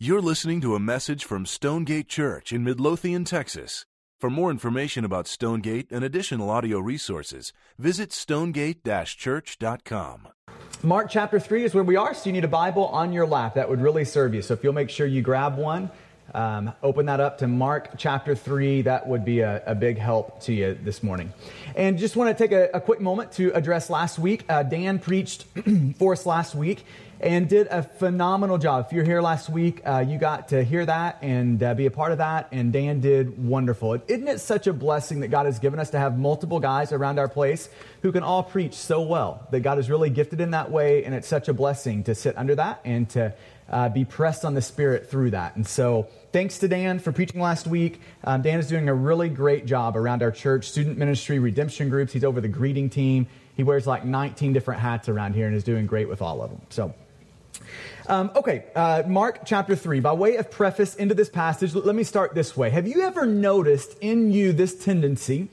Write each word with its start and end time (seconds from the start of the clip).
You're 0.00 0.22
listening 0.22 0.60
to 0.60 0.76
a 0.76 0.78
message 0.78 1.24
from 1.24 1.44
Stonegate 1.44 2.06
Church 2.06 2.52
in 2.52 2.62
Midlothian, 2.62 3.24
Texas. 3.24 3.84
For 4.20 4.30
more 4.30 4.48
information 4.48 5.04
about 5.04 5.26
Stonegate 5.26 5.90
and 5.90 6.04
additional 6.04 6.50
audio 6.50 6.78
resources, 6.78 7.52
visit 7.80 8.12
stonegate 8.12 8.84
church.com. 8.84 10.28
Mark 10.84 11.10
chapter 11.10 11.40
3 11.40 11.64
is 11.64 11.74
where 11.74 11.82
we 11.82 11.96
are, 11.96 12.14
so 12.14 12.26
you 12.26 12.32
need 12.32 12.44
a 12.44 12.46
Bible 12.46 12.86
on 12.86 13.12
your 13.12 13.26
lap. 13.26 13.54
That 13.54 13.68
would 13.68 13.80
really 13.80 14.04
serve 14.04 14.34
you. 14.34 14.42
So 14.42 14.54
if 14.54 14.62
you'll 14.62 14.72
make 14.72 14.88
sure 14.88 15.04
you 15.04 15.20
grab 15.20 15.58
one, 15.58 15.90
um, 16.32 16.72
open 16.80 17.06
that 17.06 17.18
up 17.18 17.38
to 17.38 17.48
Mark 17.48 17.98
chapter 17.98 18.36
3. 18.36 18.82
That 18.82 19.08
would 19.08 19.24
be 19.24 19.40
a, 19.40 19.64
a 19.66 19.74
big 19.74 19.98
help 19.98 20.40
to 20.42 20.52
you 20.52 20.78
this 20.80 21.02
morning. 21.02 21.32
And 21.74 21.98
just 21.98 22.14
want 22.14 22.36
to 22.36 22.40
take 22.40 22.52
a, 22.52 22.70
a 22.72 22.80
quick 22.80 23.00
moment 23.00 23.32
to 23.32 23.50
address 23.52 23.90
last 23.90 24.20
week. 24.20 24.44
Uh, 24.48 24.62
Dan 24.62 25.00
preached 25.00 25.44
for 25.98 26.12
us 26.12 26.24
last 26.24 26.54
week 26.54 26.84
and 27.20 27.48
did 27.48 27.66
a 27.68 27.82
phenomenal 27.82 28.58
job. 28.58 28.86
If 28.86 28.92
you're 28.92 29.04
here 29.04 29.20
last 29.20 29.48
week, 29.48 29.82
uh, 29.84 30.04
you 30.06 30.18
got 30.18 30.48
to 30.48 30.62
hear 30.62 30.86
that 30.86 31.18
and 31.22 31.62
uh, 31.62 31.74
be 31.74 31.86
a 31.86 31.90
part 31.90 32.12
of 32.12 32.18
that, 32.18 32.48
and 32.52 32.72
Dan 32.72 33.00
did 33.00 33.44
wonderful. 33.44 34.00
Isn't 34.06 34.28
it 34.28 34.40
such 34.40 34.66
a 34.66 34.72
blessing 34.72 35.20
that 35.20 35.28
God 35.28 35.46
has 35.46 35.58
given 35.58 35.80
us 35.80 35.90
to 35.90 35.98
have 35.98 36.18
multiple 36.18 36.60
guys 36.60 36.92
around 36.92 37.18
our 37.18 37.28
place 37.28 37.68
who 38.02 38.12
can 38.12 38.22
all 38.22 38.42
preach 38.42 38.74
so 38.74 39.02
well? 39.02 39.46
That 39.50 39.60
God 39.60 39.78
is 39.78 39.90
really 39.90 40.10
gifted 40.10 40.40
in 40.40 40.52
that 40.52 40.70
way, 40.70 41.04
and 41.04 41.14
it's 41.14 41.28
such 41.28 41.48
a 41.48 41.54
blessing 41.54 42.04
to 42.04 42.14
sit 42.14 42.38
under 42.38 42.54
that 42.54 42.80
and 42.84 43.08
to 43.10 43.34
uh, 43.68 43.88
be 43.88 44.04
pressed 44.04 44.44
on 44.44 44.54
the 44.54 44.62
Spirit 44.62 45.10
through 45.10 45.30
that. 45.30 45.56
And 45.56 45.66
so, 45.66 46.08
thanks 46.32 46.58
to 46.58 46.68
Dan 46.68 47.00
for 47.00 47.12
preaching 47.12 47.40
last 47.40 47.66
week. 47.66 48.00
Um, 48.24 48.42
Dan 48.42 48.58
is 48.58 48.68
doing 48.68 48.88
a 48.88 48.94
really 48.94 49.28
great 49.28 49.66
job 49.66 49.96
around 49.96 50.22
our 50.22 50.30
church, 50.30 50.70
student 50.70 50.98
ministry, 50.98 51.38
redemption 51.38 51.88
groups. 51.88 52.12
He's 52.12 52.24
over 52.24 52.40
the 52.40 52.48
greeting 52.48 52.88
team. 52.88 53.26
He 53.56 53.64
wears 53.64 53.86
like 53.86 54.04
19 54.04 54.52
different 54.52 54.80
hats 54.80 55.08
around 55.08 55.34
here 55.34 55.46
and 55.46 55.56
is 55.56 55.64
doing 55.64 55.86
great 55.86 56.08
with 56.08 56.22
all 56.22 56.42
of 56.42 56.50
them. 56.50 56.60
So, 56.70 56.94
um, 58.08 58.30
okay, 58.34 58.64
uh, 58.74 59.02
Mark 59.06 59.40
chapter 59.44 59.76
3. 59.76 60.00
By 60.00 60.12
way 60.12 60.36
of 60.36 60.50
preface 60.50 60.94
into 60.94 61.14
this 61.14 61.28
passage, 61.28 61.74
let 61.74 61.94
me 61.94 62.04
start 62.04 62.34
this 62.34 62.56
way. 62.56 62.70
Have 62.70 62.88
you 62.88 63.02
ever 63.02 63.26
noticed 63.26 63.96
in 64.00 64.32
you 64.32 64.52
this 64.52 64.82
tendency 64.82 65.48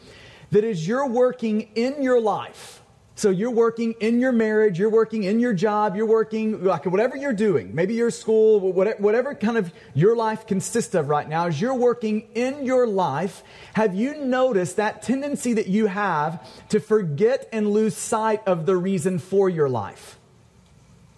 that 0.51 0.63
as 0.63 0.87
you're 0.87 1.07
working 1.07 1.69
in 1.75 2.01
your 2.01 2.19
life, 2.21 2.81
so 3.17 3.29
you're 3.29 3.51
working 3.51 3.95
in 4.01 4.19
your 4.19 4.33
marriage, 4.33 4.77
you're 4.77 4.89
working 4.89 5.23
in 5.23 5.39
your 5.39 5.53
job, 5.53 5.95
you're 5.95 6.05
working, 6.05 6.65
like 6.65 6.85
whatever 6.85 7.15
you're 7.15 7.33
doing, 7.33 7.73
maybe 7.73 7.93
your 7.93 8.11
school, 8.11 8.59
whatever, 8.59 9.01
whatever 9.01 9.35
kind 9.35 9.57
of 9.57 9.71
your 9.93 10.17
life 10.17 10.45
consists 10.47 10.95
of 10.95 11.07
right 11.07 11.27
now, 11.27 11.47
as 11.47 11.59
you're 11.59 11.75
working 11.75 12.27
in 12.35 12.65
your 12.65 12.85
life, 12.85 13.41
have 13.73 13.95
you 13.95 14.17
noticed 14.17 14.75
that 14.77 15.01
tendency 15.01 15.53
that 15.53 15.67
you 15.67 15.87
have 15.87 16.45
to 16.69 16.79
forget 16.81 17.47
and 17.53 17.71
lose 17.71 17.95
sight 17.95 18.41
of 18.45 18.65
the 18.65 18.75
reason 18.75 19.19
for 19.19 19.49
your 19.49 19.69
life? 19.69 20.19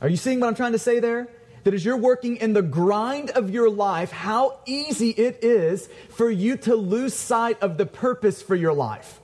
Are 0.01 0.07
you 0.07 0.17
seeing 0.17 0.39
what 0.39 0.47
I'm 0.47 0.55
trying 0.55 0.73
to 0.73 0.79
say 0.79 0.99
there? 0.99 1.27
That 1.63 1.73
as 1.73 1.83
you're 1.83 1.97
working 1.97 2.37
in 2.37 2.53
the 2.53 2.61
grind 2.61 3.31
of 3.31 3.49
your 3.49 3.69
life, 3.69 4.11
how 4.11 4.59
easy 4.65 5.09
it 5.09 5.43
is 5.43 5.89
for 6.09 6.29
you 6.29 6.55
to 6.57 6.75
lose 6.75 7.13
sight 7.13 7.61
of 7.61 7.77
the 7.77 7.85
purpose 7.85 8.41
for 8.41 8.55
your 8.55 8.73
life. 8.73 9.19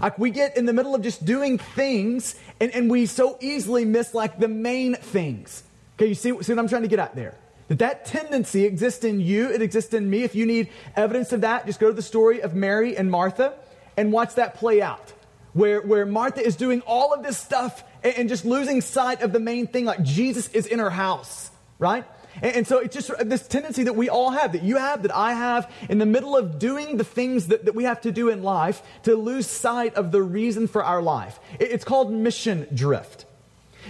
Like 0.00 0.18
we 0.18 0.30
get 0.30 0.56
in 0.56 0.66
the 0.66 0.72
middle 0.72 0.94
of 0.94 1.02
just 1.02 1.24
doing 1.24 1.58
things 1.58 2.36
and, 2.60 2.72
and 2.72 2.90
we 2.90 3.06
so 3.06 3.36
easily 3.40 3.84
miss 3.84 4.14
like 4.14 4.38
the 4.38 4.48
main 4.48 4.94
things. 4.94 5.64
Okay, 5.96 6.08
you 6.08 6.14
see, 6.14 6.30
see 6.42 6.52
what 6.52 6.58
I'm 6.58 6.68
trying 6.68 6.82
to 6.82 6.88
get 6.88 7.00
at 7.00 7.16
there? 7.16 7.34
That 7.68 7.80
that 7.80 8.04
tendency 8.04 8.64
exists 8.64 9.04
in 9.04 9.20
you, 9.20 9.50
it 9.50 9.60
exists 9.60 9.92
in 9.92 10.08
me. 10.08 10.22
If 10.22 10.34
you 10.34 10.46
need 10.46 10.68
evidence 10.94 11.32
of 11.32 11.40
that, 11.40 11.66
just 11.66 11.80
go 11.80 11.88
to 11.88 11.92
the 11.94 12.02
story 12.02 12.40
of 12.40 12.54
Mary 12.54 12.96
and 12.96 13.10
Martha 13.10 13.54
and 13.96 14.12
watch 14.12 14.36
that 14.36 14.54
play 14.54 14.80
out. 14.80 15.12
Where, 15.58 15.80
where 15.80 16.06
Martha 16.06 16.40
is 16.40 16.54
doing 16.54 16.82
all 16.82 17.12
of 17.12 17.24
this 17.24 17.36
stuff 17.36 17.82
and, 18.04 18.14
and 18.14 18.28
just 18.28 18.44
losing 18.44 18.80
sight 18.80 19.22
of 19.22 19.32
the 19.32 19.40
main 19.40 19.66
thing, 19.66 19.84
like 19.84 20.04
Jesus 20.04 20.46
is 20.50 20.66
in 20.66 20.78
her 20.78 20.88
house, 20.88 21.50
right? 21.80 22.04
And, 22.40 22.58
and, 22.58 22.66
so 22.66 22.78
it's 22.78 22.94
just 22.94 23.10
this 23.28 23.44
tendency 23.48 23.82
that 23.82 23.96
we 23.96 24.08
all 24.08 24.30
have, 24.30 24.52
that 24.52 24.62
you 24.62 24.76
have, 24.76 25.02
that 25.02 25.12
I 25.12 25.32
have, 25.32 25.68
in 25.88 25.98
the 25.98 26.06
middle 26.06 26.36
of 26.36 26.60
doing 26.60 26.96
the 26.96 27.02
things 27.02 27.48
that, 27.48 27.64
that 27.64 27.74
we 27.74 27.82
have 27.82 28.00
to 28.02 28.12
do 28.12 28.28
in 28.28 28.44
life, 28.44 28.82
to 29.02 29.16
lose 29.16 29.48
sight 29.48 29.96
of 29.96 30.12
the 30.12 30.22
reason 30.22 30.68
for 30.68 30.84
our 30.84 31.02
life. 31.02 31.40
It, 31.58 31.72
it's 31.72 31.84
called 31.84 32.12
mission 32.12 32.68
drift. 32.72 33.24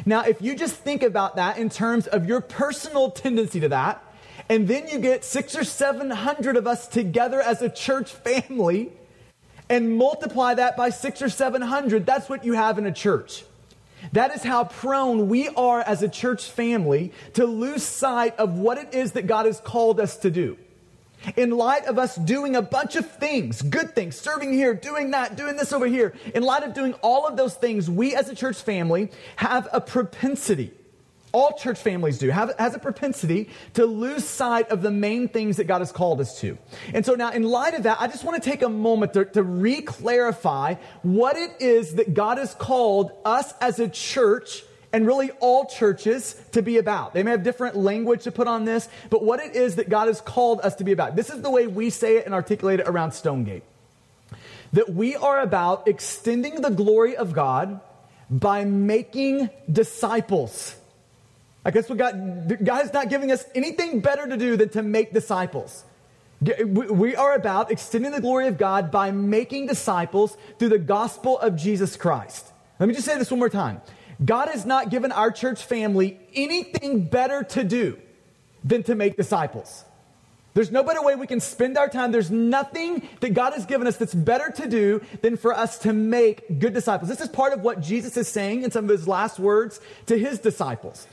Now, 0.07 0.23
if 0.23 0.41
you 0.41 0.57
just 0.57 0.75
think 0.75 1.03
about 1.03 1.37
that 1.37 1.59
in 1.59 1.69
terms 1.69 2.07
of 2.07 2.27
your 2.27 2.41
personal 2.41 3.11
tendency 3.11 3.61
to 3.61 3.69
that, 3.69 4.03
and 4.49 4.67
then 4.67 4.89
you 4.89 5.01
get 5.01 5.23
six 5.23 5.55
or 5.55 5.65
seven 5.65 6.09
hundred 6.09 6.57
of 6.57 6.67
us 6.67 6.89
together 6.89 7.43
as 7.43 7.61
a 7.61 7.69
church 7.69 8.11
family, 8.11 8.91
and 9.69 9.97
multiply 9.97 10.55
that 10.55 10.77
by 10.77 10.91
six 10.91 11.23
or 11.23 11.29
seven 11.29 11.63
hundred, 11.63 12.07
that's 12.07 12.29
what 12.29 12.45
you 12.45 12.55
have 12.55 12.79
in 12.79 12.87
a 12.87 12.93
church. 12.93 13.45
That 14.13 14.35
is 14.35 14.43
how 14.43 14.65
prone 14.65 15.29
we 15.29 15.49
are 15.49 15.81
as 15.81 16.03
a 16.03 16.09
church 16.09 16.51
family 16.51 17.13
to 17.35 17.45
lose 17.45 17.83
sight 17.83 18.37
of 18.39 18.59
what 18.59 18.79
it 18.79 18.95
is 18.95 19.13
that 19.13 19.27
God 19.27 19.47
has 19.47 19.61
called 19.61 20.01
us 20.01 20.17
to 20.19 20.31
do. 20.31 20.57
In 21.37 21.51
light 21.51 21.87
of 21.87 21.99
us 21.99 22.15
doing 22.15 22.55
a 22.55 22.63
bunch 22.63 22.95
of 22.95 23.11
things, 23.11 23.61
good 23.61 23.97
things, 23.97 24.17
serving 24.17 24.53
here, 24.53 24.73
doing 24.73 25.11
that, 25.11 25.37
doing 25.37 25.57
this 25.57 25.73
over 25.73 25.87
here, 25.87 26.15
in 26.33 26.45
light 26.45 26.63
of 26.63 26.75
doing 26.75 26.95
all 27.03 27.27
of 27.27 27.37
those 27.37 27.55
things, 27.55 27.91
we 27.91 28.15
as 28.15 28.29
a 28.29 28.37
church 28.37 28.63
family 28.63 29.11
have 29.35 29.69
a 29.73 29.81
propensity 29.81 30.73
all 31.39 31.53
church 31.53 31.79
families 31.79 32.19
do, 32.19 32.31
have, 32.31 32.53
has 32.59 32.75
a 32.75 32.81
propensity 32.81 33.49
to 33.75 33.87
lose 33.87 34.25
sight 34.25 34.71
of 34.71 34.83
the 34.83 34.91
main 34.91 35.29
things 35.29 35.59
that 35.59 35.69
God 35.69 35.81
has 35.81 35.93
called 35.93 36.21
us 36.21 36.41
to. 36.41 36.59
And 36.93 37.07
so 37.07 37.15
now, 37.15 37.31
in 37.31 37.45
light 37.45 37.75
of 37.75 37.85
that, 37.85 37.99
I 38.01 38.09
just 38.09 38.25
want 38.25 38.43
to 38.43 38.51
take 38.51 38.63
a 38.63 38.69
moment 38.69 39.13
to, 39.13 39.25
to 39.25 39.45
re 39.45 39.81
clarify 39.81 40.75
what 41.03 41.37
it 41.37 41.53
is 41.61 41.95
that 41.95 42.13
God 42.13 42.39
has 42.39 42.55
called 42.55 43.13
us 43.25 43.55
as 43.61 43.79
a 43.79 43.89
church 43.89 44.65
and 44.93 45.07
really 45.07 45.31
all 45.39 45.67
churches 45.67 46.35
to 46.53 46.61
be 46.61 46.79
about. 46.79 47.15
They 47.15 47.23
may 47.23 47.31
have 47.31 47.45
different 47.45 47.77
language 47.77 48.25
to 48.25 48.33
put 48.33 48.49
on 48.49 48.65
this, 48.65 48.89
but 49.09 49.23
what 49.23 49.39
it 49.39 49.55
is 49.55 49.77
that 49.77 49.89
God 49.89 50.09
has 50.09 50.21
called 50.21 50.61
us 50.63 50.75
to 50.77 50.85
be 50.85 50.91
about. 50.91 51.15
This 51.15 51.31
is 51.31 51.41
the 51.41 51.51
way 51.51 51.69
we 51.69 51.91
say 51.91 52.17
it 52.17 52.27
and 52.27 52.35
articulate 52.35 52.81
it 52.81 52.89
around 52.89 53.13
Stonegate. 53.13 53.63
That 54.73 54.93
we 54.93 55.15
are 55.15 55.41
about 55.41 55.87
extending 55.87 56.63
the 56.63 56.71
glory 56.71 57.17
of 57.17 57.33
God 57.33 57.81
by 58.29 58.65
making 58.65 59.51
disciples. 59.71 60.75
I 61.69 61.71
guess 61.71 61.87
what 61.87 61.99
God, 61.99 62.65
God 62.65 62.87
is 62.87 62.95
not 62.95 63.11
giving 63.11 63.31
us 63.31 63.45
anything 63.55 64.01
better 64.01 64.27
to 64.27 64.39
do 64.39 64.57
than 64.57 64.71
to 64.71 64.83
make 64.83 65.13
disciples. 65.13 65.85
We 66.41 67.15
are 67.15 67.35
about 67.35 67.71
extending 67.71 68.11
the 68.11 68.23
glory 68.23 68.47
of 68.47 68.57
God 68.57 68.91
by 68.91 69.11
making 69.11 69.67
disciples 69.67 70.39
through 70.59 70.71
the 70.71 70.79
gospel 70.79 71.39
of 71.39 71.57
Jesus 71.57 71.95
Christ. 71.95 72.51
Let 72.81 72.89
me 72.89 72.95
just 72.95 73.05
say 73.05 73.19
this 73.19 73.31
one 73.31 73.39
more 73.39 73.51
time. 73.51 73.83
God 74.25 74.49
has 74.49 74.65
not 74.65 74.89
given 74.89 75.13
our 75.13 75.31
church 75.31 75.63
family 75.63 76.19
anything 76.33 77.05
better 77.05 77.43
to 77.43 77.65
do 77.65 77.99
than 78.65 78.83
to 78.85 78.95
make 78.95 79.19
disciples. 79.19 79.85
There's 80.55 80.71
no 80.71 80.83
better 80.83 81.03
way 81.03 81.17
we 81.17 81.27
can 81.27 81.39
spend 81.39 81.77
our 81.77 81.91
time. 81.91 82.13
There's 82.13 82.31
nothing 82.31 83.07
that 83.21 83.35
God 83.35 83.53
has 83.53 83.67
given 83.67 83.87
us 83.87 83.99
that's 83.99 84.15
better 84.15 84.51
to 84.53 84.67
do 84.67 85.03
than 85.21 85.37
for 85.37 85.53
us 85.53 85.77
to 85.81 85.93
make 85.93 86.61
good 86.61 86.73
disciples. 86.73 87.11
This 87.11 87.21
is 87.21 87.29
part 87.29 87.53
of 87.53 87.61
what 87.61 87.83
Jesus 87.83 88.17
is 88.17 88.27
saying 88.27 88.63
in 88.63 88.71
some 88.71 88.87
of 88.87 88.91
his 88.91 89.07
last 89.07 89.39
words 89.39 89.83
to 90.07 90.19
his 90.19 90.39
disciples. 90.39 91.07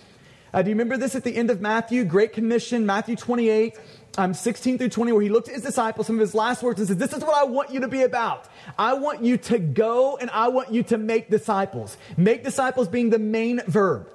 Uh, 0.55 0.61
do 0.61 0.69
you 0.69 0.73
remember 0.73 0.95
this 0.95 1.15
at 1.15 1.25
the 1.25 1.35
end 1.35 1.49
of 1.49 1.59
Matthew? 1.59 2.05
Great 2.05 2.31
Commission, 2.31 2.85
Matthew 2.85 3.17
28, 3.17 3.77
um, 4.17 4.33
16 4.33 4.77
through 4.77 4.87
20, 4.87 5.11
where 5.11 5.21
he 5.21 5.27
looked 5.27 5.49
at 5.49 5.55
his 5.55 5.63
disciples, 5.63 6.07
some 6.07 6.15
of 6.15 6.21
his 6.21 6.33
last 6.33 6.63
words, 6.63 6.79
and 6.79 6.87
said, 6.87 6.97
This 6.97 7.11
is 7.11 7.21
what 7.25 7.35
I 7.35 7.43
want 7.43 7.71
you 7.71 7.81
to 7.81 7.89
be 7.89 8.03
about. 8.03 8.47
I 8.79 8.93
want 8.93 9.21
you 9.21 9.35
to 9.35 9.59
go 9.59 10.15
and 10.15 10.29
I 10.29 10.47
want 10.47 10.71
you 10.71 10.81
to 10.83 10.97
make 10.97 11.29
disciples. 11.29 11.97
Make 12.15 12.45
disciples 12.45 12.87
being 12.87 13.09
the 13.09 13.19
main 13.19 13.63
verb. 13.67 14.07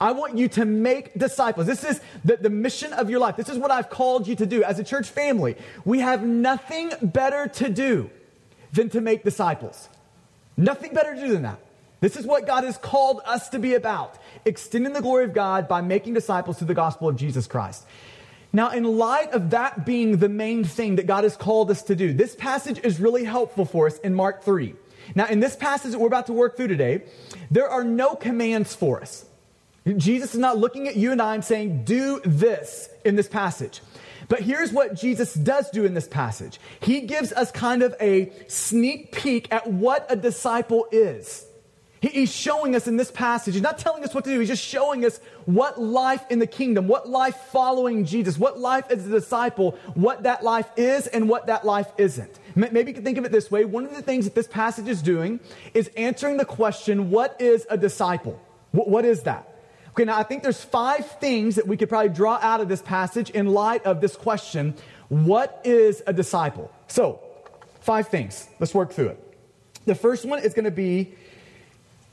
I 0.00 0.12
want 0.12 0.38
you 0.38 0.48
to 0.48 0.64
make 0.64 1.12
disciples. 1.12 1.66
This 1.66 1.84
is 1.84 2.00
the, 2.24 2.38
the 2.38 2.48
mission 2.48 2.94
of 2.94 3.10
your 3.10 3.20
life. 3.20 3.36
This 3.36 3.50
is 3.50 3.58
what 3.58 3.70
I've 3.70 3.90
called 3.90 4.26
you 4.26 4.34
to 4.36 4.46
do. 4.46 4.64
As 4.64 4.78
a 4.78 4.84
church 4.84 5.10
family, 5.10 5.56
we 5.84 6.00
have 6.00 6.24
nothing 6.24 6.90
better 7.02 7.48
to 7.48 7.68
do 7.68 8.08
than 8.72 8.88
to 8.88 9.02
make 9.02 9.24
disciples. 9.24 9.90
Nothing 10.56 10.94
better 10.94 11.14
to 11.14 11.20
do 11.20 11.32
than 11.34 11.42
that. 11.42 11.58
This 12.02 12.16
is 12.16 12.26
what 12.26 12.48
God 12.48 12.64
has 12.64 12.76
called 12.76 13.20
us 13.24 13.48
to 13.50 13.60
be 13.60 13.74
about 13.74 14.18
extending 14.44 14.92
the 14.92 15.00
glory 15.00 15.24
of 15.24 15.32
God 15.32 15.68
by 15.68 15.82
making 15.82 16.14
disciples 16.14 16.58
through 16.58 16.66
the 16.66 16.74
gospel 16.74 17.08
of 17.08 17.14
Jesus 17.14 17.46
Christ. 17.46 17.86
Now, 18.52 18.70
in 18.70 18.82
light 18.82 19.30
of 19.30 19.50
that 19.50 19.86
being 19.86 20.16
the 20.16 20.28
main 20.28 20.64
thing 20.64 20.96
that 20.96 21.06
God 21.06 21.22
has 21.22 21.36
called 21.36 21.70
us 21.70 21.84
to 21.84 21.94
do, 21.94 22.12
this 22.12 22.34
passage 22.34 22.80
is 22.82 22.98
really 22.98 23.22
helpful 23.22 23.64
for 23.64 23.86
us 23.86 23.98
in 23.98 24.14
Mark 24.14 24.42
3. 24.42 24.74
Now, 25.14 25.28
in 25.28 25.38
this 25.38 25.54
passage 25.54 25.92
that 25.92 26.00
we're 26.00 26.08
about 26.08 26.26
to 26.26 26.32
work 26.32 26.56
through 26.56 26.68
today, 26.68 27.04
there 27.52 27.68
are 27.68 27.84
no 27.84 28.16
commands 28.16 28.74
for 28.74 29.00
us. 29.00 29.24
Jesus 29.96 30.34
is 30.34 30.40
not 30.40 30.58
looking 30.58 30.88
at 30.88 30.96
you 30.96 31.12
and 31.12 31.22
I 31.22 31.36
and 31.36 31.44
saying, 31.44 31.84
do 31.84 32.20
this 32.24 32.88
in 33.04 33.14
this 33.14 33.28
passage. 33.28 33.80
But 34.28 34.40
here's 34.40 34.72
what 34.72 34.94
Jesus 34.94 35.34
does 35.34 35.70
do 35.70 35.84
in 35.84 35.94
this 35.94 36.08
passage. 36.08 36.58
He 36.80 37.02
gives 37.02 37.32
us 37.32 37.52
kind 37.52 37.84
of 37.84 37.94
a 38.00 38.32
sneak 38.48 39.12
peek 39.12 39.52
at 39.52 39.68
what 39.68 40.04
a 40.10 40.16
disciple 40.16 40.88
is. 40.90 41.46
He's 42.02 42.34
showing 42.34 42.74
us 42.74 42.88
in 42.88 42.96
this 42.96 43.12
passage, 43.12 43.54
he's 43.54 43.62
not 43.62 43.78
telling 43.78 44.02
us 44.02 44.12
what 44.12 44.24
to 44.24 44.30
do, 44.30 44.40
he's 44.40 44.48
just 44.48 44.64
showing 44.64 45.04
us 45.04 45.18
what 45.44 45.80
life 45.80 46.24
in 46.30 46.40
the 46.40 46.48
kingdom, 46.48 46.88
what 46.88 47.08
life 47.08 47.36
following 47.52 48.04
Jesus, 48.04 48.36
what 48.36 48.58
life 48.58 48.90
as 48.90 49.06
a 49.06 49.10
disciple, 49.10 49.78
what 49.94 50.24
that 50.24 50.42
life 50.42 50.68
is 50.76 51.06
and 51.06 51.28
what 51.28 51.46
that 51.46 51.64
life 51.64 51.86
isn't. 51.98 52.40
Maybe 52.56 52.90
you 52.90 52.94
can 52.94 53.04
think 53.04 53.18
of 53.18 53.24
it 53.24 53.30
this 53.30 53.52
way. 53.52 53.64
One 53.64 53.84
of 53.84 53.94
the 53.94 54.02
things 54.02 54.24
that 54.24 54.34
this 54.34 54.48
passage 54.48 54.88
is 54.88 55.00
doing 55.00 55.38
is 55.74 55.88
answering 55.96 56.38
the 56.38 56.44
question, 56.44 57.10
what 57.10 57.40
is 57.40 57.68
a 57.70 57.78
disciple? 57.78 58.40
What 58.72 59.04
is 59.04 59.22
that? 59.22 59.48
Okay, 59.90 60.04
now 60.04 60.18
I 60.18 60.24
think 60.24 60.42
there's 60.42 60.64
five 60.64 61.06
things 61.20 61.54
that 61.54 61.68
we 61.68 61.76
could 61.76 61.88
probably 61.88 62.08
draw 62.08 62.38
out 62.42 62.60
of 62.60 62.68
this 62.68 62.82
passage 62.82 63.30
in 63.30 63.46
light 63.46 63.84
of 63.84 64.00
this 64.00 64.16
question 64.16 64.74
what 65.08 65.60
is 65.62 66.02
a 66.06 66.12
disciple? 66.14 66.72
So, 66.86 67.20
five 67.80 68.08
things. 68.08 68.48
Let's 68.58 68.74
work 68.74 68.92
through 68.92 69.08
it. 69.08 69.38
The 69.84 69.94
first 69.94 70.24
one 70.24 70.42
is 70.42 70.54
going 70.54 70.64
to 70.64 70.70
be 70.70 71.12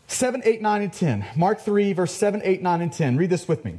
7, 0.10 0.42
8, 0.44 0.62
9, 0.62 0.82
and 0.82 0.92
10. 0.92 1.26
Mark 1.36 1.62
3, 1.62 1.94
verse 1.94 2.12
7, 2.12 2.42
8, 2.44 2.64
9, 2.64 2.82
and 2.82 2.92
10. 2.92 3.18
Read 3.18 3.30
this 3.30 3.48
with 3.48 3.64
me. 3.64 3.78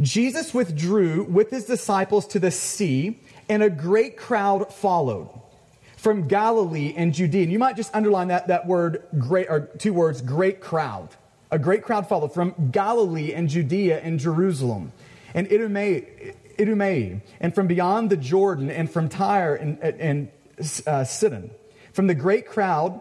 Jesus 0.00 0.52
withdrew 0.52 1.22
with 1.24 1.50
his 1.50 1.66
disciples 1.66 2.26
to 2.28 2.40
the 2.40 2.50
sea, 2.50 3.20
and 3.48 3.62
a 3.62 3.70
great 3.70 4.16
crowd 4.16 4.74
followed 4.74 5.30
from 5.96 6.26
Galilee 6.26 6.94
and 6.96 7.14
Judea. 7.14 7.44
And 7.44 7.52
you 7.52 7.60
might 7.60 7.76
just 7.76 7.94
underline 7.94 8.28
that, 8.28 8.48
that 8.48 8.66
word, 8.66 9.04
great, 9.18 9.46
or 9.48 9.70
two 9.78 9.92
words, 9.92 10.20
great 10.20 10.60
crowd. 10.60 11.10
A 11.52 11.60
great 11.60 11.84
crowd 11.84 12.08
followed 12.08 12.34
from 12.34 12.70
Galilee 12.72 13.32
and 13.32 13.48
Judea 13.48 14.00
and 14.00 14.18
Jerusalem 14.18 14.92
and 15.32 15.46
Idumea, 15.46 17.20
and 17.38 17.54
from 17.54 17.68
beyond 17.68 18.10
the 18.10 18.16
Jordan 18.16 18.68
and 18.68 18.90
from 18.90 19.08
Tyre 19.08 19.54
and, 19.54 19.78
and 19.80 20.28
uh, 20.88 21.04
Sidon. 21.04 21.52
From 21.92 22.08
the 22.08 22.16
great 22.16 22.46
crowd, 22.46 23.00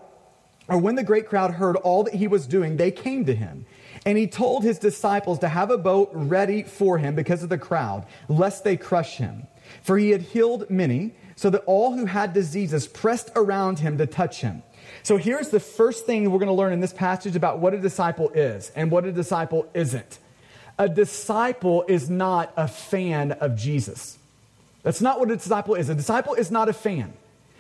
or 0.68 0.78
when 0.78 0.96
the 0.96 1.04
great 1.04 1.28
crowd 1.28 1.52
heard 1.52 1.76
all 1.78 2.04
that 2.04 2.16
he 2.16 2.28
was 2.28 2.46
doing, 2.46 2.78
they 2.78 2.92
came 2.92 3.26
to 3.26 3.36
him. 3.36 3.66
And 4.06 4.18
he 4.18 4.28
told 4.28 4.64
his 4.64 4.80
disciples 4.80 5.40
to 5.40 5.48
have 5.48 5.72
a 5.72 5.78
boat 5.78 6.10
ready 6.14 6.64
for 6.64 6.98
him 6.98 7.16
because 7.16 7.44
of 7.44 7.50
the 7.50 7.58
crowd, 7.58 8.06
lest 8.28 8.64
they 8.64 8.78
crush 8.78 9.18
him. 9.18 9.48
For 9.82 9.98
he 9.98 10.12
had 10.12 10.22
healed 10.22 10.70
many, 10.70 11.14
so 11.36 11.50
that 11.52 11.64
all 11.66 11.94
who 11.94 12.06
had 12.06 12.34
diseases 12.34 12.88
pressed 12.88 13.30
around 13.36 13.80
him 13.80 13.98
to 13.98 14.06
touch 14.06 14.42
him. 14.42 14.64
So 15.04 15.18
here's 15.18 15.50
the 15.50 15.60
first 15.60 16.06
thing 16.06 16.30
we're 16.30 16.40
going 16.40 16.48
to 16.48 16.54
learn 16.54 16.74
in 16.74 16.80
this 16.80 16.94
passage 16.94 17.36
about 17.36 17.60
what 17.60 17.74
a 17.74 17.80
disciple 17.80 18.30
is 18.30 18.72
and 18.76 18.90
what 18.92 19.06
a 19.06 19.12
disciple 19.12 19.70
isn't. 19.74 20.20
A 20.80 20.90
disciple 20.90 21.86
is 21.88 22.10
not 22.10 22.54
a 22.58 22.68
fan 22.68 23.34
of 23.34 23.56
Jesus. 23.56 24.18
That's 24.84 25.02
not 25.02 25.20
what 25.20 25.30
a 25.32 25.36
disciple 25.36 25.76
is. 25.76 25.90
A 25.90 25.96
disciple 25.96 26.34
is 26.34 26.50
not 26.52 26.70
a 26.70 26.74
fan. 26.74 27.14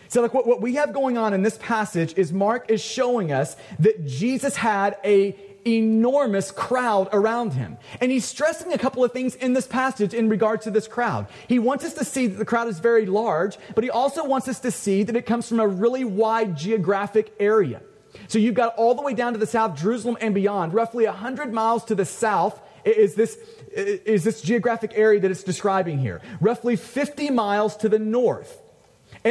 So, 0.09 0.21
like 0.21 0.33
what, 0.33 0.47
what 0.47 0.61
we 0.61 0.75
have 0.75 0.93
going 0.93 1.17
on 1.17 1.33
in 1.33 1.41
this 1.41 1.57
passage 1.57 2.13
is 2.17 2.31
Mark 2.31 2.69
is 2.69 2.81
showing 2.81 3.31
us 3.31 3.55
that 3.79 4.05
Jesus 4.05 4.55
had 4.55 4.97
a 5.03 5.35
enormous 5.67 6.51
crowd 6.51 7.09
around 7.11 7.53
him. 7.53 7.77
And 7.99 8.11
he's 8.11 8.25
stressing 8.25 8.71
a 8.73 8.77
couple 8.77 9.03
of 9.03 9.11
things 9.11 9.35
in 9.35 9.53
this 9.53 9.67
passage 9.67 10.13
in 10.13 10.29
regard 10.29 10.61
to 10.61 10.71
this 10.71 10.87
crowd. 10.87 11.27
He 11.47 11.59
wants 11.59 11.83
us 11.83 11.93
to 11.95 12.05
see 12.05 12.27
that 12.27 12.37
the 12.37 12.45
crowd 12.45 12.67
is 12.67 12.79
very 12.79 13.05
large, 13.05 13.57
but 13.75 13.83
he 13.83 13.89
also 13.89 14.23
wants 14.23 14.47
us 14.47 14.59
to 14.61 14.71
see 14.71 15.03
that 15.03 15.15
it 15.15 15.25
comes 15.25 15.47
from 15.47 15.59
a 15.59 15.67
really 15.67 16.05
wide 16.05 16.55
geographic 16.55 17.33
area. 17.39 17.81
So 18.29 18.39
you've 18.39 18.55
got 18.55 18.75
all 18.75 18.95
the 18.95 19.01
way 19.01 19.13
down 19.13 19.33
to 19.33 19.39
the 19.39 19.45
south, 19.47 19.77
Jerusalem 19.77 20.17
and 20.21 20.33
beyond, 20.33 20.73
roughly 20.73 21.05
100 21.05 21.53
miles 21.53 21.83
to 21.85 21.95
the 21.95 22.05
south 22.05 22.59
is 22.85 23.15
this, 23.15 23.37
is 23.73 24.23
this 24.23 24.41
geographic 24.41 24.93
area 24.95 25.19
that 25.19 25.29
it's 25.29 25.43
describing 25.43 25.99
here. 25.99 26.21
Roughly 26.39 26.77
50 26.77 27.29
miles 27.31 27.75
to 27.77 27.89
the 27.89 27.99
north 27.99 28.61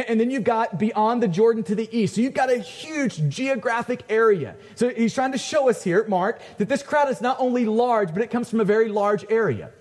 and, 0.07 0.19
then 0.19 0.29
you've 0.31 0.43
got 0.43 0.77
beyond 0.77 1.23
the 1.23 1.27
Jordan 1.27 1.63
to 1.63 1.75
the 1.75 1.89
east. 1.97 2.15
So 2.15 2.21
you've 2.21 2.33
got 2.33 2.51
a 2.51 2.57
huge 2.57 3.27
geographic 3.29 4.03
area. 4.09 4.55
So 4.75 4.89
he's 4.89 5.13
trying 5.13 5.31
to 5.31 5.37
show 5.37 5.69
us 5.69 5.83
here, 5.83 6.05
Mark, 6.07 6.41
that 6.57 6.69
this 6.69 6.83
crowd 6.83 7.09
is 7.09 7.21
not 7.21 7.37
only 7.39 7.65
large, 7.65 8.13
but 8.13 8.21
it 8.21 8.29
comes 8.29 8.49
from 8.49 8.59
a 8.59 8.65
very 8.65 8.89
large 8.89 9.25
area. 9.29 9.71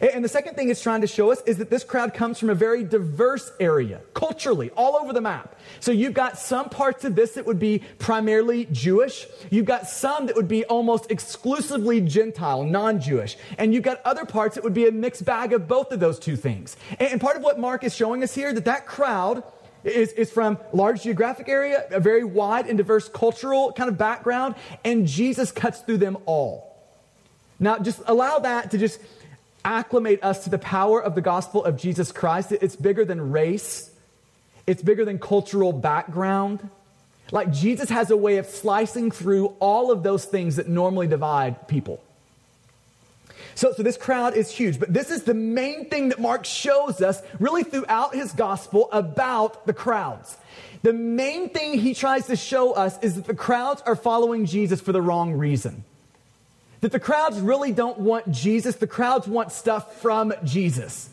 And 0.00 0.24
the 0.24 0.28
second 0.28 0.54
thing 0.54 0.68
it's 0.68 0.82
trying 0.82 1.00
to 1.00 1.06
show 1.06 1.32
us 1.32 1.42
is 1.46 1.58
that 1.58 1.70
this 1.70 1.82
crowd 1.82 2.14
comes 2.14 2.38
from 2.38 2.50
a 2.50 2.54
very 2.54 2.84
diverse 2.84 3.50
area, 3.58 4.00
culturally, 4.14 4.70
all 4.76 4.96
over 4.96 5.12
the 5.12 5.20
map. 5.20 5.56
So 5.80 5.90
you've 5.90 6.14
got 6.14 6.38
some 6.38 6.68
parts 6.68 7.04
of 7.04 7.16
this 7.16 7.32
that 7.32 7.46
would 7.46 7.58
be 7.58 7.82
primarily 7.98 8.66
Jewish. 8.66 9.26
You've 9.50 9.66
got 9.66 9.88
some 9.88 10.26
that 10.26 10.36
would 10.36 10.48
be 10.48 10.64
almost 10.66 11.10
exclusively 11.10 12.00
Gentile, 12.00 12.62
non 12.64 13.00
Jewish. 13.00 13.36
And 13.58 13.74
you've 13.74 13.82
got 13.82 14.00
other 14.04 14.24
parts 14.24 14.54
that 14.54 14.64
would 14.64 14.74
be 14.74 14.86
a 14.86 14.92
mixed 14.92 15.24
bag 15.24 15.52
of 15.52 15.66
both 15.66 15.90
of 15.92 15.98
those 15.98 16.18
two 16.18 16.36
things. 16.36 16.76
And 16.98 17.20
part 17.20 17.36
of 17.36 17.42
what 17.42 17.58
Mark 17.58 17.82
is 17.82 17.94
showing 17.94 18.22
us 18.22 18.34
here, 18.34 18.52
that 18.52 18.66
that 18.66 18.86
crowd 18.86 19.42
is, 19.84 20.12
is 20.12 20.30
from 20.30 20.58
large 20.72 21.02
geographic 21.02 21.48
area, 21.48 21.86
a 21.90 22.00
very 22.00 22.24
wide 22.24 22.66
and 22.66 22.78
diverse 22.78 23.08
cultural 23.08 23.72
kind 23.72 23.88
of 23.88 23.96
background, 23.96 24.54
and 24.84 25.06
Jesus 25.06 25.52
cuts 25.52 25.80
through 25.80 25.98
them 25.98 26.18
all. 26.26 26.76
Now, 27.58 27.78
just 27.78 28.00
allow 28.06 28.38
that 28.40 28.70
to 28.70 28.78
just 28.78 29.00
acclimate 29.64 30.22
us 30.22 30.44
to 30.44 30.50
the 30.50 30.58
power 30.58 31.02
of 31.02 31.14
the 31.14 31.20
gospel 31.20 31.64
of 31.64 31.76
Jesus 31.76 32.12
Christ. 32.12 32.52
It's 32.52 32.76
bigger 32.76 33.04
than 33.04 33.30
race, 33.30 33.90
it's 34.66 34.82
bigger 34.82 35.04
than 35.04 35.18
cultural 35.18 35.72
background. 35.72 36.68
Like 37.32 37.52
Jesus 37.52 37.90
has 37.90 38.10
a 38.10 38.16
way 38.16 38.38
of 38.38 38.46
slicing 38.46 39.10
through 39.10 39.54
all 39.60 39.92
of 39.92 40.02
those 40.02 40.24
things 40.24 40.56
that 40.56 40.68
normally 40.68 41.06
divide 41.06 41.68
people. 41.68 42.02
So, 43.60 43.74
so 43.74 43.82
this 43.82 43.98
crowd 43.98 44.38
is 44.38 44.50
huge, 44.50 44.80
but 44.80 44.90
this 44.90 45.10
is 45.10 45.24
the 45.24 45.34
main 45.34 45.84
thing 45.90 46.08
that 46.08 46.18
Mark 46.18 46.46
shows 46.46 47.02
us 47.02 47.20
really 47.38 47.62
throughout 47.62 48.14
his 48.14 48.32
gospel 48.32 48.88
about 48.90 49.66
the 49.66 49.74
crowds. 49.74 50.38
The 50.80 50.94
main 50.94 51.50
thing 51.50 51.78
he 51.78 51.92
tries 51.92 52.28
to 52.28 52.36
show 52.36 52.72
us 52.72 52.98
is 53.02 53.16
that 53.16 53.26
the 53.26 53.34
crowds 53.34 53.82
are 53.84 53.96
following 53.96 54.46
Jesus 54.46 54.80
for 54.80 54.92
the 54.92 55.02
wrong 55.02 55.34
reason. 55.34 55.84
That 56.80 56.92
the 56.92 56.98
crowds 56.98 57.38
really 57.38 57.70
don't 57.70 57.98
want 57.98 58.30
Jesus, 58.30 58.76
the 58.76 58.86
crowds 58.86 59.28
want 59.28 59.52
stuff 59.52 60.00
from 60.00 60.32
Jesus. 60.42 61.10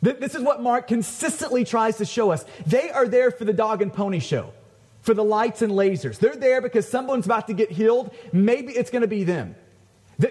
This 0.00 0.34
is 0.34 0.40
what 0.40 0.62
Mark 0.62 0.88
consistently 0.88 1.62
tries 1.62 1.98
to 1.98 2.06
show 2.06 2.30
us. 2.30 2.42
They 2.64 2.90
are 2.90 3.06
there 3.06 3.30
for 3.30 3.44
the 3.44 3.52
dog 3.52 3.82
and 3.82 3.92
pony 3.92 4.20
show, 4.20 4.54
for 5.02 5.12
the 5.12 5.24
lights 5.24 5.60
and 5.60 5.72
lasers. 5.74 6.18
They're 6.18 6.36
there 6.36 6.62
because 6.62 6.88
someone's 6.88 7.26
about 7.26 7.48
to 7.48 7.52
get 7.52 7.70
healed. 7.70 8.14
Maybe 8.32 8.72
it's 8.72 8.90
going 8.90 9.02
to 9.02 9.08
be 9.08 9.24
them. 9.24 9.56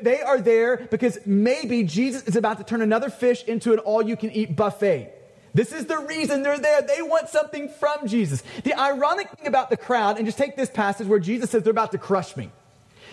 They 0.01 0.21
are 0.21 0.39
there 0.39 0.87
because 0.89 1.19
maybe 1.25 1.83
Jesus 1.83 2.23
is 2.23 2.35
about 2.35 2.57
to 2.59 2.63
turn 2.63 2.81
another 2.81 3.09
fish 3.09 3.43
into 3.43 3.73
an 3.73 3.79
all 3.79 4.01
you 4.01 4.15
can 4.15 4.31
eat 4.31 4.55
buffet. 4.55 5.13
This 5.53 5.73
is 5.73 5.85
the 5.85 5.97
reason 5.97 6.43
they're 6.43 6.57
there. 6.57 6.81
They 6.81 7.01
want 7.01 7.27
something 7.27 7.67
from 7.67 8.07
Jesus. 8.07 8.41
The 8.63 8.73
ironic 8.79 9.29
thing 9.31 9.47
about 9.47 9.69
the 9.69 9.77
crowd, 9.77 10.17
and 10.17 10.25
just 10.25 10.37
take 10.37 10.55
this 10.55 10.69
passage 10.69 11.07
where 11.07 11.19
Jesus 11.19 11.49
says 11.49 11.63
they're 11.63 11.71
about 11.71 11.91
to 11.91 11.97
crush 11.97 12.37
me. 12.37 12.51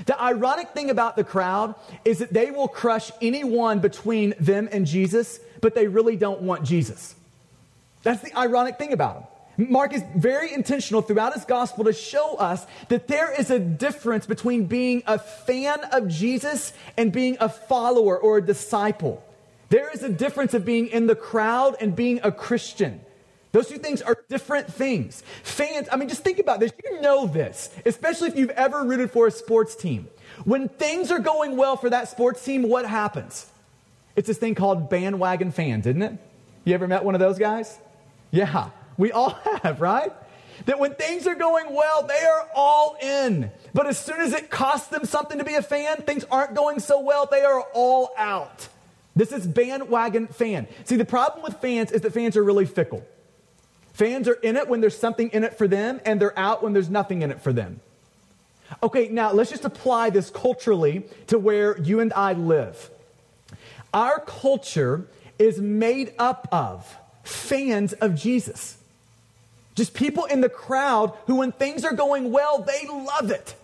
The 0.06 0.20
ironic 0.20 0.69
thing 0.70 0.90
about 0.90 1.16
the 1.16 1.25
crowd 1.25 1.75
is 2.04 2.20
that 2.20 2.32
they 2.32 2.52
will 2.52 2.69
crush 2.69 3.10
anyone 3.20 3.80
between 3.80 4.34
them 4.38 4.69
and 4.70 4.86
Jesus, 4.86 5.40
but 5.60 5.75
they 5.75 5.88
really 5.88 6.14
don't 6.14 6.42
want 6.42 6.62
Jesus. 6.62 7.16
That's 8.04 8.22
the 8.22 8.36
ironic 8.38 8.78
thing 8.78 8.92
about 8.92 9.14
them. 9.14 9.38
Mark 9.58 9.93
is 9.93 10.05
very 10.14 10.55
intentional 10.55 11.02
throughout 11.02 11.34
his 11.34 11.44
gospel 11.44 11.84
to 11.84 11.93
show 11.93 12.37
us 12.37 12.64
that 12.88 13.08
there 13.08 13.38
is 13.38 13.50
a 13.50 13.58
difference 13.58 14.25
between 14.25 14.66
being 14.66 15.02
a 15.05 15.19
fan 15.19 15.81
of 15.93 16.06
Jesus 16.06 16.72
and 16.96 17.10
being 17.10 17.37
a 17.40 17.49
follower 17.49 18.16
or 18.16 18.38
a 18.38 18.43
disciple. 18.43 19.25
There 19.69 19.90
is 19.93 20.05
a 20.05 20.08
difference 20.08 20.55
of 20.55 20.64
being 20.64 20.87
in 20.87 21.08
the 21.08 21.16
crowd 21.16 21.75
and 21.81 21.96
being 21.96 22.20
a 22.22 22.31
Christian. 22.31 23.00
Those 23.50 23.69
two 23.69 23.78
things 23.78 24.00
are 24.00 24.16
different 24.28 24.73
things. 24.73 25.25
Fans, 25.42 25.88
I 25.90 25.97
mean, 25.97 26.09
just 26.09 26.23
think 26.23 26.38
about 26.38 26.61
this. 26.61 26.71
You 26.85 27.00
know 27.00 27.26
this, 27.26 27.75
especially 27.85 28.28
if 28.28 28.37
you've 28.37 28.50
ever 28.50 28.85
rooted 28.85 29.11
for 29.11 29.26
a 29.26 29.30
sports 29.30 29.75
team. 29.75 30.09
When 30.44 30.68
things 30.68 31.11
are 31.11 31.18
going 31.18 31.56
well 31.56 31.76
for 31.76 31.90
that 31.90 32.09
sports 32.09 32.44
team, 32.44 32.62
what 32.62 32.87
happens? 32.87 33.50
It's 34.14 34.28
this 34.28 34.38
thing 34.38 34.54
called 34.54 34.88
bandwagon 34.88 35.50
fans, 35.50 35.87
isn't 35.87 36.02
it? 36.02 36.12
You 36.64 36.75
ever 36.75 36.87
met 36.87 37.04
one 37.04 37.14
of 37.14 37.21
those 37.21 37.38
guys? 37.38 37.76
Yeah. 38.30 38.71
We 38.99 39.12
all 39.12 39.31
have, 39.62 39.81
right? 39.81 40.12
That 40.67 40.78
when 40.78 40.95
things 40.95 41.26
are 41.26 41.37
going 41.37 41.73
well, 41.73 42.07
they 42.07 42.25
are 42.25 42.49
all 42.55 42.97
in. 43.00 43.50
But 43.73 43.87
as 43.87 43.97
soon 43.97 44.21
as 44.21 44.35
it 44.35 44.50
costs 44.50 44.88
them 44.88 45.05
something 45.05 45.38
to 45.38 45.45
be 45.45 45.55
a 45.55 45.62
fan, 45.62 45.99
things 45.99 46.25
aren't 46.31 46.55
going 46.55 46.81
so 46.81 47.00
well, 47.00 47.26
they 47.31 47.43
are 47.43 47.62
all 47.73 48.11
out. 48.19 48.69
This 49.14 49.33
is 49.33 49.47
bandwagon 49.47 50.26
fan. 50.26 50.67
See, 50.85 50.97
the 50.97 51.05
problem 51.05 51.43
with 51.43 51.61
fans 51.61 51.93
is 51.93 52.02
that 52.02 52.12
fans 52.12 52.37
are 52.37 52.45
really 52.45 52.67
fickle. 52.67 53.07
Fans 53.93 54.28
are 54.28 54.35
in 54.35 54.57
it 54.57 54.69
when 54.69 54.81
there's 54.81 54.97
something 54.97 55.31
in 55.31 55.43
it 55.43 55.59
for 55.59 55.67
them, 55.67 56.00
and 56.05 56.21
they're 56.21 56.38
out 56.38 56.62
when 56.62 56.73
there's 56.73 56.90
nothing 56.90 57.23
in 57.23 57.31
it 57.31 57.40
for 57.40 57.52
them. 57.52 57.81
Okay, 58.83 59.09
now 59.09 59.33
let's 59.33 59.50
just 59.50 59.64
apply 59.64 60.11
this 60.11 60.31
culturally 60.31 61.05
to 61.28 61.38
where 61.38 61.78
you 61.81 62.00
and 62.00 62.12
I 62.12 62.35
live. 62.35 62.90
Our 63.93 64.21
culture 64.21 65.09
is 65.38 65.61
made 65.61 66.12
up 66.19 66.47
of 66.52 66.97
fans 67.25 67.93
of 67.95 68.14
Jesus. 68.14 68.76
Just 69.78 69.94
people 69.94 70.25
in 70.25 70.40
the 70.40 70.49
crowd 70.49 71.16
who, 71.28 71.37
when 71.37 71.52
things 71.52 71.85
are 71.85 71.92
going 71.92 72.32
well, 72.32 72.62
they 72.62 72.88
love 72.88 73.30
it. 73.30 73.54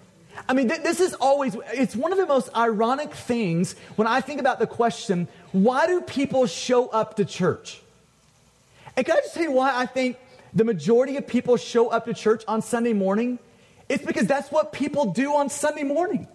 I 0.49 0.53
mean, 0.53 0.69
th- 0.69 0.85
this 0.85 1.01
is 1.01 1.13
always, 1.15 1.57
it's 1.73 1.97
one 1.97 2.13
of 2.13 2.19
the 2.19 2.27
most 2.27 2.51
ironic 2.55 3.13
things 3.13 3.75
when 3.97 4.07
I 4.07 4.21
think 4.21 4.39
about 4.39 4.61
the 4.61 4.67
question 4.69 5.27
why 5.51 5.89
do 5.89 6.01
people 6.03 6.47
show 6.47 6.87
up 6.87 7.17
to 7.17 7.25
church? 7.25 7.83
And 8.97 9.05
can 9.05 9.17
I 9.17 9.23
just 9.23 9.35
tell 9.35 9.43
you 9.43 9.51
why 9.51 9.77
I 9.77 9.87
think 9.87 10.17
the 10.55 10.63
majority 10.63 11.17
of 11.17 11.27
people 11.27 11.57
show 11.57 11.89
up 11.89 12.05
to 12.05 12.15
church 12.15 12.45
on 12.47 12.63
Sunday 12.63 12.93
morning? 12.93 13.41
It's 13.89 14.07
because 14.07 14.29
that's 14.29 14.53
what 14.53 14.73
people 14.73 15.07
do 15.07 15.35
on 15.35 15.49
Sunday 15.49 15.83
morning. 15.83 16.29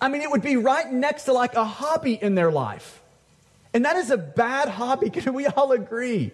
I 0.00 0.08
mean, 0.08 0.22
it 0.22 0.30
would 0.30 0.40
be 0.40 0.54
right 0.54 0.88
next 0.88 1.24
to 1.24 1.32
like 1.32 1.56
a 1.56 1.64
hobby 1.64 2.14
in 2.14 2.36
their 2.36 2.52
life. 2.52 3.02
And 3.74 3.84
that 3.86 3.96
is 3.96 4.12
a 4.12 4.16
bad 4.16 4.68
hobby. 4.68 5.10
Can 5.10 5.34
we 5.34 5.46
all 5.48 5.72
agree? 5.72 6.30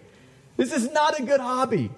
This 0.57 0.71
is 0.71 0.91
not 0.91 1.19
a 1.19 1.23
good 1.23 1.39
hobby. 1.39 1.89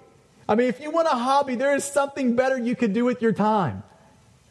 I 0.48 0.54
mean, 0.54 0.68
if 0.68 0.80
you 0.80 0.90
want 0.90 1.08
a 1.08 1.16
hobby, 1.16 1.54
there 1.54 1.74
is 1.74 1.84
something 1.84 2.34
better 2.34 2.58
you 2.58 2.74
could 2.74 2.92
do 2.92 3.04
with 3.04 3.22
your 3.22 3.32
time. 3.32 3.82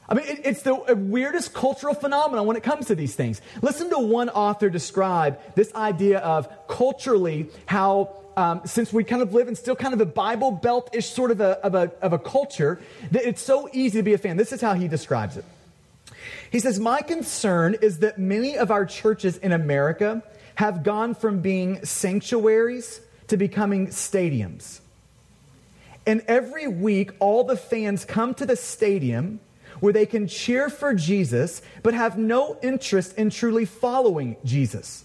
I 0.08 0.14
mean, 0.14 0.26
it, 0.28 0.42
it's 0.44 0.62
the 0.62 0.76
weirdest 0.76 1.54
cultural 1.54 1.94
phenomenon 1.94 2.46
when 2.46 2.58
it 2.58 2.64
comes 2.64 2.88
to 2.88 2.96
these 2.96 3.16
things. 3.16 3.42
Listen 3.62 3.90
to 3.92 4.00
one 4.00 4.30
author 4.30 4.70
describe 4.70 5.40
this 5.56 5.74
idea 5.74 6.20
of 6.20 6.50
culturally 6.68 7.50
how, 7.66 8.16
um, 8.36 8.62
since 8.66 8.92
we 8.92 9.06
kind 9.06 9.22
of 9.22 9.34
live 9.34 9.48
in 9.48 9.56
still 9.56 9.76
kind 9.76 9.94
of 9.94 10.02
a 10.02 10.06
Bible 10.06 10.52
belt 10.52 10.90
ish 10.94 11.10
sort 11.10 11.32
of 11.32 11.40
a, 11.40 11.64
of, 11.66 11.76
a, 11.76 11.92
of 12.02 12.12
a 12.14 12.20
culture, 12.20 12.82
that 13.12 13.26
it's 13.26 13.42
so 13.42 13.70
easy 13.72 14.00
to 14.00 14.04
be 14.04 14.14
a 14.14 14.18
fan. 14.18 14.36
This 14.36 14.52
is 14.52 14.60
how 14.60 14.74
he 14.74 14.90
describes 14.90 15.38
it. 15.38 15.46
He 16.52 16.60
says, 16.60 16.80
My 16.80 17.02
concern 17.02 17.78
is 17.82 18.00
that 18.00 18.18
many 18.18 18.58
of 18.58 18.70
our 18.70 18.86
churches 18.86 19.38
in 19.38 19.54
America 19.54 20.24
have 20.56 20.84
gone 20.84 21.16
from 21.16 21.40
being 21.40 21.86
sanctuaries 21.86 23.00
to 23.28 23.38
becoming 23.38 23.88
stadiums. 23.88 24.82
And 26.06 26.22
every 26.28 26.68
week, 26.68 27.12
all 27.20 27.44
the 27.44 27.58
fans 27.58 28.06
come 28.06 28.34
to 28.36 28.46
the 28.46 28.56
stadium 28.56 29.40
where 29.80 29.94
they 29.94 30.06
can 30.06 30.28
cheer 30.28 30.70
for 30.70 30.94
Jesus 30.94 31.62
but 31.84 31.94
have 31.94 32.18
no 32.18 32.58
interest 32.62 33.18
in 33.18 33.30
truly 33.30 33.66
following 33.66 34.38
Jesus. 34.44 35.04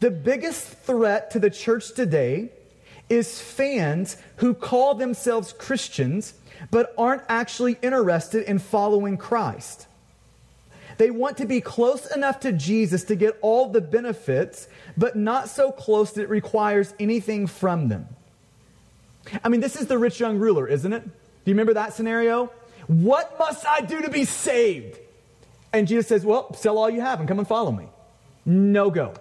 The 0.00 0.10
biggest 0.10 0.66
threat 0.66 1.30
to 1.32 1.38
the 1.38 1.50
church 1.50 1.92
today 1.92 2.50
is 3.08 3.40
fans 3.40 4.16
who 4.36 4.54
call 4.54 4.94
themselves 4.94 5.52
Christians 5.52 6.34
but 6.70 6.94
aren't 6.96 7.22
actually 7.28 7.78
interested 7.82 8.44
in 8.44 8.58
following 8.58 9.16
Christ. 9.16 9.86
They 10.98 11.10
want 11.10 11.38
to 11.38 11.46
be 11.46 11.60
close 11.60 12.06
enough 12.14 12.40
to 12.40 12.52
Jesus 12.52 13.04
to 13.04 13.16
get 13.16 13.38
all 13.40 13.70
the 13.70 13.80
benefits, 13.80 14.68
but 14.96 15.16
not 15.16 15.48
so 15.48 15.72
close 15.72 16.12
that 16.12 16.22
it 16.22 16.28
requires 16.28 16.92
anything 17.00 17.46
from 17.46 17.88
them. 17.88 18.06
I 19.44 19.48
mean, 19.48 19.60
this 19.60 19.76
is 19.76 19.86
the 19.86 19.98
rich 19.98 20.18
young 20.20 20.38
ruler, 20.38 20.66
isn't 20.66 20.92
it? 20.92 21.04
Do 21.04 21.10
you 21.44 21.54
remember 21.54 21.74
that 21.74 21.94
scenario? 21.94 22.50
What 22.86 23.38
must 23.38 23.66
I 23.66 23.80
do 23.82 24.02
to 24.02 24.10
be 24.10 24.24
saved? 24.24 24.98
And 25.72 25.86
Jesus 25.86 26.08
says, 26.08 26.24
Well, 26.24 26.52
sell 26.54 26.78
all 26.78 26.90
you 26.90 27.00
have 27.00 27.20
and 27.20 27.28
come 27.28 27.38
and 27.38 27.46
follow 27.46 27.70
me. 27.70 27.86
No 28.44 28.90
go. 28.90 29.14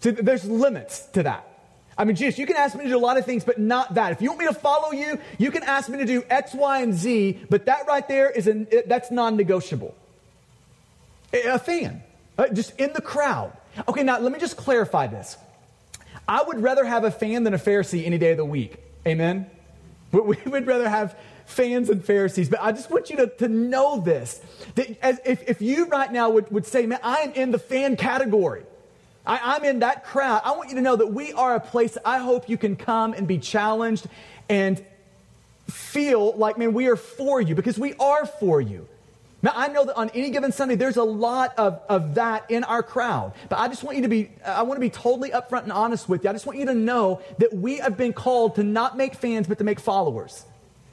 So 0.00 0.10
there's 0.12 0.44
limits 0.44 1.06
to 1.08 1.24
that. 1.24 1.48
I 1.96 2.04
mean, 2.04 2.16
Jesus, 2.16 2.38
you 2.38 2.46
can 2.46 2.56
ask 2.56 2.76
me 2.76 2.84
to 2.84 2.90
do 2.90 2.96
a 2.96 2.98
lot 2.98 3.18
of 3.18 3.24
things, 3.24 3.44
but 3.44 3.58
not 3.58 3.94
that. 3.94 4.12
If 4.12 4.20
you 4.20 4.30
want 4.30 4.40
me 4.40 4.46
to 4.46 4.54
follow 4.54 4.92
you, 4.92 5.18
you 5.38 5.50
can 5.50 5.62
ask 5.62 5.88
me 5.88 5.98
to 5.98 6.04
do 6.04 6.24
X, 6.28 6.52
Y, 6.52 6.82
and 6.82 6.92
Z, 6.92 7.40
but 7.48 7.66
that 7.66 7.86
right 7.86 8.06
there 8.08 8.30
is 8.30 8.46
an, 8.46 8.66
that's 8.86 9.10
non-negotiable. 9.10 9.94
A 11.32 11.58
fan, 11.58 12.02
uh, 12.36 12.48
just 12.48 12.78
in 12.78 12.92
the 12.92 13.00
crowd. 13.00 13.56
Okay, 13.88 14.02
now 14.02 14.18
let 14.18 14.32
me 14.32 14.38
just 14.38 14.56
clarify 14.56 15.06
this. 15.06 15.36
I 16.28 16.42
would 16.42 16.62
rather 16.62 16.84
have 16.84 17.04
a 17.04 17.10
fan 17.10 17.44
than 17.44 17.54
a 17.54 17.58
Pharisee 17.58 18.06
any 18.06 18.18
day 18.18 18.32
of 18.32 18.38
the 18.38 18.44
week. 18.44 18.76
Amen. 19.06 19.50
We 20.12 20.38
would 20.46 20.66
rather 20.66 20.88
have 20.88 21.18
fans 21.46 21.90
and 21.90 22.04
Pharisees, 22.04 22.48
but 22.48 22.60
I 22.62 22.72
just 22.72 22.90
want 22.90 23.10
you 23.10 23.16
to, 23.16 23.26
to 23.26 23.48
know 23.48 24.00
this. 24.00 24.40
That 24.76 24.96
as, 25.02 25.20
if, 25.24 25.42
if 25.48 25.60
you 25.60 25.86
right 25.86 26.10
now 26.10 26.30
would, 26.30 26.50
would 26.50 26.66
say, 26.66 26.86
man, 26.86 27.00
I 27.02 27.16
am 27.18 27.32
in 27.32 27.50
the 27.50 27.58
fan 27.58 27.96
category, 27.96 28.62
I, 29.26 29.56
I'm 29.56 29.64
in 29.64 29.80
that 29.80 30.04
crowd, 30.04 30.42
I 30.44 30.52
want 30.52 30.70
you 30.70 30.76
to 30.76 30.82
know 30.82 30.96
that 30.96 31.08
we 31.08 31.32
are 31.32 31.56
a 31.56 31.60
place 31.60 31.98
I 32.04 32.18
hope 32.18 32.48
you 32.48 32.56
can 32.56 32.76
come 32.76 33.12
and 33.12 33.26
be 33.26 33.38
challenged 33.38 34.06
and 34.48 34.82
feel 35.68 36.32
like, 36.36 36.58
man, 36.58 36.74
we 36.74 36.86
are 36.88 36.96
for 36.96 37.40
you 37.40 37.54
because 37.54 37.78
we 37.78 37.94
are 37.94 38.26
for 38.26 38.60
you. 38.60 38.86
Now, 39.44 39.52
I 39.54 39.68
know 39.68 39.84
that 39.84 39.94
on 39.94 40.10
any 40.14 40.30
given 40.30 40.52
Sunday, 40.52 40.74
there's 40.74 40.96
a 40.96 41.04
lot 41.04 41.52
of, 41.58 41.80
of 41.88 42.14
that 42.14 42.50
in 42.50 42.64
our 42.64 42.82
crowd. 42.82 43.34
But 43.50 43.58
I 43.58 43.68
just 43.68 43.84
want 43.84 43.96
you 43.96 44.02
to 44.02 44.08
be, 44.08 44.30
I 44.44 44.62
want 44.62 44.78
to 44.78 44.80
be 44.80 44.88
totally 44.88 45.30
upfront 45.30 45.64
and 45.64 45.72
honest 45.72 46.08
with 46.08 46.24
you. 46.24 46.30
I 46.30 46.32
just 46.32 46.46
want 46.46 46.58
you 46.58 46.64
to 46.64 46.74
know 46.74 47.20
that 47.38 47.52
we 47.52 47.76
have 47.76 47.96
been 47.96 48.14
called 48.14 48.54
to 48.56 48.62
not 48.62 48.96
make 48.96 49.14
fans, 49.14 49.46
but 49.46 49.58
to 49.58 49.64
make 49.64 49.78
followers 49.78 50.46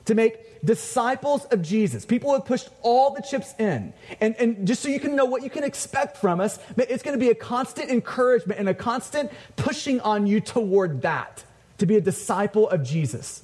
to 0.05 0.15
make 0.15 0.65
disciples 0.65 1.45
of 1.45 1.61
Jesus. 1.61 2.05
People 2.05 2.33
have 2.33 2.43
pushed 2.45 2.69
all 2.81 3.13
the 3.13 3.21
chips 3.21 3.53
in. 3.59 3.93
And, 4.19 4.35
and 4.37 4.67
just 4.67 4.81
so 4.81 4.89
you 4.89 4.99
can 4.99 5.15
know 5.15 5.25
what 5.25 5.43
you 5.43 5.49
can 5.49 5.63
expect 5.63 6.17
from 6.17 6.41
us, 6.41 6.59
it's 6.75 7.03
going 7.03 7.17
to 7.17 7.23
be 7.23 7.29
a 7.29 7.35
constant 7.35 7.89
encouragement 7.89 8.59
and 8.59 8.67
a 8.67 8.73
constant 8.73 9.31
pushing 9.55 10.01
on 10.01 10.27
you 10.27 10.41
toward 10.41 11.03
that, 11.03 11.43
to 11.77 11.85
be 11.85 11.97
a 11.97 12.01
disciple 12.01 12.67
of 12.69 12.83
Jesus. 12.83 13.43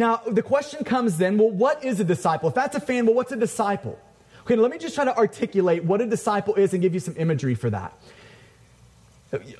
Now, 0.00 0.22
the 0.26 0.40
question 0.40 0.82
comes 0.82 1.18
then 1.18 1.36
well, 1.36 1.50
what 1.50 1.84
is 1.84 2.00
a 2.00 2.04
disciple? 2.04 2.48
If 2.48 2.54
that's 2.54 2.74
a 2.74 2.80
fan, 2.80 3.04
well, 3.04 3.14
what's 3.14 3.32
a 3.32 3.36
disciple? 3.36 3.98
Okay, 4.40 4.56
let 4.56 4.70
me 4.70 4.78
just 4.78 4.94
try 4.94 5.04
to 5.04 5.14
articulate 5.14 5.84
what 5.84 6.00
a 6.00 6.06
disciple 6.06 6.54
is 6.54 6.72
and 6.72 6.80
give 6.80 6.94
you 6.94 7.00
some 7.00 7.14
imagery 7.18 7.54
for 7.54 7.68
that. 7.68 7.92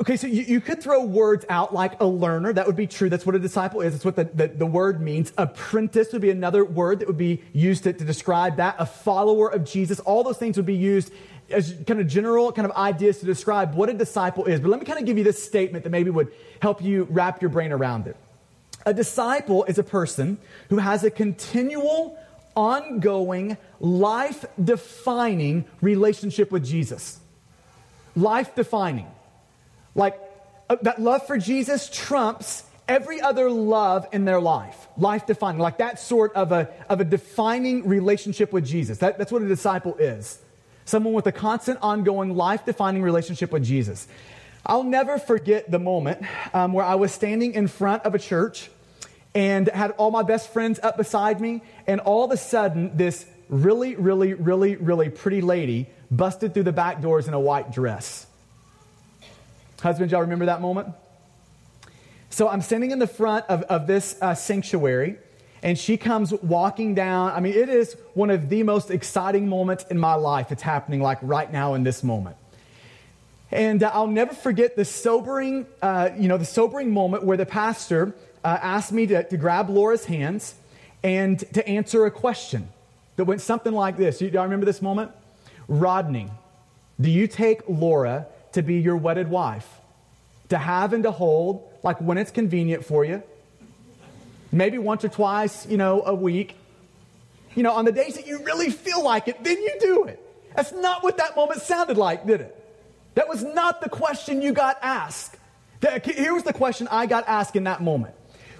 Okay, 0.01 0.17
so 0.17 0.27
you, 0.27 0.43
you, 0.45 0.61
could 0.63 0.83
throw 0.83 1.05
words 1.05 1.45
out 1.51 1.75
like 1.75 2.01
a 2.01 2.07
learner. 2.07 2.55
That 2.55 2.67
would 2.67 2.75
be 2.75 2.87
true. 2.87 3.11
That's 3.11 3.27
what 3.27 3.35
a 3.35 3.39
disciple 3.39 3.83
is. 3.83 3.93
That's 3.93 4.05
what 4.07 4.17
the, 4.17 4.25
the, 4.25 4.49
the 4.49 4.67
word 4.67 5.03
means. 5.03 5.31
Apprentice 5.37 6.11
would 6.15 6.23
be 6.23 6.31
another 6.31 6.65
word 6.65 7.01
that 7.01 7.07
would 7.07 7.19
be 7.19 7.43
used 7.53 7.83
to, 7.83 7.93
to 7.93 8.05
describe 8.05 8.57
that. 8.57 8.77
A 8.79 8.87
follower 8.87 9.53
of 9.53 9.65
Jesus. 9.67 10.01
All 10.01 10.25
those 10.25 10.39
things 10.39 10.57
would 10.57 10.65
be 10.65 10.75
used 10.75 11.13
as 11.51 11.77
kind 11.87 12.01
of 12.01 12.07
general 12.07 12.51
kind 12.51 12.65
of 12.65 12.75
ideas 12.79 13.19
to 13.19 13.27
describe 13.27 13.75
what 13.75 13.91
a 13.91 13.93
disciple 13.93 14.47
is. 14.47 14.59
But 14.59 14.71
let 14.71 14.81
me 14.81 14.87
kind 14.87 14.99
of 14.99 15.05
give 15.05 15.19
you 15.19 15.25
this 15.25 15.41
statement 15.41 15.85
that 15.85 15.91
maybe 15.91 16.09
would 16.09 16.33
help 16.63 16.83
you 16.83 17.07
wrap 17.11 17.43
your 17.43 17.51
brain 17.51 17.73
around 17.73 18.07
it. 18.07 18.17
A 18.87 18.95
disciple 18.95 19.65
is 19.65 19.79
a 19.79 19.83
person 19.83 20.39
who 20.69 20.79
has 20.79 21.05
a 21.05 21.11
continual, 21.11 22.19
ongoing, 22.57 23.57
life 23.79 24.45
defining 24.63 25.65
relationship 25.81 26.51
with 26.51 26.65
Jesus. 26.65 27.21
Life 28.17 28.55
defining. 28.55 29.07
Like, 29.95 30.19
uh, 30.69 30.77
that 30.83 31.01
love 31.01 31.27
for 31.27 31.37
Jesus 31.37 31.91
trumps 31.93 32.65
every 32.89 33.21
other 33.21 33.51
love 33.51 34.07
in 34.13 34.25
their 34.25 34.41
life, 34.41 34.89
life 34.97 35.27
defining, 35.27 35.61
like 35.61 35.79
that 35.79 36.01
sort 36.01 36.35
of 36.35 36.51
a, 36.51 36.69
of 36.89 37.01
a 37.01 37.05
defining 37.05 37.87
relationship 37.87 38.53
with 38.53 38.67
Jesus. 38.67 38.99
That, 38.99 39.19
that's 39.19 39.31
what 39.31 39.43
a 39.43 39.49
disciple 39.49 39.95
is. 39.97 40.41
Someone 40.85 41.13
with 41.13 41.27
a 41.27 41.33
constant, 41.33 41.79
ongoing, 41.83 42.37
life 42.37 42.65
defining 42.65 43.03
relationship 43.03 43.53
with 43.53 43.65
Jesus. 43.65 44.09
I'll 44.65 44.85
never 44.85 45.19
forget 45.19 45.71
the 45.71 45.79
moment 45.79 46.23
um, 46.53 46.73
where 46.73 46.85
I 46.85 46.97
was 46.97 47.13
standing 47.13 47.55
in 47.55 47.67
front 47.67 48.05
of 48.05 48.15
a 48.15 48.19
church 48.19 48.71
and 49.35 49.69
had 49.69 49.93
all 49.93 50.11
my 50.11 50.23
best 50.23 50.53
friends 50.53 50.81
up 50.83 50.97
beside 50.97 51.41
me, 51.41 51.63
and 51.87 52.01
all 52.01 52.25
of 52.25 52.31
a 52.33 52.37
sudden, 52.37 52.97
this 52.97 53.27
really, 53.49 53.95
really, 53.95 54.35
really, 54.35 54.77
really 54.77 55.09
pretty 55.09 55.41
lady 55.41 55.89
busted 56.11 56.53
through 56.53 56.65
the 56.65 56.73
back 56.73 57.01
doors 57.01 57.29
in 57.29 57.35
a 57.35 57.41
white 57.41 57.73
dress. 57.73 58.27
Husbands, 59.81 60.13
y'all 60.13 60.21
remember 60.21 60.47
that 60.47 60.61
moment? 60.61 60.89
So 62.29 62.49
I'm 62.49 62.61
standing 62.61 62.91
in 62.91 62.99
the 62.99 63.07
front 63.07 63.47
of, 63.49 63.63
of 63.63 63.87
this 63.87 64.17
uh, 64.21 64.35
sanctuary, 64.35 65.17
and 65.63 65.79
she 65.79 65.97
comes 65.97 66.33
walking 66.33 66.95
down. 66.95 67.31
I 67.31 67.41
mean, 67.41 67.55
it 67.55 67.69
is 67.69 67.97
one 68.15 68.31
of 68.31 68.49
the 68.49 68.63
most 68.63 68.91
exciting 68.91 69.49
moments 69.49 69.85
in 69.91 69.99
my 69.99 70.15
life. 70.15 70.51
It's 70.53 70.63
happening 70.63 71.01
like 71.01 71.19
right 71.23 71.51
now 71.51 71.75
in 71.75 71.85
this 71.85 72.03
moment. 72.03 72.37
And 73.53 73.83
uh, 73.83 73.91
I'll 73.93 74.07
never 74.07 74.35
forget 74.35 74.77
the 74.77 74.85
sobering, 74.85 75.67
uh, 75.83 76.11
you 76.17 76.29
know, 76.29 76.37
the 76.37 76.45
sobering 76.45 76.93
moment 76.93 77.25
where 77.25 77.37
the 77.37 77.47
pastor 77.47 78.15
uh, 78.45 78.59
asked 78.61 78.93
me 78.93 79.07
to, 79.09 79.25
to 79.25 79.37
grab 79.37 79.69
Laura's 79.69 80.05
hands 80.05 80.55
and 81.03 81.39
to 81.55 81.67
answer 81.67 82.07
a 82.07 82.11
question 82.11 82.69
that 83.17 83.25
went 83.25 83.41
something 83.41 83.73
like 83.73 83.97
this. 83.97 84.19
Do 84.19 84.27
y'all 84.27 84.45
remember 84.45 84.67
this 84.67 84.83
moment? 84.83 85.11
Rodney, 85.69 86.31
do 87.01 87.11
you 87.11 87.27
take 87.27 87.63
Laura 87.69 88.27
to 88.53 88.63
be 88.63 88.77
your 88.77 88.97
wedded 88.97 89.29
wife, 89.29 89.69
to 90.49 90.59
have 90.59 90.93
and 90.93 91.03
to 91.05 91.11
hold, 91.11 91.69
like 91.83 92.01
when 92.01 92.19
it's 92.19 92.31
convenient 92.31 92.85
for 92.85 93.05
you, 93.05 93.23
maybe 94.53 94.79
once 94.79 95.05
or 95.05 95.09
twice, 95.09 95.67
you 95.67 95.77
know, 95.77 96.03
a 96.05 96.15
week. 96.15 96.57
You 97.55 97.63
know, 97.63 97.73
on 97.73 97.85
the 97.85 97.93
days 97.93 98.15
that 98.15 98.27
you 98.27 98.45
really 98.45 98.71
feel 98.71 99.03
like 99.03 99.29
it, 99.29 99.43
then 99.43 99.57
you 99.57 99.77
do 99.81 100.05
it. 100.05 100.21
That's 100.55 100.73
not 100.73 101.03
what 101.03 101.17
that 101.19 101.37
moment 101.37 101.63
sounded 101.63 101.97
like, 101.97 102.27
did 102.27 102.41
it? 102.43 102.60
That 103.15 103.29
was 103.29 103.43
not 103.43 103.81
the 103.81 103.89
question 103.89 104.43
you 104.43 104.53
got 104.53 104.79
asked. 104.83 105.37
Here 106.05 106.35
was 106.35 106.43
the 106.43 106.53
question 106.53 106.89
I 106.91 107.07
got 107.07 107.27
asked 107.27 107.57
in 107.57 107.65
that 107.65 107.83
moment 107.83 108.15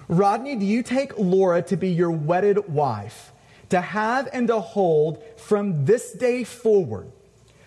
Rodney, 0.07 0.55
do 0.55 0.65
you 0.65 0.83
take 0.83 1.17
Laura 1.17 1.61
to 1.63 1.77
be 1.77 1.89
your 1.89 2.11
wedded 2.11 2.67
wife, 2.67 3.31
to 3.69 3.79
have 3.79 4.27
and 4.33 4.47
to 4.47 4.59
hold 4.59 5.23
from 5.37 5.85
this 5.85 6.11
day 6.13 6.43
forward, 6.43 7.11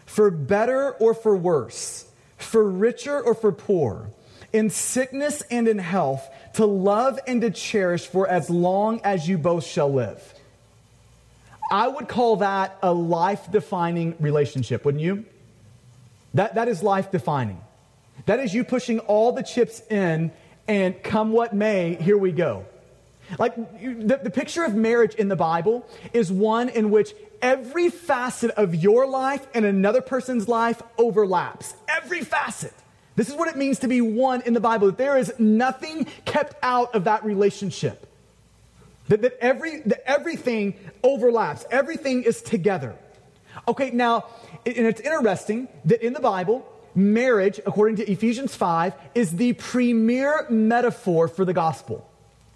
for 0.05 0.31
better 0.31 0.93
or 0.93 1.15
for 1.15 1.37
worse? 1.37 2.07
for 2.45 2.69
richer 2.69 3.21
or 3.21 3.35
for 3.35 3.53
poor, 3.53 4.11
in 4.53 4.71
sickness 4.71 5.43
and 5.51 5.67
in 5.67 5.79
health, 5.79 6.29
to 6.55 6.65
love 6.65 7.19
and 7.27 7.41
to 7.41 7.51
cherish 7.51 8.07
for 8.07 8.29
as 8.29 8.49
long 8.49 9.01
as 9.03 9.29
you 9.29 9.37
both 9.37 9.65
shall 9.65 9.93
live. 9.93 10.35
I 11.71 11.89
would 11.89 12.09
call 12.09 12.37
that 12.37 12.79
a 12.83 12.93
life 12.93 13.51
defining 13.51 14.15
relationship, 14.21 14.85
wouldn't 14.85 15.03
you? 15.03 15.25
That, 16.35 16.57
that 16.57 16.69
is 16.69 16.83
life 16.83 17.11
defining. 17.11 17.61
That 18.27 18.41
is 18.41 18.55
you 18.55 18.65
pushing 18.65 19.01
all 19.01 19.33
the 19.33 19.43
chips 19.43 19.81
in, 19.91 20.33
and 20.67 21.03
come 21.03 21.33
what 21.33 21.55
may, 21.55 21.95
here 21.95 22.19
we 22.19 22.33
go. 22.33 22.67
Like 23.39 23.55
the, 23.57 24.21
the 24.23 24.31
picture 24.31 24.65
of 24.65 24.75
marriage 24.75 25.15
in 25.15 25.29
the 25.29 25.37
Bible 25.37 25.87
is 26.13 26.31
one 26.31 26.69
in 26.69 26.91
which 26.91 27.15
every 27.41 27.89
facet 27.89 28.51
of 28.53 28.75
your 28.75 29.07
life 29.07 29.47
and 29.55 29.65
another 29.65 30.01
person's 30.01 30.49
life 30.49 30.83
overlaps. 30.99 31.75
Every 31.89 32.21
facet. 32.21 32.73
This 33.17 33.29
is 33.29 33.35
what 33.35 33.49
it 33.49 33.57
means 33.57 33.79
to 33.81 33.89
be 33.89 34.01
one 34.01 34.43
in 34.43 34.55
the 34.55 34.61
Bible, 34.61 34.89
that 34.89 34.99
there 34.99 35.17
is 35.17 35.33
nothing 35.39 36.07
kept 36.25 36.57
out 36.63 36.95
of 36.95 37.05
that 37.05 37.25
relationship. 37.25 38.07
That, 39.09 39.23
that, 39.23 39.39
every, 39.41 39.81
that 39.81 40.09
everything 40.09 40.75
overlaps, 41.03 41.65
everything 41.71 42.25
is 42.25 42.43
together. 42.43 42.95
Okay, 43.69 43.91
now, 43.91 44.27
and 44.67 44.87
it's 44.87 45.01
interesting 45.01 45.69
that 45.85 46.03
in 46.03 46.13
the 46.13 46.21
Bible, 46.21 46.67
marriage, 46.95 47.61
according 47.67 47.97
to 47.97 48.11
Ephesians 48.11 48.55
5, 48.55 48.95
is 49.15 49.37
the 49.37 49.53
premier 49.55 50.47
metaphor 50.49 51.29
for 51.29 51.45
the 51.45 51.53
gospel. 51.53 52.09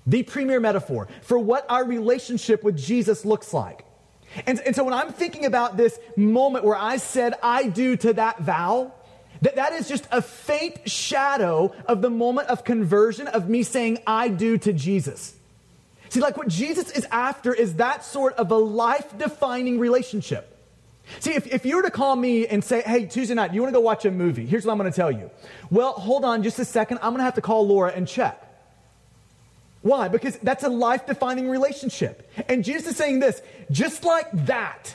The 0.06 0.22
premier 0.22 0.60
metaphor 0.60 1.08
for 1.22 1.38
what 1.38 1.66
our 1.68 1.84
relationship 1.84 2.62
with 2.62 2.76
Jesus 2.76 3.24
looks 3.24 3.52
like. 3.52 3.84
And, 4.46 4.60
and 4.60 4.74
so 4.74 4.84
when 4.84 4.94
I'm 4.94 5.12
thinking 5.12 5.44
about 5.44 5.76
this 5.76 5.98
moment 6.16 6.64
where 6.64 6.76
I 6.76 6.98
said 6.98 7.34
I 7.42 7.68
do 7.68 7.96
to 7.96 8.12
that 8.14 8.40
vow, 8.40 8.92
that, 9.42 9.56
that 9.56 9.72
is 9.72 9.88
just 9.88 10.06
a 10.10 10.22
faint 10.22 10.88
shadow 10.88 11.74
of 11.86 12.02
the 12.02 12.10
moment 12.10 12.48
of 12.48 12.64
conversion 12.64 13.26
of 13.26 13.48
me 13.48 13.62
saying 13.62 13.98
I 14.06 14.28
do 14.28 14.58
to 14.58 14.72
Jesus. 14.72 15.34
See, 16.08 16.20
like 16.20 16.36
what 16.36 16.48
Jesus 16.48 16.90
is 16.90 17.06
after 17.10 17.52
is 17.52 17.74
that 17.74 18.04
sort 18.04 18.34
of 18.34 18.50
a 18.50 18.56
life 18.56 19.16
defining 19.18 19.78
relationship. 19.78 20.57
See, 21.20 21.34
if, 21.34 21.46
if 21.46 21.64
you 21.64 21.76
were 21.76 21.82
to 21.82 21.90
call 21.90 22.16
me 22.16 22.46
and 22.46 22.62
say, 22.62 22.82
hey, 22.82 23.06
Tuesday 23.06 23.34
night, 23.34 23.54
you 23.54 23.60
want 23.60 23.72
to 23.72 23.78
go 23.78 23.80
watch 23.80 24.04
a 24.04 24.10
movie? 24.10 24.46
Here's 24.46 24.64
what 24.64 24.72
I'm 24.72 24.78
going 24.78 24.90
to 24.90 24.96
tell 24.96 25.10
you. 25.10 25.30
Well, 25.70 25.92
hold 25.92 26.24
on 26.24 26.42
just 26.42 26.58
a 26.58 26.64
second. 26.64 26.98
I'm 26.98 27.10
going 27.10 27.18
to 27.18 27.24
have 27.24 27.34
to 27.34 27.40
call 27.40 27.66
Laura 27.66 27.92
and 27.92 28.06
check. 28.06 28.44
Why? 29.82 30.08
Because 30.08 30.36
that's 30.38 30.64
a 30.64 30.68
life 30.68 31.06
defining 31.06 31.48
relationship. 31.48 32.30
And 32.48 32.64
Jesus 32.64 32.92
is 32.92 32.96
saying 32.96 33.20
this 33.20 33.42
just 33.70 34.04
like 34.04 34.30
that, 34.46 34.94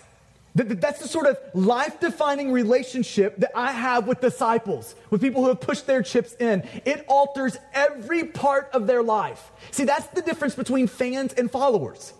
that's 0.55 0.99
the 0.99 1.07
sort 1.07 1.25
of 1.25 1.37
life 1.55 1.99
defining 1.99 2.51
relationship 2.51 3.37
that 3.37 3.51
I 3.55 3.71
have 3.71 4.07
with 4.07 4.21
disciples, 4.21 4.93
with 5.09 5.19
people 5.21 5.41
who 5.41 5.47
have 5.47 5.61
pushed 5.61 5.87
their 5.87 6.03
chips 6.03 6.35
in. 6.39 6.67
It 6.85 7.05
alters 7.07 7.57
every 7.73 8.25
part 8.25 8.69
of 8.71 8.85
their 8.85 9.01
life. 9.01 9.51
See, 9.71 9.85
that's 9.85 10.07
the 10.07 10.21
difference 10.21 10.53
between 10.53 10.87
fans 10.87 11.33
and 11.33 11.49
followers. 11.49 12.13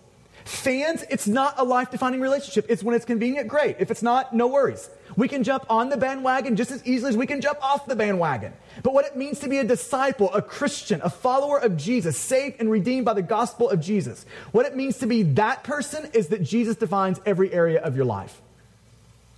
Fans, 0.46 1.06
it's 1.10 1.28
not 1.28 1.56
a 1.58 1.64
life 1.64 1.90
defining 1.92 2.20
relationship. 2.20 2.66
It's 2.70 2.84
when 2.84 2.96
it's 2.96 3.06
convenient, 3.06 3.48
great. 3.48 3.78
If 3.80 3.92
it's 3.92 4.04
not, 4.04 4.34
no 4.34 4.48
worries. 4.48 4.90
We 5.16 5.28
can 5.28 5.44
jump 5.44 5.66
on 5.70 5.90
the 5.90 5.98
bandwagon 5.98 6.56
just 6.56 6.72
as 6.72 6.86
easily 6.86 7.10
as 7.10 7.18
we 7.18 7.28
can 7.28 7.40
jump 7.40 7.64
off 7.64 7.86
the 7.86 7.96
bandwagon. 7.96 8.54
But 8.82 8.94
what 8.94 9.06
it 9.06 9.16
means 9.16 9.40
to 9.40 9.48
be 9.48 9.60
a 9.60 9.64
disciple, 9.64 10.34
a 10.34 10.42
Christian, 10.42 11.02
a 11.04 11.10
follower 11.10 11.60
of 11.60 11.78
Jesus, 11.78 12.18
saved 12.18 12.60
and 12.60 12.70
redeemed 12.70 13.06
by 13.06 13.14
the 13.14 13.22
gospel 13.22 13.70
of 13.70 13.80
Jesus, 13.80 14.26
what 14.52 14.66
it 14.66 14.76
means 14.76 14.98
to 14.98 15.08
be 15.08 15.24
that 15.24 15.64
person 15.64 16.10
is 16.14 16.28
that 16.30 16.44
Jesus 16.44 16.76
defines 16.76 17.22
every 17.26 17.54
area 17.54 17.82
of 17.82 17.96
your 17.96 18.06
life. 18.06 18.42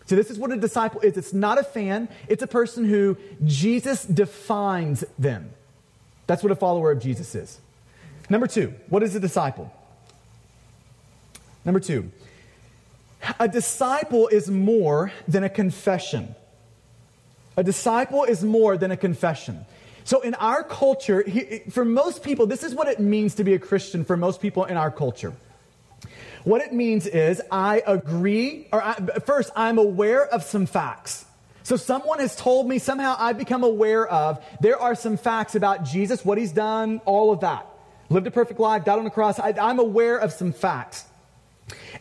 So, 0.08 0.16
this 0.16 0.30
is 0.30 0.38
what 0.38 0.52
a 0.52 0.58
disciple 0.58 1.02
is 1.02 1.18
it's 1.18 1.34
not 1.34 1.58
a 1.58 1.64
fan, 1.64 2.10
it's 2.28 2.44
a 2.44 2.48
person 2.48 2.86
who 2.86 3.18
Jesus 3.44 4.06
defines 4.06 5.04
them. 5.18 5.52
That's 6.28 6.44
what 6.44 6.52
a 6.52 6.56
follower 6.56 6.92
of 6.92 7.00
Jesus 7.00 7.36
is. 7.36 7.60
Number 8.30 8.48
two, 8.48 8.74
what 8.90 9.04
is 9.04 9.16
a 9.16 9.20
disciple? 9.20 9.72
Number 11.65 11.79
two, 11.79 12.12
a 13.39 13.48
disciple 13.48 14.27
is 14.27 14.50
more 14.50 15.12
than 15.27 15.43
a 15.43 15.50
confession. 15.50 16.36
A 17.57 17.63
disciple 17.63 18.24
is 18.24 18.43
more 18.43 18.77
than 18.77 18.91
a 18.91 18.98
confession. 18.98 19.65
So, 20.03 20.22
in 20.22 20.36
our 20.36 20.62
culture, 20.62 21.25
for 21.72 21.84
most 21.84 22.22
people, 22.22 22.45
this 22.45 22.63
is 22.63 22.75
what 22.75 22.88
it 22.88 23.00
means 23.00 23.36
to 23.36 23.43
be 23.43 23.55
a 23.55 23.60
Christian 23.60 24.05
for 24.05 24.15
most 24.15 24.39
people 24.39 24.65
in 24.65 24.77
our 24.77 24.91
culture. 24.91 25.34
What 26.43 26.62
it 26.62 26.74
means 26.74 27.07
is 27.07 27.41
I 27.50 27.81
agree, 27.88 28.67
or 28.72 28.84
I, 28.84 28.93
first, 29.25 29.51
I'm 29.55 29.79
aware 29.79 30.27
of 30.27 30.43
some 30.43 30.67
facts. 30.67 31.25
So, 31.63 31.77
someone 31.77 32.19
has 32.19 32.36
told 32.36 32.69
me, 32.69 32.77
somehow 32.77 33.15
I've 33.17 33.39
become 33.39 33.63
aware 33.63 34.05
of, 34.07 34.45
there 34.62 34.79
are 34.79 34.93
some 34.93 35.17
facts 35.17 35.55
about 35.55 35.86
Jesus, 35.86 36.24
what 36.24 36.38
he's 36.38 36.51
done, 36.51 37.01
all 37.05 37.31
of 37.31 37.39
that. 37.39 37.65
Lived 38.10 38.27
a 38.27 38.31
perfect 38.31 38.60
life, 38.60 38.86
died 38.86 39.00
on 39.00 39.05
the 39.05 39.10
cross. 39.10 39.39
I, 39.39 39.55
I'm 39.60 39.79
aware 39.79 40.17
of 40.17 40.31
some 40.31 40.53
facts. 40.53 41.05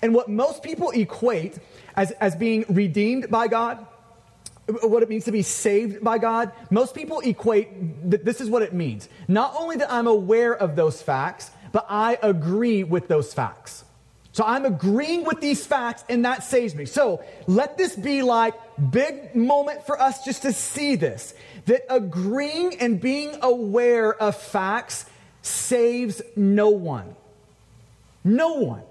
And 0.03 0.15
what 0.15 0.29
most 0.29 0.63
people 0.63 0.91
equate 0.91 1.59
as, 1.97 2.11
as 2.13 2.37
being 2.37 2.65
redeemed 2.69 3.31
by 3.31 3.49
God, 3.49 3.87
what 4.83 5.03
it 5.03 5.09
means 5.09 5.25
to 5.25 5.33
be 5.33 5.43
saved 5.43 6.03
by 6.03 6.19
God, 6.19 6.53
most 6.71 6.95
people 6.95 7.21
equate 7.21 8.11
that 8.11 8.25
this 8.25 8.41
is 8.41 8.49
what 8.49 8.63
it 8.63 8.73
means. 8.73 9.09
Not 9.29 9.55
only 9.57 9.77
that 9.77 9.93
I'm 9.93 10.07
aware 10.07 10.55
of 10.55 10.77
those 10.77 11.03
facts, 11.03 11.51
but 11.73 11.87
I 11.89 12.19
agree 12.23 12.85
with 12.85 13.09
those 13.09 13.35
facts. 13.35 13.85
So 14.33 14.43
I'm 14.45 14.65
agreeing 14.65 15.25
with 15.25 15.41
these 15.41 15.65
facts 15.65 16.05
and 16.09 16.25
that 16.25 16.43
saves 16.43 16.75
me. 16.75 16.87
So 16.87 17.23
let 17.47 17.79
this 17.79 17.95
be 17.95 18.23
like 18.23 18.55
big 18.91 19.37
moment 19.37 19.87
for 19.87 20.01
us 20.01 20.25
just 20.25 20.43
to 20.43 20.53
see 20.53 20.97
this. 20.97 21.35
That 21.67 21.83
agreeing 21.89 22.81
and 22.81 23.01
being 23.01 23.37
aware 23.43 24.13
of 24.13 24.37
facts 24.37 25.07
saves 25.43 26.21
no 26.35 26.71
one. 26.71 27.15
No 28.25 28.55
one. 28.55 28.83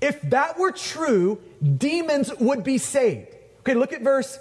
If 0.00 0.20
that 0.22 0.58
were 0.58 0.72
true, 0.72 1.40
demons 1.62 2.32
would 2.38 2.64
be 2.64 2.78
saved. 2.78 3.28
Okay, 3.60 3.74
look 3.74 3.92
at 3.92 4.02
verse 4.02 4.38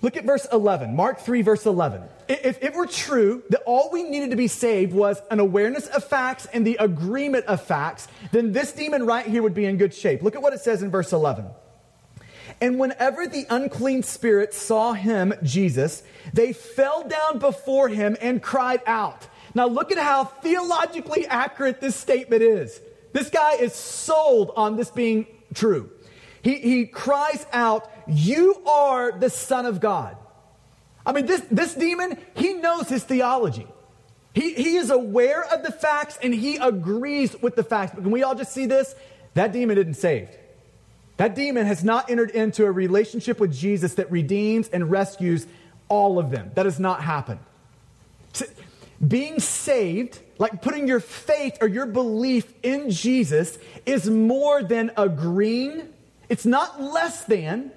look 0.00 0.16
at 0.16 0.24
verse 0.24 0.46
11. 0.52 0.94
Mark 0.94 1.20
3 1.20 1.42
verse 1.42 1.66
11. 1.66 2.02
If 2.28 2.62
it 2.62 2.74
were 2.74 2.86
true 2.86 3.42
that 3.50 3.62
all 3.66 3.90
we 3.90 4.02
needed 4.02 4.30
to 4.30 4.36
be 4.36 4.48
saved 4.48 4.92
was 4.92 5.20
an 5.30 5.40
awareness 5.40 5.86
of 5.88 6.04
facts 6.04 6.46
and 6.52 6.66
the 6.66 6.76
agreement 6.78 7.46
of 7.46 7.62
facts, 7.62 8.06
then 8.32 8.52
this 8.52 8.72
demon 8.72 9.06
right 9.06 9.26
here 9.26 9.42
would 9.42 9.54
be 9.54 9.64
in 9.64 9.76
good 9.76 9.94
shape. 9.94 10.22
Look 10.22 10.36
at 10.36 10.42
what 10.42 10.52
it 10.52 10.60
says 10.60 10.82
in 10.82 10.90
verse 10.90 11.12
11. 11.12 11.46
And 12.60 12.78
whenever 12.78 13.26
the 13.26 13.46
unclean 13.50 14.02
spirits 14.02 14.56
saw 14.56 14.92
him, 14.92 15.32
Jesus, 15.42 16.02
they 16.32 16.52
fell 16.52 17.06
down 17.06 17.38
before 17.38 17.88
him 17.88 18.16
and 18.20 18.42
cried 18.42 18.82
out. 18.86 19.26
Now 19.54 19.66
look 19.66 19.92
at 19.92 19.98
how 19.98 20.24
theologically 20.24 21.26
accurate 21.26 21.80
this 21.80 21.96
statement 21.96 22.42
is. 22.42 22.80
This 23.12 23.30
guy 23.30 23.54
is 23.54 23.74
sold 23.74 24.52
on 24.56 24.76
this 24.76 24.90
being 24.90 25.26
true. 25.54 25.90
He, 26.42 26.58
he 26.58 26.86
cries 26.86 27.46
out, 27.52 27.90
You 28.06 28.62
are 28.66 29.12
the 29.12 29.30
Son 29.30 29.66
of 29.66 29.80
God. 29.80 30.16
I 31.04 31.12
mean, 31.12 31.26
this, 31.26 31.42
this 31.50 31.74
demon, 31.74 32.18
he 32.36 32.54
knows 32.54 32.88
his 32.88 33.02
theology. 33.04 33.66
He, 34.34 34.54
he 34.54 34.76
is 34.76 34.90
aware 34.90 35.42
of 35.42 35.62
the 35.62 35.72
facts 35.72 36.18
and 36.22 36.34
he 36.34 36.56
agrees 36.56 37.34
with 37.40 37.56
the 37.56 37.64
facts. 37.64 37.92
But 37.94 38.02
can 38.02 38.10
we 38.10 38.22
all 38.22 38.34
just 38.34 38.52
see 38.52 38.66
this? 38.66 38.94
That 39.34 39.52
demon 39.52 39.78
isn't 39.78 39.94
saved. 39.94 40.36
That 41.16 41.34
demon 41.34 41.66
has 41.66 41.82
not 41.82 42.10
entered 42.10 42.30
into 42.30 42.64
a 42.64 42.70
relationship 42.70 43.40
with 43.40 43.52
Jesus 43.52 43.94
that 43.94 44.10
redeems 44.10 44.68
and 44.68 44.90
rescues 44.90 45.46
all 45.88 46.18
of 46.18 46.30
them. 46.30 46.52
That 46.54 46.66
has 46.66 46.78
not 46.78 47.02
happened. 47.02 47.40
Being 49.06 49.38
saved 49.40 50.20
like 50.38 50.62
putting 50.62 50.86
your 50.88 51.00
faith 51.00 51.58
or 51.60 51.68
your 51.68 51.86
belief 51.86 52.52
in 52.62 52.90
Jesus 52.90 53.58
is 53.84 54.08
more 54.08 54.62
than 54.62 54.92
agreeing. 54.96 55.88
It's 56.28 56.46
not 56.46 56.80
less 56.80 57.24
than, 57.24 57.72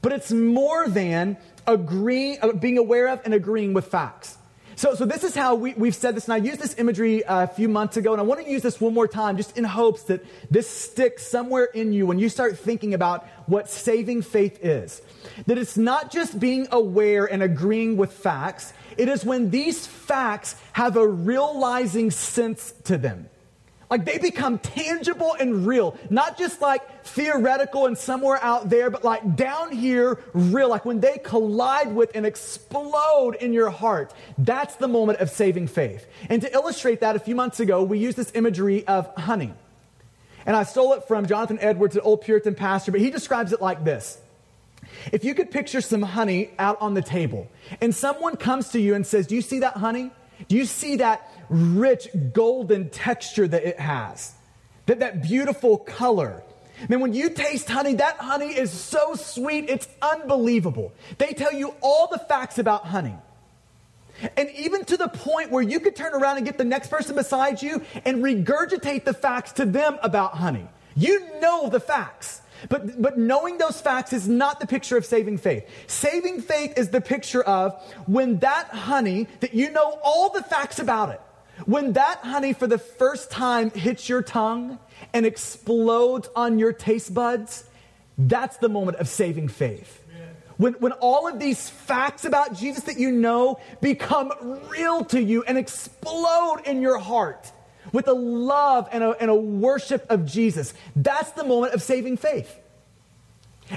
but 0.00 0.12
it's 0.12 0.30
more 0.30 0.88
than 0.88 1.36
agreeing, 1.66 2.38
uh, 2.40 2.52
being 2.52 2.78
aware 2.78 3.08
of 3.08 3.20
and 3.24 3.34
agreeing 3.34 3.74
with 3.74 3.86
facts. 3.86 4.36
So, 4.76 4.94
so 4.94 5.04
this 5.06 5.24
is 5.24 5.34
how 5.34 5.56
we, 5.56 5.74
we've 5.74 5.94
said 5.94 6.14
this, 6.14 6.26
and 6.26 6.34
I 6.34 6.36
used 6.36 6.60
this 6.60 6.78
imagery 6.78 7.24
uh, 7.24 7.42
a 7.42 7.46
few 7.48 7.68
months 7.68 7.96
ago, 7.96 8.12
and 8.12 8.20
I 8.20 8.24
want 8.24 8.44
to 8.44 8.48
use 8.48 8.62
this 8.62 8.80
one 8.80 8.94
more 8.94 9.08
time 9.08 9.36
just 9.36 9.58
in 9.58 9.64
hopes 9.64 10.04
that 10.04 10.24
this 10.52 10.70
sticks 10.70 11.26
somewhere 11.26 11.64
in 11.64 11.92
you 11.92 12.06
when 12.06 12.20
you 12.20 12.28
start 12.28 12.56
thinking 12.56 12.94
about 12.94 13.26
what 13.46 13.68
saving 13.68 14.22
faith 14.22 14.64
is. 14.64 15.02
That 15.46 15.58
it's 15.58 15.76
not 15.76 16.12
just 16.12 16.38
being 16.38 16.68
aware 16.70 17.26
and 17.26 17.42
agreeing 17.42 17.96
with 17.96 18.12
facts, 18.12 18.72
it 18.98 19.08
is 19.08 19.24
when 19.24 19.50
these 19.50 19.86
facts 19.86 20.56
have 20.72 20.96
a 20.96 21.06
realizing 21.06 22.10
sense 22.10 22.74
to 22.84 22.98
them. 22.98 23.30
Like 23.90 24.04
they 24.04 24.18
become 24.18 24.58
tangible 24.58 25.34
and 25.40 25.66
real, 25.66 25.96
not 26.10 26.36
just 26.36 26.60
like 26.60 27.04
theoretical 27.04 27.86
and 27.86 27.96
somewhere 27.96 28.38
out 28.42 28.68
there, 28.68 28.90
but 28.90 29.02
like 29.02 29.34
down 29.34 29.72
here, 29.72 30.18
real. 30.34 30.68
Like 30.68 30.84
when 30.84 31.00
they 31.00 31.18
collide 31.18 31.94
with 31.94 32.10
and 32.14 32.26
explode 32.26 33.36
in 33.36 33.54
your 33.54 33.70
heart, 33.70 34.12
that's 34.36 34.76
the 34.76 34.88
moment 34.88 35.20
of 35.20 35.30
saving 35.30 35.68
faith. 35.68 36.06
And 36.28 36.42
to 36.42 36.52
illustrate 36.52 37.00
that, 37.00 37.16
a 37.16 37.18
few 37.18 37.34
months 37.34 37.60
ago, 37.60 37.82
we 37.82 37.98
used 37.98 38.18
this 38.18 38.30
imagery 38.34 38.86
of 38.86 39.14
honey. 39.16 39.54
And 40.44 40.54
I 40.54 40.64
stole 40.64 40.92
it 40.94 41.04
from 41.08 41.26
Jonathan 41.26 41.58
Edwards, 41.60 41.96
an 41.96 42.02
old 42.02 42.20
Puritan 42.20 42.54
pastor, 42.54 42.92
but 42.92 43.00
he 43.00 43.10
describes 43.10 43.52
it 43.52 43.62
like 43.62 43.84
this 43.84 44.18
if 45.12 45.24
you 45.24 45.34
could 45.34 45.50
picture 45.50 45.80
some 45.80 46.02
honey 46.02 46.50
out 46.58 46.80
on 46.80 46.94
the 46.94 47.02
table, 47.02 47.48
and 47.80 47.94
someone 47.94 48.36
comes 48.36 48.70
to 48.70 48.80
you 48.80 48.94
and 48.94 49.06
says, 49.06 49.26
Do 49.26 49.34
you 49.34 49.42
see 49.42 49.60
that 49.60 49.74
honey? 49.74 50.10
Do 50.46 50.56
you 50.56 50.66
see 50.66 50.96
that 50.96 51.30
rich 51.48 52.08
golden 52.32 52.90
texture 52.90 53.48
that 53.48 53.64
it 53.64 53.80
has? 53.80 54.34
That, 54.86 55.00
that 55.00 55.22
beautiful 55.22 55.78
color? 55.78 56.42
Man, 56.88 57.00
when 57.00 57.12
you 57.12 57.30
taste 57.30 57.68
honey, 57.68 57.94
that 57.94 58.18
honey 58.18 58.56
is 58.56 58.70
so 58.70 59.14
sweet, 59.14 59.68
it's 59.68 59.88
unbelievable. 60.00 60.92
They 61.18 61.32
tell 61.32 61.52
you 61.52 61.74
all 61.80 62.08
the 62.08 62.18
facts 62.18 62.58
about 62.58 62.86
honey. 62.86 63.16
And 64.36 64.50
even 64.50 64.84
to 64.86 64.96
the 64.96 65.08
point 65.08 65.50
where 65.50 65.62
you 65.62 65.80
could 65.80 65.96
turn 65.96 66.14
around 66.14 66.36
and 66.36 66.46
get 66.46 66.58
the 66.58 66.64
next 66.64 66.88
person 66.88 67.14
beside 67.14 67.62
you 67.62 67.82
and 68.04 68.22
regurgitate 68.22 69.04
the 69.04 69.14
facts 69.14 69.52
to 69.52 69.64
them 69.64 69.98
about 70.02 70.34
honey. 70.34 70.66
You 70.96 71.40
know 71.40 71.68
the 71.68 71.80
facts. 71.80 72.40
But, 72.68 73.00
but 73.00 73.18
knowing 73.18 73.58
those 73.58 73.80
facts 73.80 74.12
is 74.12 74.28
not 74.28 74.60
the 74.60 74.66
picture 74.66 74.96
of 74.96 75.06
saving 75.06 75.38
faith. 75.38 75.64
Saving 75.86 76.40
faith 76.40 76.76
is 76.76 76.90
the 76.90 77.00
picture 77.00 77.42
of 77.42 77.80
when 78.06 78.38
that 78.40 78.68
honey, 78.68 79.28
that 79.40 79.54
you 79.54 79.70
know 79.70 79.98
all 80.02 80.30
the 80.30 80.42
facts 80.42 80.78
about 80.78 81.10
it, 81.10 81.20
When 81.66 81.94
that 81.94 82.18
honey 82.18 82.52
for 82.52 82.66
the 82.66 82.78
first 82.78 83.30
time 83.30 83.70
hits 83.70 84.08
your 84.08 84.22
tongue 84.22 84.78
and 85.12 85.26
explodes 85.26 86.28
on 86.36 86.58
your 86.58 86.72
taste 86.72 87.14
buds, 87.14 87.64
that's 88.16 88.56
the 88.58 88.68
moment 88.68 88.98
of 88.98 89.08
saving 89.08 89.48
faith. 89.48 90.04
When, 90.56 90.74
when 90.74 90.92
all 90.92 91.28
of 91.28 91.38
these 91.38 91.70
facts 91.70 92.24
about 92.24 92.54
Jesus 92.54 92.84
that 92.84 92.98
you 92.98 93.12
know 93.12 93.60
become 93.80 94.32
real 94.68 95.04
to 95.06 95.22
you 95.22 95.44
and 95.44 95.56
explode 95.56 96.62
in 96.66 96.82
your 96.82 96.98
heart 96.98 97.52
with 97.92 98.08
a 98.08 98.12
love 98.12 98.88
and 98.92 99.02
a, 99.02 99.10
and 99.10 99.30
a 99.30 99.34
worship 99.34 100.06
of 100.10 100.26
Jesus, 100.26 100.74
that's 100.96 101.32
the 101.32 101.44
moment 101.44 101.74
of 101.74 101.82
saving 101.82 102.16
faith. 102.16 102.54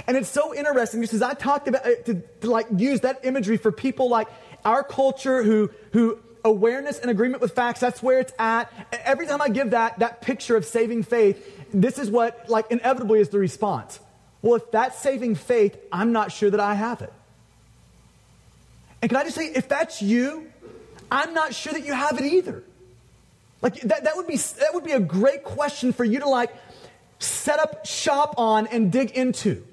And 0.06 0.16
it's 0.16 0.28
so 0.28 0.54
interesting 0.54 1.02
as 1.02 1.22
I 1.22 1.34
talked 1.34 1.68
about 1.68 1.86
uh, 1.86 1.94
to, 2.06 2.22
to 2.40 2.50
like 2.50 2.66
use 2.76 3.00
that 3.00 3.20
imagery 3.24 3.56
for 3.56 3.70
people 3.70 4.08
like 4.08 4.28
our 4.64 4.82
culture 4.82 5.42
who 5.42 5.70
who 5.92 6.18
awareness 6.44 6.98
and 6.98 7.10
agreement 7.10 7.40
with 7.40 7.52
facts 7.52 7.80
that's 7.80 8.02
where 8.02 8.18
it's 8.18 8.32
at. 8.38 8.72
Every 9.04 9.26
time 9.26 9.42
i 9.42 9.48
give 9.48 9.70
that 9.70 9.98
that 9.98 10.22
picture 10.22 10.56
of 10.56 10.64
saving 10.64 11.02
faith 11.02 11.60
this 11.72 11.98
is 11.98 12.10
what 12.10 12.48
like 12.48 12.70
inevitably 12.70 13.20
is 13.20 13.28
the 13.28 13.38
response. 13.38 14.00
Well 14.40 14.56
if 14.56 14.70
that's 14.70 14.98
saving 14.98 15.34
faith 15.34 15.76
i'm 15.92 16.12
not 16.12 16.32
sure 16.32 16.50
that 16.50 16.60
i 16.60 16.74
have 16.74 17.02
it. 17.02 17.12
And 19.02 19.10
can 19.10 19.16
i 19.18 19.24
just 19.24 19.36
say 19.36 19.46
if 19.46 19.68
that's 19.68 20.00
you 20.00 20.50
i'm 21.10 21.34
not 21.34 21.54
sure 21.54 21.72
that 21.72 21.84
you 21.84 21.92
have 21.92 22.18
it 22.18 22.24
either 22.24 22.64
like 23.62 23.80
that, 23.82 24.04
that 24.04 24.16
would 24.16 24.26
be 24.26 24.36
that 24.36 24.74
would 24.74 24.84
be 24.84 24.92
a 24.92 25.00
great 25.00 25.44
question 25.44 25.92
for 25.92 26.04
you 26.04 26.20
to 26.20 26.28
like 26.28 26.54
set 27.18 27.58
up 27.58 27.86
shop 27.86 28.34
on 28.36 28.66
and 28.66 28.92
dig 28.92 29.12
into 29.12 29.64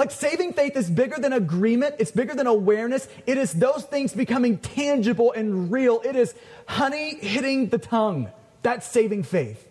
like 0.00 0.10
saving 0.10 0.54
faith 0.54 0.76
is 0.76 0.88
bigger 0.88 1.20
than 1.20 1.34
agreement, 1.34 1.96
it's 1.98 2.10
bigger 2.10 2.34
than 2.34 2.46
awareness. 2.46 3.06
It 3.26 3.36
is 3.36 3.52
those 3.52 3.84
things 3.84 4.14
becoming 4.14 4.56
tangible 4.56 5.32
and 5.32 5.70
real. 5.70 6.00
It 6.02 6.16
is 6.16 6.34
honey 6.66 7.16
hitting 7.16 7.68
the 7.68 7.76
tongue. 7.76 8.30
That's 8.62 8.86
saving 8.86 9.24
faith. 9.24 9.69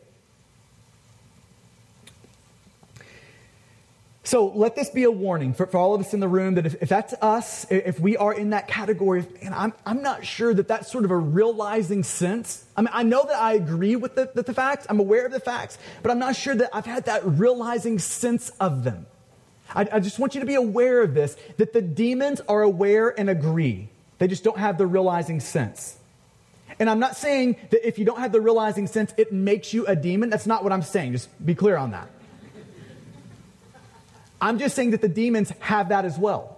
So 4.30 4.46
let 4.50 4.76
this 4.76 4.92
be 4.92 5.06
a 5.06 5.12
warning 5.12 5.56
for, 5.56 5.66
for 5.66 5.80
all 5.80 5.96
of 5.96 6.02
us 6.02 6.14
in 6.14 6.20
the 6.20 6.28
room 6.28 6.54
that 6.54 6.68
if, 6.68 6.84
if 6.84 6.88
that's 6.88 7.16
us, 7.20 7.66
if 7.72 8.00
we 8.00 8.16
are 8.16 8.32
in 8.32 8.52
that 8.52 8.68
category, 8.68 9.26
and 9.42 9.56
I'm, 9.56 9.74
I'm 9.88 10.04
not 10.04 10.24
sure 10.24 10.54
that 10.54 10.68
that's 10.68 10.92
sort 10.92 11.04
of 11.04 11.10
a 11.10 11.18
realizing 11.18 12.04
sense. 12.04 12.64
I 12.78 12.82
mean, 12.82 12.92
I 12.94 13.02
know 13.02 13.24
that 13.24 13.38
I 13.38 13.54
agree 13.54 13.96
with 13.96 14.14
the, 14.14 14.30
the, 14.36 14.44
the 14.44 14.54
facts, 14.54 14.86
I'm 14.88 15.00
aware 15.00 15.26
of 15.26 15.32
the 15.32 15.40
facts, 15.40 15.80
but 16.04 16.12
I'm 16.12 16.20
not 16.20 16.36
sure 16.36 16.54
that 16.54 16.70
I've 16.72 16.86
had 16.86 17.06
that 17.06 17.26
realizing 17.26 17.98
sense 17.98 18.52
of 18.60 18.84
them. 18.84 19.08
I, 19.74 19.88
I 19.94 20.00
just 20.00 20.20
want 20.20 20.36
you 20.36 20.42
to 20.42 20.46
be 20.46 20.54
aware 20.54 21.02
of 21.02 21.16
this 21.16 21.36
that 21.58 21.74
the 21.74 21.82
demons 21.82 22.40
are 22.42 22.62
aware 22.62 23.20
and 23.20 23.32
agree. 23.32 23.90
They 24.20 24.28
just 24.28 24.44
don't 24.44 24.60
have 24.60 24.78
the 24.78 24.86
realizing 24.86 25.40
sense. 25.40 25.98
And 26.80 26.88
I'm 26.88 27.00
not 27.00 27.18
saying 27.18 27.56
that 27.72 27.88
if 27.88 27.98
you 27.98 28.06
don't 28.06 28.20
have 28.20 28.32
the 28.32 28.42
realizing 28.42 28.86
sense, 28.86 29.12
it 29.18 29.34
makes 29.34 29.74
you 29.74 29.88
a 29.88 29.96
demon. 29.96 30.30
That's 30.30 30.46
not 30.46 30.64
what 30.64 30.72
I'm 30.72 30.84
saying. 30.84 31.14
Just 31.14 31.44
be 31.44 31.56
clear 31.56 31.78
on 31.78 31.90
that. 31.92 32.10
I'm 34.42 34.60
just 34.60 34.76
saying 34.76 34.92
that 34.92 35.02
the 35.02 35.10
demons 35.10 35.52
have 35.60 35.90
that 35.90 36.06
as 36.06 36.18
well. 36.18 36.58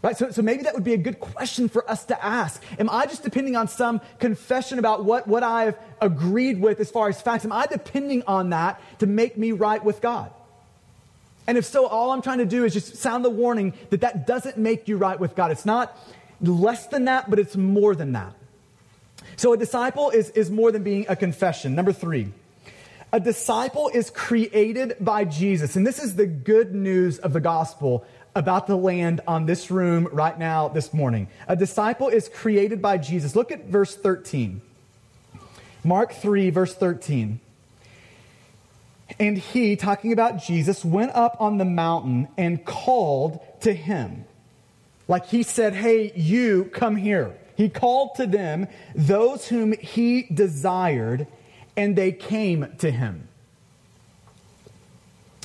Right? 0.00 0.16
So, 0.16 0.30
so 0.30 0.42
maybe 0.42 0.62
that 0.62 0.74
would 0.74 0.84
be 0.84 0.94
a 0.94 0.98
good 0.98 1.18
question 1.18 1.68
for 1.68 1.88
us 1.90 2.04
to 2.06 2.24
ask. 2.24 2.62
Am 2.78 2.88
I 2.88 3.06
just 3.06 3.24
depending 3.24 3.56
on 3.56 3.66
some 3.66 4.00
confession 4.20 4.78
about 4.78 5.04
what, 5.04 5.26
what 5.26 5.42
I've 5.42 5.76
agreed 6.00 6.60
with 6.60 6.78
as 6.78 6.90
far 6.90 7.08
as 7.08 7.20
facts? 7.20 7.44
Am 7.44 7.52
I 7.52 7.66
depending 7.66 8.22
on 8.26 8.50
that 8.50 8.80
to 9.00 9.06
make 9.06 9.36
me 9.36 9.50
right 9.50 9.84
with 9.84 10.00
God? 10.00 10.30
And 11.48 11.58
if 11.58 11.64
so, 11.64 11.86
all 11.86 12.12
I'm 12.12 12.22
trying 12.22 12.38
to 12.38 12.46
do 12.46 12.64
is 12.64 12.74
just 12.74 12.96
sound 12.96 13.24
the 13.24 13.30
warning 13.30 13.72
that 13.90 14.02
that 14.02 14.26
doesn't 14.26 14.56
make 14.56 14.86
you 14.86 14.98
right 14.98 15.18
with 15.18 15.34
God. 15.34 15.50
It's 15.50 15.66
not 15.66 15.96
less 16.40 16.86
than 16.86 17.06
that, 17.06 17.28
but 17.28 17.38
it's 17.38 17.56
more 17.56 17.96
than 17.96 18.12
that. 18.12 18.34
So 19.36 19.52
a 19.52 19.56
disciple 19.56 20.10
is, 20.10 20.30
is 20.30 20.50
more 20.50 20.70
than 20.70 20.82
being 20.82 21.06
a 21.08 21.16
confession. 21.16 21.74
Number 21.74 21.92
three, 21.92 22.32
a 23.12 23.20
disciple 23.20 23.90
is 23.92 24.10
created 24.10 24.96
by 25.00 25.24
Jesus. 25.24 25.76
And 25.76 25.86
this 25.86 25.98
is 25.98 26.16
the 26.16 26.26
good 26.26 26.74
news 26.74 27.18
of 27.18 27.32
the 27.32 27.40
gospel 27.40 28.04
about 28.34 28.66
to 28.66 28.76
land 28.76 29.20
on 29.26 29.46
this 29.46 29.70
room 29.70 30.08
right 30.12 30.38
now, 30.38 30.68
this 30.68 30.92
morning. 30.92 31.28
A 31.48 31.56
disciple 31.56 32.08
is 32.08 32.28
created 32.28 32.80
by 32.82 32.98
Jesus. 32.98 33.34
Look 33.34 33.50
at 33.50 33.66
verse 33.66 33.96
13. 33.96 34.60
Mark 35.84 36.12
3, 36.12 36.50
verse 36.50 36.74
13. 36.74 37.40
And 39.18 39.38
he, 39.38 39.76
talking 39.76 40.12
about 40.12 40.42
Jesus, 40.42 40.84
went 40.84 41.12
up 41.14 41.40
on 41.40 41.58
the 41.58 41.64
mountain 41.64 42.28
and 42.36 42.64
called 42.64 43.40
to 43.62 43.72
him. 43.72 44.24
Like 45.08 45.26
he 45.26 45.42
said, 45.42 45.74
Hey, 45.74 46.12
you 46.14 46.66
come 46.66 46.96
here. 46.96 47.34
He 47.56 47.68
called 47.68 48.14
to 48.16 48.26
them 48.26 48.68
those 48.94 49.48
whom 49.48 49.72
he 49.72 50.22
desired, 50.32 51.26
and 51.78 51.94
they 51.94 52.10
came 52.10 52.74
to 52.78 52.90
him. 52.90 53.28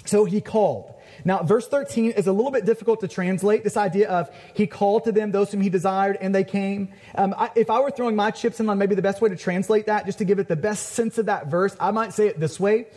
So 0.06 0.26
he 0.26 0.41
called. 0.41 0.91
Now, 1.24 1.43
verse 1.43 1.67
13 1.67 2.12
is 2.12 2.26
a 2.26 2.34
little 2.34 2.52
bit 2.52 2.65
difficult 2.65 3.02
to 3.02 3.08
translate 3.08 3.63
this 3.63 3.78
idea 3.78 4.10
of 4.10 4.32
he 4.56 4.65
called 4.65 5.04
to 5.04 5.12
them 5.12 5.32
those 5.32 5.52
whom 5.52 5.62
he 5.62 5.69
desired 5.69 6.17
and 6.19 6.34
they 6.34 6.43
came. 6.43 6.89
Um, 7.13 7.36
I, 7.38 7.52
if 7.56 7.69
I 7.69 7.80
were 7.82 7.91
throwing 7.91 8.15
my 8.15 8.32
chips 8.32 8.60
in 8.60 8.67
on 8.67 8.80
maybe 8.80 8.96
the 8.96 9.04
best 9.04 9.22
way 9.22 9.30
to 9.30 9.36
translate 9.36 9.86
that, 9.86 10.08
just 10.08 10.17
to 10.17 10.26
give 10.26 10.39
it 10.39 10.48
the 10.48 10.56
best 10.56 10.93
sense 10.93 11.19
of 11.19 11.28
that 11.28 11.48
verse, 11.48 11.78
I 11.80 11.91
might 11.91 12.13
say 12.13 12.28
it 12.28 12.39
this 12.39 12.60
way 12.60 12.88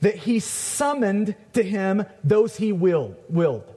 that 0.00 0.14
he 0.14 0.38
summoned 0.38 1.34
to 1.54 1.64
him 1.64 2.06
those 2.22 2.56
he 2.56 2.70
willed. 2.70 3.16
willed. 3.28 3.74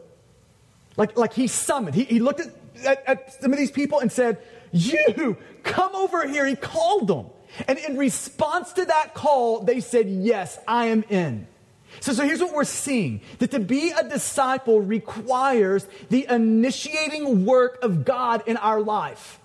Like, 0.96 1.18
like 1.18 1.34
he 1.34 1.48
summoned. 1.48 1.96
He, 1.96 2.04
he 2.04 2.20
looked 2.20 2.42
at, 2.42 2.54
at, 2.86 3.04
at 3.08 3.42
some 3.42 3.52
of 3.52 3.58
these 3.58 3.72
people 3.72 4.00
and 4.00 4.12
said, 4.12 4.38
You, 4.72 5.38
come 5.64 5.96
over 5.96 6.28
here. 6.28 6.46
He 6.46 6.56
called 6.56 7.08
them. 7.08 7.26
And 7.68 7.78
in 7.80 7.98
response 7.98 8.74
to 8.74 8.86
that 8.86 9.14
call, 9.14 9.62
they 9.62 9.80
said, 9.80 10.10
Yes, 10.10 10.58
I 10.68 10.88
am 10.88 11.04
in. 11.10 11.48
So, 12.00 12.14
so 12.14 12.24
here's 12.24 12.42
what 12.42 12.54
we're 12.54 12.64
seeing 12.64 13.22
that 13.40 13.52
to 13.52 13.60
be 13.60 13.92
a 13.92 14.08
disciple 14.08 14.82
requires 14.82 15.88
the 16.10 16.28
initiating 16.30 17.46
work 17.46 17.80
of 17.82 18.06
God 18.06 18.44
in 18.46 18.58
our 18.58 18.82
life. 18.82 19.40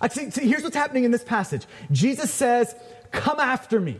I 0.00 0.08
see, 0.08 0.30
see, 0.30 0.48
here's 0.48 0.62
what's 0.62 0.76
happening 0.76 1.04
in 1.04 1.10
this 1.10 1.24
passage 1.24 1.66
Jesus 1.90 2.32
says, 2.32 2.74
Come 3.10 3.40
after 3.40 3.80
me 3.80 3.98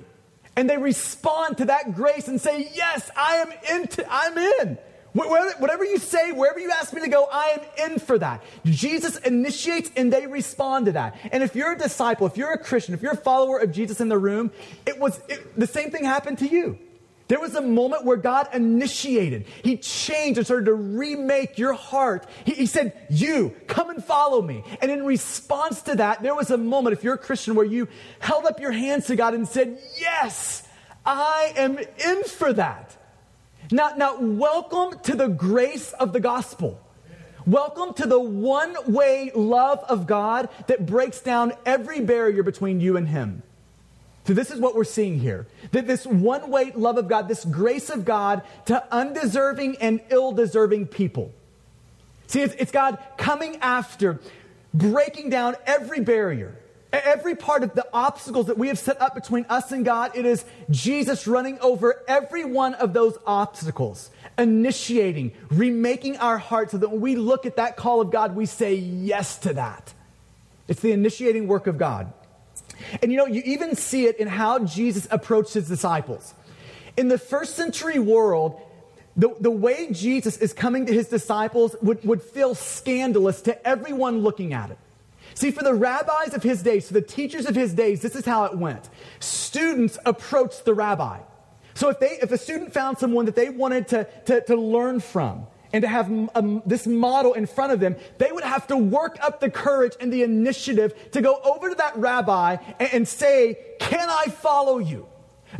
and 0.56 0.68
they 0.68 0.76
respond 0.76 1.58
to 1.58 1.66
that 1.66 1.94
grace 1.94 2.28
and 2.28 2.40
say, 2.40 2.68
Yes, 2.74 3.10
I 3.16 3.36
am 3.36 3.52
into, 3.76 4.04
I'm 4.10 4.36
in. 4.36 4.78
Whatever 5.12 5.84
you 5.84 5.98
say, 5.98 6.32
wherever 6.32 6.60
you 6.60 6.70
ask 6.70 6.92
me 6.92 7.00
to 7.00 7.08
go, 7.08 7.26
I 7.30 7.58
am 7.58 7.92
in 7.92 7.98
for 7.98 8.18
that. 8.18 8.42
Jesus 8.64 9.16
initiates 9.18 9.90
and 9.96 10.12
they 10.12 10.26
respond 10.26 10.86
to 10.86 10.92
that. 10.92 11.16
And 11.32 11.42
if 11.42 11.56
you're 11.56 11.72
a 11.72 11.78
disciple, 11.78 12.26
if 12.26 12.36
you're 12.36 12.52
a 12.52 12.58
Christian, 12.58 12.94
if 12.94 13.02
you're 13.02 13.12
a 13.12 13.16
follower 13.16 13.58
of 13.58 13.72
Jesus 13.72 14.00
in 14.00 14.08
the 14.08 14.18
room, 14.18 14.50
it 14.86 14.98
was 14.98 15.20
it, 15.28 15.58
the 15.58 15.66
same 15.66 15.90
thing 15.90 16.04
happened 16.04 16.38
to 16.38 16.46
you. 16.46 16.78
There 17.28 17.38
was 17.38 17.54
a 17.54 17.60
moment 17.60 18.06
where 18.06 18.16
God 18.16 18.48
initiated. 18.54 19.44
He 19.62 19.76
changed 19.76 20.38
and 20.38 20.46
started 20.46 20.64
to 20.64 20.74
remake 20.74 21.58
your 21.58 21.74
heart. 21.74 22.26
He, 22.44 22.52
he, 22.54 22.66
said, 22.66 22.94
You, 23.10 23.54
come 23.66 23.90
and 23.90 24.02
follow 24.02 24.40
me. 24.40 24.64
And 24.80 24.90
in 24.90 25.04
response 25.04 25.82
to 25.82 25.96
that, 25.96 26.22
there 26.22 26.34
was 26.34 26.50
a 26.50 26.56
moment, 26.56 26.96
if 26.96 27.04
you're 27.04 27.14
a 27.14 27.18
Christian, 27.18 27.54
where 27.54 27.66
you 27.66 27.86
held 28.18 28.46
up 28.46 28.60
your 28.60 28.72
hands 28.72 29.06
to 29.08 29.16
God 29.16 29.34
and 29.34 29.46
said, 29.46 29.78
Yes, 29.98 30.66
I 31.04 31.52
am 31.56 31.78
in 31.78 32.24
for 32.24 32.54
that. 32.54 32.97
Now, 33.70 33.92
now 33.96 34.18
welcome 34.18 34.98
to 35.00 35.14
the 35.14 35.28
grace 35.28 35.92
of 35.92 36.14
the 36.14 36.20
gospel. 36.20 36.80
Welcome 37.46 37.94
to 37.94 38.06
the 38.06 38.20
one 38.20 38.76
way 38.86 39.30
love 39.34 39.84
of 39.88 40.06
God 40.06 40.48
that 40.68 40.86
breaks 40.86 41.20
down 41.20 41.52
every 41.66 42.00
barrier 42.00 42.42
between 42.42 42.80
you 42.80 42.96
and 42.96 43.08
Him. 43.08 43.42
So, 44.26 44.34
this 44.34 44.50
is 44.50 44.60
what 44.60 44.74
we're 44.74 44.84
seeing 44.84 45.18
here 45.18 45.46
that 45.72 45.86
this 45.86 46.06
one 46.06 46.50
way 46.50 46.72
love 46.74 46.96
of 46.96 47.08
God, 47.08 47.28
this 47.28 47.44
grace 47.44 47.90
of 47.90 48.04
God 48.04 48.42
to 48.66 48.82
undeserving 48.92 49.76
and 49.80 50.00
ill 50.10 50.32
deserving 50.32 50.86
people. 50.86 51.32
See, 52.26 52.40
it's, 52.40 52.54
it's 52.54 52.72
God 52.72 52.98
coming 53.16 53.56
after, 53.56 54.18
breaking 54.72 55.30
down 55.30 55.56
every 55.66 56.00
barrier, 56.00 56.54
every 56.92 57.34
part 57.34 57.62
of 57.62 57.74
the 57.74 57.86
obstacles 57.92 58.46
that 58.46 58.58
we 58.58 58.68
have 58.68 58.78
set 58.78 59.00
up 59.00 59.14
between 59.14 59.44
us 59.48 59.72
and 59.72 59.84
God. 59.84 60.12
It 60.14 60.24
is 60.24 60.44
Jesus 60.70 61.26
running 61.26 61.58
over 61.60 62.02
every 62.08 62.44
one 62.44 62.74
of 62.74 62.92
those 62.92 63.16
obstacles, 63.26 64.10
initiating, 64.38 65.32
remaking 65.50 66.16
our 66.18 66.38
hearts 66.38 66.72
so 66.72 66.78
that 66.78 66.90
when 66.90 67.00
we 67.00 67.16
look 67.16 67.46
at 67.46 67.56
that 67.56 67.76
call 67.76 68.00
of 68.00 68.10
God, 68.10 68.34
we 68.34 68.46
say 68.46 68.74
yes 68.74 69.38
to 69.38 69.54
that. 69.54 69.92
It's 70.66 70.80
the 70.80 70.92
initiating 70.92 71.46
work 71.46 71.66
of 71.66 71.78
God. 71.78 72.12
And 73.02 73.10
you 73.10 73.18
know, 73.18 73.26
you 73.26 73.42
even 73.44 73.74
see 73.74 74.06
it 74.06 74.18
in 74.18 74.28
how 74.28 74.60
Jesus 74.60 75.08
approached 75.10 75.54
his 75.54 75.68
disciples. 75.68 76.34
In 76.96 77.08
the 77.08 77.18
first 77.18 77.56
century 77.56 77.98
world, 77.98 78.60
the, 79.16 79.34
the 79.40 79.50
way 79.50 79.88
Jesus 79.90 80.36
is 80.38 80.52
coming 80.52 80.86
to 80.86 80.92
his 80.92 81.08
disciples 81.08 81.74
would, 81.82 82.04
would 82.04 82.22
feel 82.22 82.54
scandalous 82.54 83.42
to 83.42 83.66
everyone 83.66 84.20
looking 84.20 84.52
at 84.52 84.70
it. 84.70 84.78
See, 85.38 85.52
for 85.52 85.62
the 85.62 85.72
rabbis 85.72 86.34
of 86.34 86.42
his 86.42 86.64
days, 86.64 86.88
for 86.88 86.94
the 86.94 87.00
teachers 87.00 87.46
of 87.46 87.54
his 87.54 87.72
days, 87.72 88.02
this 88.02 88.16
is 88.16 88.24
how 88.24 88.46
it 88.46 88.58
went. 88.58 88.88
Students 89.20 89.96
approached 90.04 90.64
the 90.64 90.74
rabbi. 90.74 91.20
So 91.74 91.90
if, 91.90 92.00
they, 92.00 92.18
if 92.20 92.32
a 92.32 92.38
student 92.38 92.72
found 92.72 92.98
someone 92.98 93.26
that 93.26 93.36
they 93.36 93.48
wanted 93.48 93.86
to, 93.86 94.08
to, 94.26 94.40
to 94.46 94.56
learn 94.56 94.98
from, 94.98 95.46
and 95.72 95.82
to 95.82 95.86
have 95.86 96.10
this 96.66 96.88
model 96.88 97.34
in 97.34 97.46
front 97.46 97.72
of 97.72 97.78
them, 97.78 97.94
they 98.18 98.32
would 98.32 98.42
have 98.42 98.66
to 98.66 98.76
work 98.76 99.16
up 99.22 99.38
the 99.38 99.48
courage 99.48 99.92
and 100.00 100.12
the 100.12 100.24
initiative 100.24 101.12
to 101.12 101.20
go 101.20 101.38
over 101.44 101.68
to 101.68 101.76
that 101.76 101.96
rabbi 101.96 102.56
and, 102.80 102.88
and 102.92 103.08
say, 103.08 103.58
Can 103.78 104.08
I 104.10 104.24
follow 104.30 104.78
you? 104.78 105.06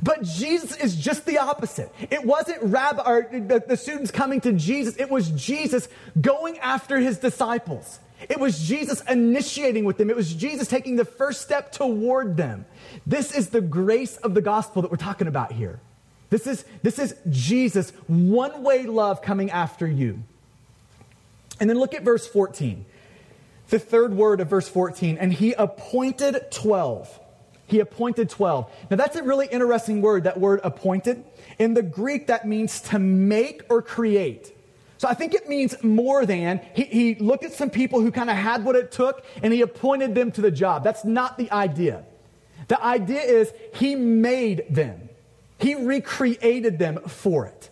But 0.02 0.24
Jesus 0.24 0.76
is 0.76 0.96
just 0.96 1.24
the 1.24 1.38
opposite. 1.38 1.94
It 2.10 2.24
wasn't 2.24 2.64
rabbi 2.64 3.02
or 3.08 3.28
the, 3.30 3.62
the 3.64 3.76
students 3.76 4.10
coming 4.10 4.40
to 4.40 4.52
Jesus, 4.54 4.96
it 4.96 5.08
was 5.08 5.30
Jesus 5.30 5.88
going 6.20 6.58
after 6.58 6.98
his 6.98 7.18
disciples. 7.18 8.00
It 8.28 8.40
was 8.40 8.66
Jesus 8.66 9.00
initiating 9.09 9.85
with 9.85 9.96
them. 9.96 10.11
It 10.11 10.16
was 10.16 10.35
Jesus 10.35 10.66
taking 10.66 10.96
the 10.96 11.04
first 11.04 11.40
step 11.42 11.70
toward 11.70 12.37
them. 12.37 12.66
This 13.07 13.33
is 13.33 13.50
the 13.50 13.61
grace 13.61 14.16
of 14.18 14.35
the 14.35 14.40
gospel 14.40 14.83
that 14.83 14.90
we're 14.90 14.96
talking 14.96 15.28
about 15.28 15.52
here. 15.52 15.81
This 16.31 16.46
is, 16.46 16.64
this 16.83 16.98
is 16.98 17.14
Jesus' 17.31 17.90
one 18.07 18.62
way 18.62 18.85
love 18.85 19.22
coming 19.22 19.50
after 19.50 19.87
you. 19.87 20.22
And 21.61 21.70
then 21.70 21.78
look 21.78 21.94
at 21.94 22.02
verse 22.02 22.26
14. 22.26 22.85
The 23.70 23.78
third 23.78 24.14
word 24.14 24.40
of 24.40 24.48
verse 24.48 24.68
14. 24.68 25.18
And 25.18 25.33
he 25.33 25.52
appointed 25.52 26.50
12. 26.50 27.20
He 27.66 27.81
appointed 27.81 28.31
12. 28.31 28.70
Now 28.90 28.96
that's 28.96 29.16
a 29.16 29.22
really 29.22 29.46
interesting 29.46 30.02
word, 30.02 30.24
that 30.24 30.40
word 30.40 30.61
appointed. 30.64 31.24
In 31.59 31.74
the 31.74 31.83
Greek, 31.83 32.28
that 32.28 32.46
means 32.46 32.81
to 32.83 32.98
make 32.98 33.62
or 33.68 33.83
create. 33.83 34.54
So 34.98 35.06
I 35.06 35.14
think 35.14 35.32
it 35.32 35.48
means 35.48 35.80
more 35.82 36.26
than 36.26 36.61
he, 36.74 36.82
he 36.84 37.14
looked 37.14 37.44
at 37.44 37.52
some 37.52 37.70
people 37.70 38.00
who 38.00 38.11
kind 38.11 38.28
of 38.28 38.37
had 38.37 38.64
what 38.64 38.74
it 38.76 38.90
took 38.90 39.24
and 39.42 39.52
he 39.52 39.62
appointed 39.62 40.14
them 40.14 40.32
to 40.32 40.40
the 40.40 40.50
job. 40.50 40.84
That's 40.84 41.04
not 41.04 41.38
the 41.38 41.50
idea. 41.52 42.04
The 42.66 42.82
idea 42.84 43.20
is 43.20 43.52
he 43.74 43.94
made 43.94 44.66
them. 44.68 45.08
He 45.58 45.76
recreated 45.76 46.78
them 46.78 47.00
for 47.06 47.46
it. 47.46 47.70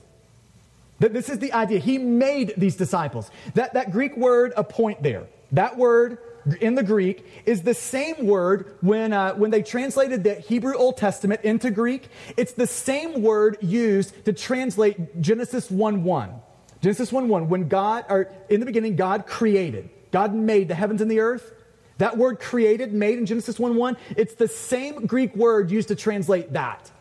That 1.01 1.13
this 1.13 1.29
is 1.29 1.41
the 1.41 1.53
idea. 1.53 1.81
He 1.81 1.99
made 1.99 2.55
these 2.57 2.77
disciples. 2.77 3.31
That, 3.55 3.75
that 3.75 3.91
Greek 3.91 4.17
word, 4.17 4.53
appoint 4.57 5.03
there, 5.03 5.27
that 5.53 5.77
word 5.77 6.19
in 6.61 6.77
the 6.77 6.83
Greek 6.83 7.27
is 7.45 7.63
the 7.63 7.75
same 7.75 8.27
word 8.27 8.77
when, 8.81 9.13
uh, 9.13 9.35
when 9.35 9.51
they 9.51 9.63
translated 9.63 10.23
the 10.23 10.35
Hebrew 10.35 10.75
Old 10.75 10.97
Testament 10.97 11.41
into 11.43 11.71
Greek. 11.71 12.09
It's 12.37 12.53
the 12.53 12.67
same 12.67 13.23
word 13.23 13.59
used 13.61 14.25
to 14.25 14.33
translate 14.33 15.21
Genesis 15.21 15.71
1 15.71 16.05
1. 16.05 16.41
Genesis 16.87 17.11
1 17.11 17.27
1, 17.27 17.49
when 17.49 17.67
God, 17.67 18.05
or 18.09 18.31
in 18.49 18.61
the 18.61 18.67
beginning, 18.67 18.95
God 18.95 19.27
created, 19.27 19.91
God 20.13 20.33
made 20.33 20.69
the 20.69 20.77
heavens 20.77 21.01
and 21.01 21.11
the 21.11 21.19
earth. 21.19 21.53
That 21.99 22.17
word 22.17 22.39
created, 22.39 22.93
made 22.93 23.19
in 23.19 23.27
Genesis 23.27 23.59
1 23.59 23.75
1, 23.75 23.97
it's 24.17 24.37
the 24.37 24.47
same 24.47 25.05
Greek 25.05 25.35
word 25.35 25.69
used 25.69 25.89
to 25.89 25.97
translate 25.97 26.53
that. 26.53 26.93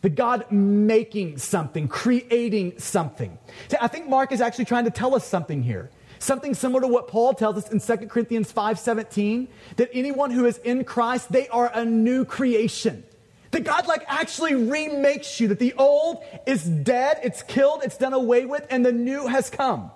The 0.00 0.08
God 0.08 0.50
making 0.50 1.36
something, 1.36 1.86
creating 1.86 2.78
something. 2.78 3.36
See, 3.68 3.76
I 3.78 3.88
think 3.88 4.08
Mark 4.08 4.32
is 4.32 4.40
actually 4.40 4.64
trying 4.64 4.84
to 4.84 4.90
tell 4.90 5.14
us 5.14 5.26
something 5.26 5.62
here. 5.62 5.90
Something 6.18 6.54
similar 6.54 6.80
to 6.80 6.88
what 6.88 7.06
Paul 7.06 7.34
tells 7.34 7.58
us 7.58 7.68
in 7.68 7.78
2 7.78 8.08
Corinthians 8.08 8.50
5:17, 8.50 9.48
that 9.76 9.90
anyone 9.92 10.30
who 10.30 10.46
is 10.46 10.56
in 10.64 10.82
Christ, 10.82 11.30
they 11.30 11.46
are 11.48 11.70
a 11.74 11.84
new 11.84 12.24
creation. 12.24 13.04
That 13.56 13.64
God 13.64 13.86
like 13.86 14.04
actually 14.06 14.54
remakes 14.54 15.40
you, 15.40 15.48
that 15.48 15.58
the 15.58 15.72
old 15.78 16.22
is 16.44 16.62
dead, 16.62 17.20
it's 17.22 17.42
killed, 17.42 17.80
it's 17.84 17.96
done 17.96 18.12
away 18.12 18.44
with, 18.44 18.66
and 18.68 18.84
the 18.84 18.92
new 18.92 19.28
has 19.28 19.48
come. 19.48 19.90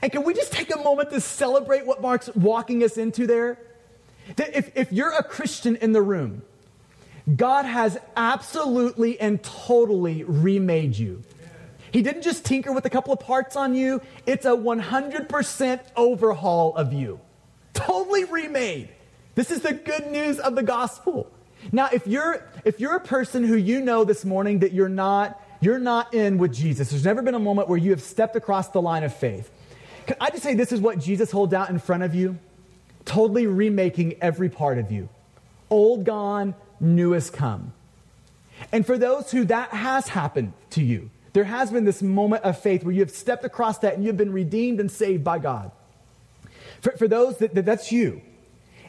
And 0.00 0.10
can 0.10 0.24
we 0.24 0.32
just 0.32 0.50
take 0.50 0.74
a 0.74 0.78
moment 0.78 1.10
to 1.10 1.20
celebrate 1.20 1.84
what 1.84 2.00
Mark's 2.00 2.34
walking 2.34 2.82
us 2.82 2.96
into 2.96 3.26
there? 3.26 3.58
That 4.36 4.56
if, 4.56 4.74
if 4.74 4.92
you're 4.92 5.12
a 5.12 5.22
Christian 5.22 5.76
in 5.76 5.92
the 5.92 6.00
room, 6.00 6.40
God 7.36 7.66
has 7.66 7.98
absolutely 8.16 9.20
and 9.20 9.42
totally 9.42 10.24
remade 10.24 10.96
you. 10.96 11.22
He 11.92 12.00
didn't 12.00 12.22
just 12.22 12.46
tinker 12.46 12.72
with 12.72 12.86
a 12.86 12.90
couple 12.90 13.12
of 13.12 13.20
parts 13.20 13.56
on 13.56 13.74
you, 13.74 14.00
it's 14.24 14.46
a 14.46 14.56
100% 14.56 15.80
overhaul 15.96 16.74
of 16.76 16.94
you. 16.94 17.20
Totally 17.74 18.24
remade. 18.24 18.88
This 19.34 19.50
is 19.50 19.60
the 19.60 19.74
good 19.74 20.10
news 20.10 20.38
of 20.38 20.54
the 20.54 20.62
gospel. 20.62 21.30
Now, 21.72 21.88
if 21.92 22.06
you're 22.06 22.44
if 22.64 22.80
you're 22.80 22.96
a 22.96 23.00
person 23.00 23.44
who 23.44 23.56
you 23.56 23.80
know 23.80 24.04
this 24.04 24.24
morning 24.24 24.60
that 24.60 24.72
you're 24.72 24.88
not 24.88 25.40
you're 25.60 25.78
not 25.78 26.14
in 26.14 26.38
with 26.38 26.54
Jesus, 26.54 26.90
there's 26.90 27.04
never 27.04 27.22
been 27.22 27.34
a 27.34 27.40
moment 27.40 27.68
where 27.68 27.78
you 27.78 27.90
have 27.90 28.02
stepped 28.02 28.36
across 28.36 28.68
the 28.68 28.80
line 28.80 29.04
of 29.04 29.14
faith. 29.14 29.50
Can 30.06 30.16
I 30.20 30.30
just 30.30 30.42
say 30.42 30.54
this 30.54 30.72
is 30.72 30.80
what 30.80 30.98
Jesus 30.98 31.30
holds 31.30 31.52
out 31.52 31.70
in 31.70 31.78
front 31.78 32.02
of 32.02 32.14
you? 32.14 32.38
Totally 33.04 33.46
remaking 33.46 34.14
every 34.20 34.48
part 34.48 34.78
of 34.78 34.90
you. 34.90 35.08
Old 35.68 36.04
gone, 36.04 36.54
new 36.80 37.12
has 37.12 37.30
come. 37.30 37.72
And 38.72 38.84
for 38.84 38.98
those 38.98 39.30
who 39.30 39.44
that 39.44 39.70
has 39.70 40.08
happened 40.08 40.52
to 40.70 40.82
you, 40.82 41.10
there 41.32 41.44
has 41.44 41.70
been 41.70 41.84
this 41.84 42.02
moment 42.02 42.44
of 42.44 42.60
faith 42.60 42.82
where 42.82 42.92
you 42.92 43.00
have 43.00 43.10
stepped 43.10 43.44
across 43.44 43.78
that 43.78 43.94
and 43.94 44.04
you've 44.04 44.16
been 44.16 44.32
redeemed 44.32 44.80
and 44.80 44.90
saved 44.90 45.22
by 45.22 45.38
God. 45.38 45.70
For, 46.80 46.92
for 46.92 47.06
those 47.06 47.38
that, 47.38 47.54
that 47.54 47.64
that's 47.64 47.92
you, 47.92 48.22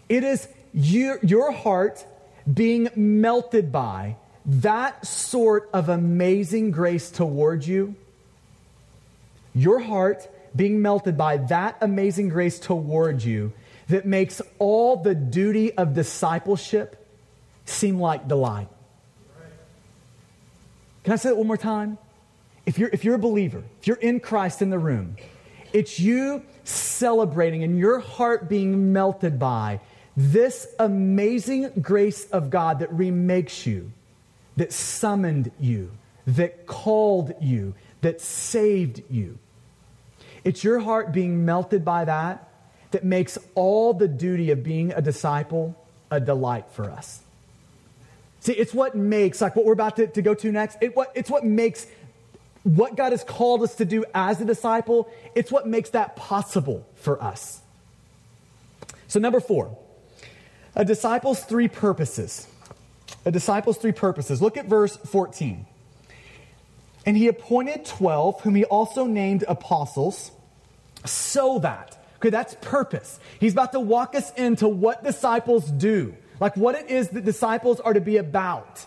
it 0.10 0.24
is 0.24 0.48
your, 0.74 1.20
your 1.22 1.52
heart 1.52 2.06
being 2.52 2.90
melted 2.96 3.72
by 3.72 4.16
that 4.46 5.06
sort 5.06 5.70
of 5.74 5.90
amazing 5.90 6.72
grace 6.72 7.12
toward 7.12 7.66
you. 7.66 7.96
Your 9.54 9.80
heart 9.80 10.28
being 10.56 10.82
melted 10.82 11.18
by 11.18 11.38
that 11.38 11.78
amazing 11.82 12.30
grace 12.30 12.60
toward 12.60 13.24
you 13.24 13.54
that 13.88 14.06
makes 14.06 14.42
all 14.58 14.98
the 14.98 15.14
duty 15.14 15.74
of 15.74 15.94
discipleship 15.94 17.08
seem 17.66 18.00
like 18.00 18.28
delight. 18.28 18.68
Can 21.04 21.14
I 21.14 21.16
say 21.16 21.30
that 21.30 21.36
one 21.36 21.48
more 21.48 21.58
time? 21.58 21.98
If 22.66 22.78
you're, 22.78 22.90
if 22.94 23.04
you're 23.04 23.16
a 23.16 23.20
believer, 23.20 23.64
if 23.80 23.88
you're 23.88 23.98
in 23.98 24.20
Christ 24.20 24.62
in 24.62 24.70
the 24.70 24.80
room, 24.80 25.18
it's 25.74 26.00
you 26.00 26.44
celebrating 26.64 27.64
and 27.64 27.78
your 27.78 28.00
heart 28.00 28.48
being 28.50 28.94
melted 28.94 29.40
by 29.40 29.80
this 30.16 30.68
amazing 30.80 31.72
grace 31.82 32.26
of 32.32 32.50
God 32.50 32.80
that 32.80 32.92
remakes 32.94 33.66
you, 33.66 33.92
that 34.58 34.74
summoned 34.74 35.52
you, 35.60 35.92
that 36.28 36.68
called 36.68 37.34
you, 37.42 37.74
that 38.02 38.22
saved 38.22 39.04
you. 39.10 39.38
It's 40.44 40.64
your 40.64 40.80
heart 40.80 41.12
being 41.12 41.46
melted 41.46 41.86
by 41.86 42.06
that 42.06 42.50
that 42.92 43.04
makes 43.04 43.38
all 43.56 43.94
the 43.94 44.08
duty 44.08 44.52
of 44.52 44.64
being 44.64 44.92
a 44.92 45.02
disciple 45.02 45.76
a 46.10 46.20
delight 46.20 46.66
for 46.72 46.92
us. 46.92 47.22
See, 48.42 48.54
it's 48.54 48.74
what 48.74 48.96
makes, 48.96 49.40
like 49.40 49.56
what 49.56 49.66
we're 49.66 49.74
about 49.74 49.96
to, 49.96 50.08
to 50.08 50.22
go 50.22 50.34
to 50.34 50.52
next, 50.52 50.78
it, 50.82 50.96
what, 50.96 51.12
it's 51.16 51.30
what 51.30 51.46
makes 51.46 51.88
what 52.64 52.96
God 52.96 53.12
has 53.12 53.24
called 53.24 53.64
us 53.64 53.76
to 53.76 53.86
do 53.86 54.04
as 54.14 54.40
a 54.42 54.46
disciple, 54.46 55.10
it's 55.34 55.52
what 55.52 55.68
makes 55.68 55.92
that 55.92 56.16
possible 56.16 56.86
for 56.96 57.22
us. 57.22 57.62
So, 59.08 59.20
number 59.20 59.40
four, 59.40 59.78
a 60.76 60.86
disciple's 60.86 61.44
three 61.44 61.68
purposes. 61.68 62.48
A 63.26 63.32
disciple's 63.32 63.78
three 63.78 63.92
purposes. 63.92 64.42
Look 64.42 64.58
at 64.58 64.66
verse 64.66 64.98
14. 64.98 65.66
And 67.06 67.18
he 67.18 67.28
appointed 67.28 67.86
12, 67.86 68.42
whom 68.42 68.56
he 68.56 68.66
also 68.66 69.06
named 69.06 69.44
apostles, 69.48 70.32
so 71.04 71.60
that, 71.60 71.98
okay, 72.18 72.30
that's 72.30 72.56
purpose. 72.62 73.20
He's 73.40 73.54
about 73.54 73.72
to 73.72 73.80
walk 73.80 74.14
us 74.16 74.32
into 74.34 74.68
what 74.68 75.04
disciples 75.04 75.70
do 75.72 76.16
like 76.42 76.58
what 76.58 76.76
it 76.76 76.90
is 76.90 77.10
that 77.10 77.24
disciples 77.24 77.80
are 77.80 77.94
to 77.94 78.02
be 78.02 78.18
about, 78.18 78.84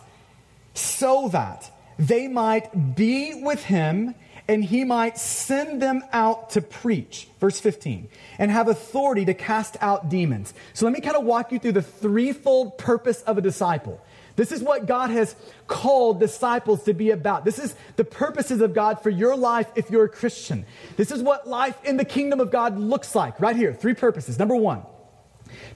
so 0.75 1.29
that 1.29 1.70
they 1.99 2.27
might 2.27 2.97
be 2.97 3.40
with 3.42 3.62
him 3.62 4.14
and 4.46 4.64
he 4.64 4.85
might 4.85 5.18
send 5.18 5.80
them 5.80 6.02
out 6.12 6.50
to 6.50 6.61
preach. 6.61 7.28
Verse 7.40 7.59
15, 7.61 8.09
and 8.38 8.50
have 8.50 8.68
authority 8.68 9.24
to 9.24 9.35
cast 9.35 9.76
out 9.80 10.09
demons. 10.09 10.52
So 10.72 10.85
let 10.85 10.92
me 10.92 11.00
kind 11.00 11.16
of 11.16 11.24
walk 11.24 11.52
you 11.52 11.59
through 11.59 11.72
the 11.72 11.83
threefold 11.83 12.78
purpose 12.78 13.22
of 13.22 13.38
a 13.38 13.40
disciple. 13.40 14.00
This 14.37 14.50
is 14.50 14.62
what 14.62 14.87
God 14.87 15.11
has 15.11 15.37
called 15.68 16.18
disciples 16.18 16.85
to 16.85 16.92
be 16.92 17.11
about. 17.11 17.44
This 17.44 17.59
is 17.59 17.74
the 17.96 18.04
purposes 18.04 18.61
of 18.61 18.74
God 18.74 19.00
for 19.00 19.11
your 19.11 19.37
life 19.37 19.68
if 19.76 19.90
you're 19.90 20.04
a 20.04 20.09
Christian. 20.09 20.66
This 20.96 21.12
is 21.12 21.22
what 21.22 21.48
life 21.48 21.78
in 21.85 21.96
the 21.96 22.04
kingdom 22.04 22.40
of 22.40 22.50
God 22.50 22.76
looks 22.78 23.14
like 23.14 23.40
right 23.40 23.54
here. 23.54 23.72
Three 23.72 23.94
purposes. 23.94 24.38
Number 24.38 24.57
one, 24.57 24.83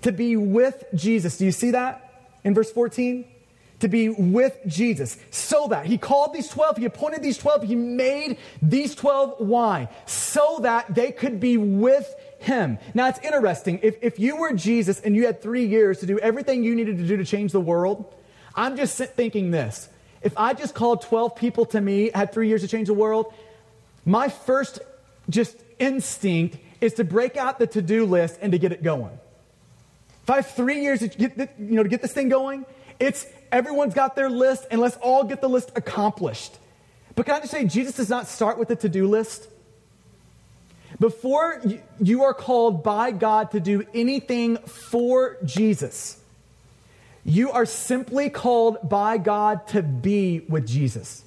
to 0.03 0.13
be 0.13 0.37
with 0.37 0.85
Jesus. 0.95 1.39
Do 1.39 1.45
you 1.45 1.53
see 1.53 1.71
that 1.71 2.31
in 2.43 2.53
verse 2.53 2.73
14? 2.73 3.25
To 3.81 3.89
be 3.89 4.09
with 4.09 4.59
Jesus. 4.67 5.17
So 5.31 5.69
that 5.69 5.87
he 5.87 5.99
called 5.99 6.35
these 6.35 6.49
12, 6.49 6.79
he 6.79 6.85
appointed 6.85 7.23
these 7.23 7.39
12, 7.39 7.63
he 7.63 7.77
made 7.77 8.39
these 8.61 8.95
12 8.95 9.37
why? 9.39 9.89
So 10.07 10.59
that 10.63 10.95
they 10.95 11.13
could 11.13 11.39
be 11.39 11.57
with 11.57 12.13
him. 12.41 12.79
Now 12.95 13.09
it's 13.09 13.21
interesting. 13.21 13.81
If, 13.83 13.97
if 14.03 14.19
you 14.19 14.37
were 14.37 14.53
Jesus 14.53 15.01
and 15.01 15.15
you 15.15 15.27
had 15.27 15.43
three 15.43 15.67
years 15.67 16.01
to 16.01 16.07
do 16.07 16.19
everything 16.19 16.65
you 16.65 16.75
needed 16.75 16.99
to 16.99 17.07
do 17.07 17.17
to 17.17 17.25
change 17.25 17.53
the 17.53 17.61
world, 17.61 18.13
I'm 18.55 18.77
just 18.77 18.99
thinking 18.99 19.51
this. 19.51 19.89
If 20.23 20.37
I 20.37 20.55
just 20.55 20.75
called 20.75 21.03
12 21.03 21.37
people 21.37 21.65
to 21.67 21.81
me, 21.81 22.11
had 22.13 22.33
three 22.33 22.49
years 22.49 22.63
to 22.63 22.69
change 22.69 22.89
the 22.89 22.95
world, 22.95 23.33
my 24.05 24.29
first 24.29 24.81
just 25.31 25.57
instinct 25.79 26.59
is 26.81 26.95
to 26.95 27.05
break 27.05 27.37
out 27.37 27.59
the 27.59 27.67
to 27.69 27.83
do 27.83 28.05
list 28.05 28.39
and 28.41 28.53
to 28.53 28.59
get 28.59 28.73
it 28.73 28.83
going. 28.83 29.19
If 30.23 30.31
I 30.31 30.37
have 30.37 30.51
three 30.51 30.83
years 30.83 31.01
to 31.01 31.09
get, 31.09 31.37
you 31.59 31.77
know, 31.77 31.83
to 31.83 31.89
get 31.89 32.03
this 32.03 32.13
thing 32.13 32.29
going, 32.29 32.67
it's 32.99 33.27
everyone's 33.53 33.95
got 33.95 34.17
their 34.17 34.31
list 34.31 34.67
and 34.71 34.81
let's 34.81 34.97
all 34.97 35.25
get 35.25 35.41
the 35.41 35.49
list 35.49 35.73
accomplished. 35.77 36.57
But 37.15 37.27
can 37.27 37.35
I 37.35 37.41
just 37.41 37.51
say, 37.51 37.65
Jesus 37.65 37.97
does 37.97 38.09
not 38.09 38.29
start 38.29 38.59
with 38.59 38.71
a 38.71 38.77
to 38.77 38.89
do 38.89 39.09
list. 39.09 39.49
Before 41.01 41.63
you 42.01 42.23
are 42.23 42.35
called 42.35 42.83
by 42.83 43.11
God 43.11 43.51
to 43.53 43.61
do 43.61 43.85
anything 43.95 44.57
for 44.59 45.37
Jesus, 45.45 46.21
you 47.25 47.51
are 47.51 47.67
simply 47.67 48.31
called 48.31 48.89
by 48.89 49.19
God 49.19 49.67
to 49.69 49.83
be 49.83 50.41
with 50.49 50.67
Jesus. 50.67 51.25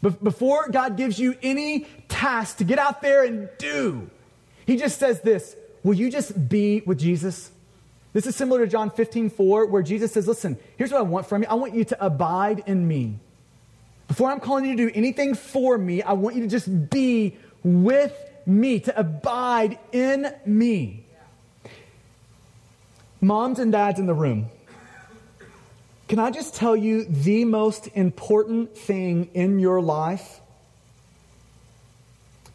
Before 0.00 0.68
God 0.68 0.96
gives 0.96 1.18
you 1.18 1.36
any 1.42 1.86
task 2.08 2.58
to 2.58 2.64
get 2.64 2.78
out 2.78 3.02
there 3.02 3.24
and 3.24 3.48
do, 3.58 4.08
He 4.66 4.76
just 4.76 4.98
says 4.98 5.20
this 5.22 5.56
Will 5.82 5.94
you 5.94 6.10
just 6.10 6.48
be 6.48 6.82
with 6.86 6.98
Jesus? 6.98 7.50
This 8.12 8.26
is 8.26 8.36
similar 8.36 8.60
to 8.60 8.66
John 8.66 8.90
15, 8.90 9.30
4, 9.30 9.66
where 9.66 9.82
Jesus 9.82 10.12
says, 10.12 10.26
Listen, 10.26 10.58
here's 10.76 10.90
what 10.90 10.98
I 10.98 11.02
want 11.02 11.26
from 11.26 11.42
you. 11.42 11.48
I 11.48 11.54
want 11.54 11.74
you 11.74 11.84
to 11.84 12.04
abide 12.04 12.62
in 12.66 12.86
me. 12.88 13.18
Before 14.06 14.30
I'm 14.30 14.40
calling 14.40 14.64
you 14.64 14.76
to 14.76 14.86
do 14.88 14.92
anything 14.94 15.34
for 15.34 15.76
me, 15.76 16.02
I 16.02 16.12
want 16.14 16.34
you 16.36 16.42
to 16.42 16.48
just 16.48 16.90
be 16.90 17.36
with 17.62 18.16
me, 18.46 18.80
to 18.80 18.98
abide 18.98 19.78
in 19.92 20.32
me. 20.46 21.04
Moms 23.20 23.58
and 23.58 23.70
dads 23.72 23.98
in 23.98 24.06
the 24.06 24.14
room, 24.14 24.46
can 26.06 26.18
I 26.18 26.30
just 26.30 26.54
tell 26.54 26.74
you 26.74 27.04
the 27.04 27.44
most 27.44 27.88
important 27.88 28.76
thing 28.76 29.28
in 29.34 29.58
your 29.58 29.82
life? 29.82 30.40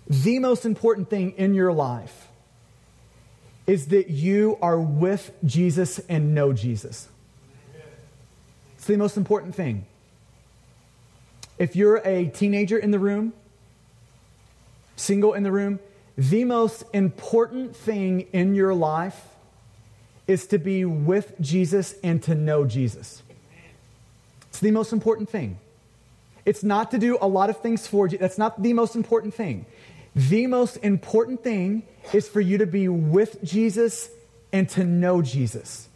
The 0.08 0.40
most 0.40 0.66
important 0.66 1.10
thing 1.10 1.32
in 1.38 1.54
your 1.54 1.72
life 1.72 2.23
is 3.66 3.88
that 3.88 4.10
you 4.10 4.58
are 4.62 4.80
with 4.80 5.32
Jesus 5.46 6.00
and 6.10 6.36
know 6.36 6.54
Jesus. 6.54 7.08
It's 8.76 8.86
the 8.86 8.98
most 8.98 9.16
important 9.16 9.56
thing. 9.56 9.86
If 11.58 11.76
you're 11.76 12.02
a 12.04 12.26
teenager 12.26 12.78
in 12.78 12.92
the 12.92 13.00
room, 13.00 13.34
single 14.96 15.34
in 15.34 15.44
the 15.44 15.52
room, 15.52 15.80
the 16.18 16.44
most 16.44 16.84
important 16.94 17.76
thing 17.76 18.28
in 18.34 18.56
your 18.56 18.74
life 18.74 19.28
is 20.28 20.48
to 20.48 20.58
be 20.58 20.86
with 20.86 21.34
Jesus 21.40 21.96
and 22.04 22.22
to 22.24 22.36
know 22.36 22.66
Jesus. 22.66 23.24
It's 24.50 24.60
the 24.60 24.72
most 24.72 24.94
important 24.94 25.30
thing. 25.30 25.58
It's 26.46 26.64
not 26.64 26.92
to 26.92 26.98
do 26.98 27.18
a 27.22 27.28
lot 27.28 27.50
of 27.50 27.58
things 27.58 27.88
for 27.88 28.08
you. 28.08 28.18
That's 28.18 28.38
not 28.38 28.62
the 28.62 28.74
most 28.74 28.96
important 28.96 29.34
thing. 29.34 29.66
The 30.16 30.48
most 30.48 30.78
important 30.78 31.44
thing 31.44 31.84
is 32.12 32.28
for 32.28 32.42
you 32.42 32.58
to 32.60 32.66
be 32.66 32.88
with 32.88 33.44
Jesus 33.44 34.10
and 34.52 34.68
to 34.70 34.84
know 34.84 35.22
Jesus. 35.22 35.88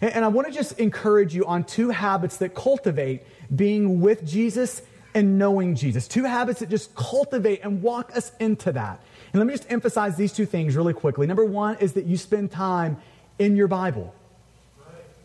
And, 0.00 0.14
and 0.14 0.24
I 0.24 0.28
want 0.28 0.46
to 0.46 0.52
just 0.52 0.78
encourage 0.78 1.34
you 1.34 1.46
on 1.46 1.64
two 1.64 1.90
habits 1.90 2.38
that 2.38 2.54
cultivate 2.54 3.22
being 3.54 4.00
with 4.00 4.26
Jesus 4.26 4.82
and 5.14 5.38
knowing 5.38 5.74
Jesus. 5.74 6.06
Two 6.06 6.24
habits 6.24 6.60
that 6.60 6.68
just 6.68 6.94
cultivate 6.94 7.60
and 7.62 7.82
walk 7.82 8.14
us 8.14 8.32
into 8.38 8.72
that. 8.72 9.00
And 9.32 9.40
let 9.40 9.46
me 9.46 9.54
just 9.54 9.70
emphasize 9.70 10.16
these 10.16 10.32
two 10.32 10.46
things 10.46 10.76
really 10.76 10.94
quickly. 10.94 11.26
Number 11.26 11.44
one 11.44 11.76
is 11.78 11.94
that 11.94 12.04
you 12.04 12.16
spend 12.16 12.50
time 12.50 12.98
in 13.38 13.56
your 13.56 13.68
Bible. 13.68 14.14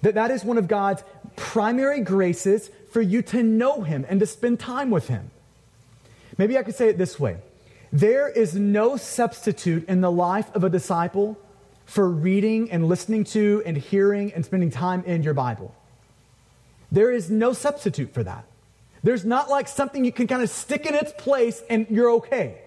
That 0.02 0.16
that 0.16 0.32
is 0.32 0.44
one 0.44 0.58
of 0.58 0.68
God's 0.68 1.04
primary 1.36 2.02
graces 2.02 2.70
for 2.92 3.02
you 3.02 3.22
to 3.24 3.44
know 3.44 3.82
him 3.82 4.06
and 4.10 4.20
to 4.20 4.26
spend 4.26 4.60
time 4.60 4.90
with 4.90 5.08
him. 5.08 5.30
Maybe 6.38 6.58
I 6.58 6.64
could 6.64 6.76
say 6.76 6.90
it 6.90 6.98
this 6.98 7.20
way. 7.20 7.38
There 7.94 8.30
is 8.30 8.56
no 8.56 8.96
substitute 8.96 9.88
in 9.90 10.02
the 10.02 10.12
life 10.12 10.54
of 10.56 10.64
a 10.64 10.70
disciple 10.70 11.38
for 11.86 12.10
reading 12.10 12.72
and 12.72 12.88
listening 12.88 13.26
to 13.26 13.62
and 13.66 13.76
hearing 13.76 14.32
and 14.34 14.46
spending 14.46 14.72
time 14.72 15.04
in 15.06 15.24
your 15.24 15.34
Bible. 15.34 15.76
There 16.92 17.12
is 17.12 17.30
no 17.30 17.52
substitute 17.52 18.14
for 18.14 18.24
that. 18.24 18.46
There's 19.04 19.26
not 19.26 19.50
like 19.50 19.68
something 19.68 20.06
you 20.06 20.12
can 20.12 20.28
kind 20.28 20.42
of 20.42 20.50
stick 20.50 20.86
in 20.86 20.96
its 20.96 21.12
place 21.18 21.62
and 21.70 21.88
you're 21.90 22.12
okay. 22.12 22.60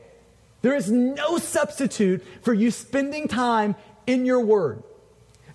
There 0.62 0.74
is 0.74 0.90
no 0.90 1.38
substitute 1.38 2.24
for 2.42 2.52
you 2.52 2.70
spending 2.70 3.28
time 3.28 3.76
in 4.06 4.26
your 4.26 4.40
word. 4.40 4.82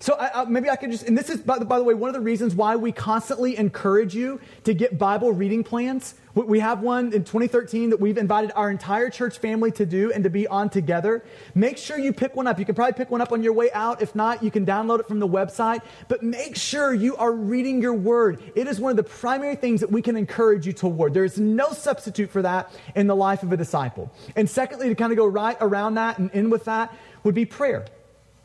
So 0.02 0.14
I, 0.14 0.40
I, 0.40 0.44
maybe 0.46 0.70
I 0.70 0.76
could 0.76 0.90
just, 0.90 1.06
and 1.06 1.16
this 1.16 1.28
is, 1.28 1.42
by 1.42 1.58
the, 1.58 1.66
by 1.66 1.76
the, 1.78 1.84
way, 1.84 1.92
one 1.92 2.08
of 2.08 2.14
the 2.14 2.22
reasons 2.22 2.54
why 2.54 2.74
we 2.74 2.90
constantly 2.90 3.58
encourage 3.58 4.14
you 4.14 4.40
to 4.64 4.72
get 4.72 4.96
Bible 4.98 5.30
reading 5.30 5.62
plans. 5.62 6.14
We 6.34 6.60
have 6.60 6.80
one 6.80 7.12
in 7.12 7.24
2013 7.24 7.90
that 7.90 8.00
we've 8.00 8.16
invited 8.16 8.50
our 8.56 8.70
entire 8.70 9.10
church 9.10 9.38
family 9.40 9.70
to 9.72 9.84
do 9.84 10.10
and 10.10 10.24
to 10.24 10.30
be 10.30 10.46
on 10.46 10.70
together. 10.70 11.22
Make 11.54 11.76
sure 11.76 11.98
you 11.98 12.14
pick 12.14 12.34
one 12.34 12.46
up. 12.46 12.58
You 12.58 12.64
can 12.64 12.74
probably 12.74 12.94
pick 12.94 13.10
one 13.10 13.20
up 13.20 13.30
on 13.30 13.42
your 13.42 13.52
way 13.52 13.70
out. 13.72 14.00
If 14.00 14.14
not, 14.14 14.42
you 14.42 14.50
can 14.50 14.64
download 14.64 15.00
it 15.00 15.08
from 15.08 15.18
the 15.18 15.28
website. 15.28 15.82
But 16.08 16.22
make 16.22 16.56
sure 16.56 16.94
you 16.94 17.14
are 17.16 17.32
reading 17.32 17.82
your 17.82 17.92
word. 17.92 18.42
It 18.54 18.68
is 18.68 18.80
one 18.80 18.92
of 18.92 18.96
the 18.96 19.02
primary 19.02 19.56
things 19.56 19.80
that 19.80 19.92
we 19.92 20.00
can 20.00 20.16
encourage 20.16 20.66
you 20.66 20.72
toward. 20.72 21.12
There 21.12 21.24
is 21.24 21.38
no 21.38 21.72
substitute 21.72 22.30
for 22.30 22.40
that 22.40 22.72
in 22.94 23.06
the 23.06 23.16
life 23.16 23.42
of 23.42 23.52
a 23.52 23.56
disciple. 23.56 24.10
And 24.34 24.48
secondly, 24.48 24.88
to 24.88 24.94
kind 24.94 25.12
of 25.12 25.18
go 25.18 25.26
right 25.26 25.58
around 25.60 25.96
that 25.96 26.18
and 26.18 26.30
in 26.30 26.48
with 26.48 26.64
that 26.64 26.96
would 27.22 27.34
be 27.34 27.44
prayer 27.44 27.84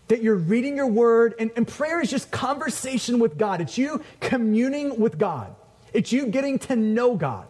that 0.07 0.21
you're 0.21 0.35
reading 0.35 0.75
your 0.77 0.87
word, 0.87 1.33
and, 1.39 1.51
and 1.55 1.67
prayer 1.67 2.01
is 2.01 2.09
just 2.09 2.31
conversation 2.31 3.19
with 3.19 3.37
God. 3.37 3.61
It's 3.61 3.77
you 3.77 4.03
communing 4.19 4.99
with 4.99 5.17
God, 5.17 5.55
it's 5.93 6.11
you 6.11 6.27
getting 6.27 6.59
to 6.59 6.75
know 6.75 7.15
God. 7.15 7.47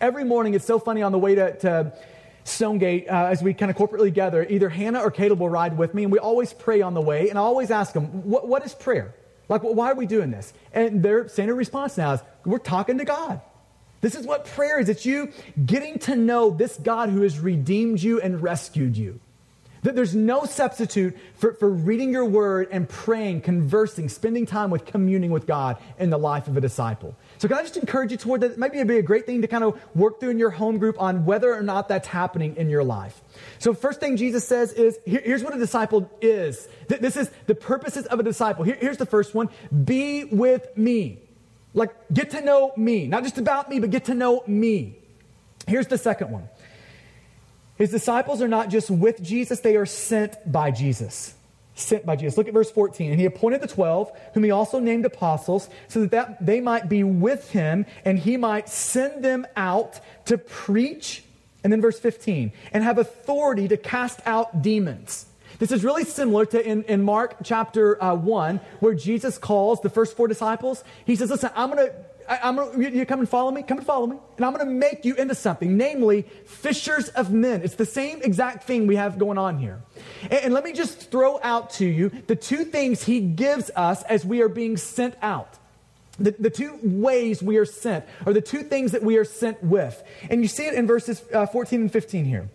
Every 0.00 0.24
morning, 0.24 0.54
it's 0.54 0.66
so 0.66 0.78
funny 0.78 1.02
on 1.02 1.10
the 1.10 1.18
way 1.18 1.34
to, 1.34 1.58
to 1.58 1.92
Stonegate, 2.44 3.08
uh, 3.08 3.28
as 3.30 3.42
we 3.42 3.54
kind 3.54 3.70
of 3.70 3.76
corporately 3.76 4.12
gather, 4.12 4.46
either 4.48 4.68
Hannah 4.68 5.00
or 5.00 5.10
Caleb 5.10 5.40
will 5.40 5.48
ride 5.48 5.76
with 5.76 5.94
me, 5.94 6.04
and 6.04 6.12
we 6.12 6.18
always 6.18 6.52
pray 6.52 6.82
on 6.82 6.94
the 6.94 7.00
way. 7.00 7.28
And 7.28 7.38
I 7.38 7.42
always 7.42 7.70
ask 7.70 7.92
them, 7.92 8.24
what, 8.24 8.46
what 8.46 8.64
is 8.64 8.74
prayer? 8.74 9.14
Like, 9.48 9.62
why 9.62 9.90
are 9.90 9.94
we 9.94 10.06
doing 10.06 10.30
this? 10.30 10.52
And 10.72 11.02
their 11.02 11.28
standard 11.28 11.56
response 11.56 11.96
now 11.96 12.12
is, 12.12 12.20
we're 12.44 12.58
talking 12.58 12.98
to 12.98 13.04
God. 13.04 13.40
This 14.00 14.14
is 14.14 14.24
what 14.26 14.46
prayer 14.46 14.78
is. 14.78 14.88
It's 14.88 15.04
you 15.04 15.32
getting 15.64 15.98
to 16.00 16.16
know 16.16 16.50
this 16.50 16.76
God 16.76 17.10
who 17.10 17.22
has 17.22 17.38
redeemed 17.38 18.00
you 18.00 18.20
and 18.20 18.42
rescued 18.42 18.96
you. 18.96 19.20
That 19.82 19.96
there's 19.96 20.14
no 20.14 20.44
substitute 20.44 21.16
for, 21.36 21.54
for 21.54 21.70
reading 21.70 22.12
your 22.12 22.26
word 22.26 22.68
and 22.70 22.88
praying, 22.88 23.40
conversing, 23.40 24.08
spending 24.10 24.44
time 24.44 24.70
with 24.70 24.84
communing 24.84 25.30
with 25.30 25.46
God 25.46 25.78
in 25.98 26.10
the 26.10 26.18
life 26.18 26.48
of 26.48 26.56
a 26.56 26.60
disciple. 26.60 27.16
So, 27.38 27.48
can 27.48 27.56
I 27.56 27.62
just 27.62 27.78
encourage 27.78 28.10
you 28.10 28.18
toward 28.18 28.42
that? 28.42 28.58
Maybe 28.58 28.76
it'd 28.76 28.88
be 28.88 28.98
a 28.98 29.02
great 29.02 29.24
thing 29.24 29.40
to 29.40 29.48
kind 29.48 29.64
of 29.64 29.80
work 29.96 30.20
through 30.20 30.30
in 30.30 30.38
your 30.38 30.50
home 30.50 30.78
group 30.78 31.00
on 31.00 31.24
whether 31.24 31.54
or 31.54 31.62
not 31.62 31.88
that's 31.88 32.06
happening 32.06 32.56
in 32.56 32.68
your 32.68 32.84
life. 32.84 33.22
So, 33.58 33.72
first 33.72 34.00
thing 34.00 34.18
Jesus 34.18 34.46
says 34.46 34.72
is 34.74 34.98
here, 35.06 35.22
here's 35.24 35.42
what 35.42 35.54
a 35.54 35.58
disciple 35.58 36.10
is. 36.20 36.68
This 36.88 37.16
is 37.16 37.30
the 37.46 37.54
purposes 37.54 38.04
of 38.06 38.20
a 38.20 38.22
disciple. 38.22 38.64
Here, 38.64 38.76
here's 38.78 38.98
the 38.98 39.06
first 39.06 39.34
one 39.34 39.48
be 39.84 40.24
with 40.24 40.76
me. 40.76 41.20
Like, 41.72 41.94
get 42.12 42.30
to 42.30 42.40
know 42.40 42.72
me. 42.76 43.06
Not 43.06 43.22
just 43.22 43.38
about 43.38 43.70
me, 43.70 43.78
but 43.80 43.90
get 43.90 44.06
to 44.06 44.14
know 44.14 44.42
me. 44.46 44.96
Here's 45.66 45.86
the 45.86 45.98
second 45.98 46.30
one 46.30 46.48
his 47.80 47.90
disciples 47.90 48.42
are 48.42 48.48
not 48.48 48.68
just 48.68 48.90
with 48.90 49.22
Jesus, 49.22 49.60
they 49.60 49.76
are 49.76 49.86
sent 49.86 50.36
by 50.50 50.70
Jesus. 50.70 51.34
Sent 51.74 52.04
by 52.04 52.14
Jesus. 52.14 52.36
Look 52.36 52.46
at 52.46 52.52
verse 52.52 52.70
14. 52.70 53.10
And 53.10 53.18
he 53.18 53.24
appointed 53.24 53.62
the 53.62 53.66
12, 53.66 54.12
whom 54.34 54.44
he 54.44 54.50
also 54.50 54.80
named 54.80 55.06
apostles, 55.06 55.70
so 55.88 56.00
that, 56.00 56.10
that 56.10 56.44
they 56.44 56.60
might 56.60 56.90
be 56.90 57.02
with 57.04 57.50
him 57.52 57.86
and 58.04 58.18
he 58.18 58.36
might 58.36 58.68
send 58.68 59.24
them 59.24 59.46
out 59.56 59.98
to 60.26 60.36
preach. 60.36 61.24
And 61.64 61.72
then 61.72 61.80
verse 61.80 61.98
15, 61.98 62.52
and 62.72 62.84
have 62.84 62.98
authority 62.98 63.66
to 63.68 63.78
cast 63.78 64.20
out 64.26 64.60
demons. 64.60 65.24
This 65.58 65.72
is 65.72 65.82
really 65.82 66.04
similar 66.04 66.46
to 66.46 66.66
in, 66.66 66.84
in 66.84 67.02
Mark 67.02 67.36
chapter 67.44 68.02
uh, 68.02 68.14
1, 68.14 68.60
where 68.80 68.94
Jesus 68.94 69.38
calls 69.38 69.80
the 69.80 69.90
first 69.90 70.16
four 70.16 70.28
disciples. 70.28 70.84
He 71.06 71.16
says, 71.16 71.30
Listen, 71.30 71.50
I'm 71.54 71.70
going 71.70 71.86
to 71.86 71.94
I, 72.30 72.48
am 72.48 72.80
you, 72.80 72.88
you 72.90 73.04
come 73.04 73.18
and 73.18 73.28
follow 73.28 73.50
me? 73.50 73.64
Come 73.64 73.78
and 73.78 73.86
follow 73.86 74.06
me. 74.06 74.16
And 74.36 74.46
I'm 74.46 74.54
going 74.54 74.64
to 74.64 74.72
make 74.72 75.04
you 75.04 75.16
into 75.16 75.34
something, 75.34 75.76
namely 75.76 76.22
fishers 76.46 77.08
of 77.08 77.32
men. 77.32 77.62
It's 77.62 77.74
the 77.74 77.84
same 77.84 78.22
exact 78.22 78.64
thing 78.64 78.86
we 78.86 78.94
have 78.94 79.18
going 79.18 79.36
on 79.36 79.58
here. 79.58 79.82
And, 80.22 80.34
and 80.34 80.54
let 80.54 80.62
me 80.62 80.72
just 80.72 81.10
throw 81.10 81.40
out 81.42 81.70
to 81.70 81.84
you 81.84 82.10
the 82.28 82.36
two 82.36 82.64
things 82.64 83.02
he 83.02 83.20
gives 83.20 83.72
us 83.74 84.04
as 84.04 84.24
we 84.24 84.42
are 84.42 84.48
being 84.48 84.76
sent 84.76 85.16
out. 85.20 85.58
The, 86.20 86.30
the 86.38 86.50
two 86.50 86.78
ways 86.82 87.42
we 87.42 87.56
are 87.56 87.64
sent, 87.64 88.04
are 88.24 88.32
the 88.32 88.40
two 88.40 88.62
things 88.62 88.92
that 88.92 89.02
we 89.02 89.16
are 89.16 89.24
sent 89.24 89.60
with. 89.64 90.00
And 90.28 90.42
you 90.42 90.48
see 90.48 90.66
it 90.66 90.74
in 90.74 90.86
verses 90.86 91.24
uh, 91.34 91.46
14 91.46 91.80
and 91.80 91.92
15 91.92 92.24
here. 92.26 92.48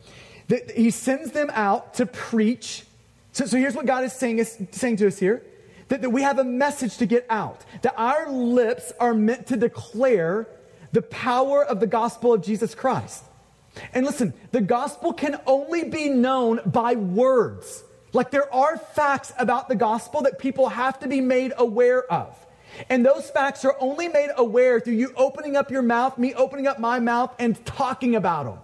That 0.48 0.72
he 0.72 0.90
sends 0.90 1.32
them 1.32 1.50
out 1.54 1.96
to 1.96 2.06
preach. 2.06 2.86
So, 3.34 3.46
so 3.46 3.58
here's 3.58 3.76
what 3.76 3.88
God 3.88 4.06
is 4.06 4.14
saying, 4.14 4.40
is 4.40 4.58
saying 4.72 4.98
to 4.98 5.08
us 5.08 5.20
here 5.20 5.44
that, 5.88 6.02
that 6.02 6.10
we 6.10 6.22
have 6.22 6.40
a 6.40 6.44
message 6.44 6.98
to 6.98 7.06
get 7.06 7.26
out, 7.30 7.64
that 7.82 7.94
our 7.98 8.30
lips 8.30 8.92
are 9.00 9.14
meant 9.14 9.48
to 9.48 9.58
declare 9.58 10.48
the 10.92 11.02
power 11.02 11.64
of 11.64 11.80
the 11.80 11.88
gospel 11.88 12.34
of 12.34 12.44
Jesus 12.44 12.74
Christ. 12.74 13.24
And 13.94 14.06
listen, 14.06 14.34
the 14.52 14.62
gospel 14.62 15.14
can 15.14 15.40
only 15.46 15.84
be 15.84 16.10
known 16.10 16.62
by 16.66 16.96
words. 16.96 17.84
Like 18.14 18.32
there 18.32 18.52
are 18.54 18.78
facts 18.78 19.34
about 19.38 19.68
the 19.68 19.76
gospel 19.76 20.22
that 20.22 20.40
people 20.40 20.70
have 20.70 21.00
to 21.00 21.08
be 21.08 21.20
made 21.20 21.52
aware 21.58 22.10
of. 22.12 22.34
And 22.90 23.06
those 23.06 23.30
facts 23.30 23.64
are 23.66 23.76
only 23.80 24.08
made 24.08 24.30
aware 24.38 24.80
through 24.80 24.96
you 24.96 25.14
opening 25.16 25.56
up 25.56 25.72
your 25.72 25.82
mouth, 25.82 26.18
me 26.18 26.34
opening 26.34 26.68
up 26.68 26.80
my 26.80 27.00
mouth, 27.00 27.34
and 27.40 27.64
talking 27.66 28.16
about 28.16 28.46
them. 28.46 28.60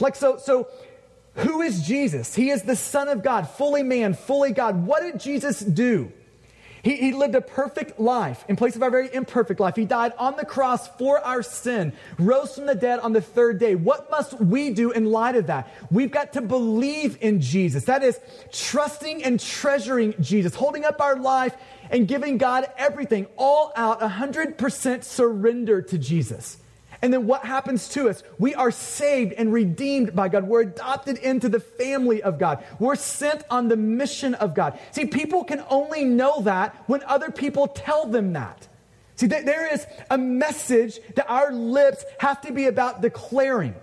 Like, 0.00 0.16
so, 0.16 0.38
so 0.38 0.68
who 1.36 1.62
is 1.62 1.86
Jesus? 1.86 2.34
He 2.34 2.50
is 2.50 2.62
the 2.62 2.76
Son 2.76 3.08
of 3.08 3.22
God, 3.22 3.48
fully 3.48 3.82
man, 3.82 4.14
fully 4.14 4.52
God. 4.52 4.86
What 4.86 5.02
did 5.02 5.20
Jesus 5.20 5.60
do? 5.60 6.12
He, 6.82 6.96
he 6.96 7.12
lived 7.12 7.34
a 7.34 7.40
perfect 7.40 8.00
life 8.00 8.44
in 8.48 8.56
place 8.56 8.74
of 8.74 8.82
our 8.82 8.90
very 8.90 9.12
imperfect 9.14 9.60
life. 9.60 9.76
He 9.76 9.84
died 9.84 10.12
on 10.18 10.36
the 10.36 10.44
cross 10.44 10.88
for 10.88 11.20
our 11.20 11.42
sin, 11.42 11.92
rose 12.18 12.56
from 12.56 12.66
the 12.66 12.74
dead 12.74 12.98
on 12.98 13.12
the 13.12 13.20
third 13.20 13.60
day. 13.60 13.76
What 13.76 14.10
must 14.10 14.40
we 14.40 14.70
do 14.70 14.90
in 14.90 15.06
light 15.06 15.36
of 15.36 15.46
that? 15.46 15.72
We've 15.90 16.10
got 16.10 16.32
to 16.32 16.40
believe 16.40 17.18
in 17.20 17.40
Jesus. 17.40 17.84
That 17.84 18.02
is 18.02 18.18
trusting 18.50 19.22
and 19.22 19.38
treasuring 19.38 20.14
Jesus, 20.20 20.54
holding 20.54 20.84
up 20.84 21.00
our 21.00 21.16
life 21.16 21.54
and 21.90 22.08
giving 22.08 22.38
God 22.38 22.66
everything, 22.76 23.26
all 23.36 23.72
out, 23.76 24.00
100% 24.00 25.04
surrender 25.04 25.82
to 25.82 25.98
Jesus. 25.98 26.56
And 27.02 27.12
then 27.12 27.26
what 27.26 27.44
happens 27.44 27.88
to 27.90 28.08
us? 28.08 28.22
We 28.38 28.54
are 28.54 28.70
saved 28.70 29.32
and 29.32 29.52
redeemed 29.52 30.14
by 30.14 30.28
God. 30.28 30.44
We're 30.44 30.60
adopted 30.60 31.18
into 31.18 31.48
the 31.48 31.58
family 31.58 32.22
of 32.22 32.38
God. 32.38 32.64
We're 32.78 32.94
sent 32.94 33.42
on 33.50 33.66
the 33.66 33.76
mission 33.76 34.34
of 34.34 34.54
God. 34.54 34.78
See, 34.92 35.06
people 35.06 35.42
can 35.42 35.64
only 35.68 36.04
know 36.04 36.42
that 36.42 36.76
when 36.86 37.02
other 37.02 37.32
people 37.32 37.66
tell 37.66 38.06
them 38.06 38.34
that. 38.34 38.68
See, 39.16 39.26
there 39.26 39.72
is 39.72 39.84
a 40.10 40.16
message 40.16 41.00
that 41.16 41.28
our 41.28 41.52
lips 41.52 42.04
have 42.18 42.40
to 42.42 42.52
be 42.52 42.66
about 42.66 43.02
declaring. 43.02 43.74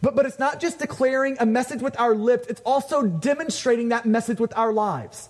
But, 0.00 0.16
but 0.16 0.24
it's 0.24 0.38
not 0.38 0.58
just 0.58 0.78
declaring 0.78 1.36
a 1.38 1.46
message 1.46 1.82
with 1.82 1.98
our 2.00 2.14
lips, 2.14 2.46
it's 2.48 2.62
also 2.64 3.02
demonstrating 3.02 3.90
that 3.90 4.06
message 4.06 4.40
with 4.40 4.56
our 4.56 4.72
lives. 4.72 5.28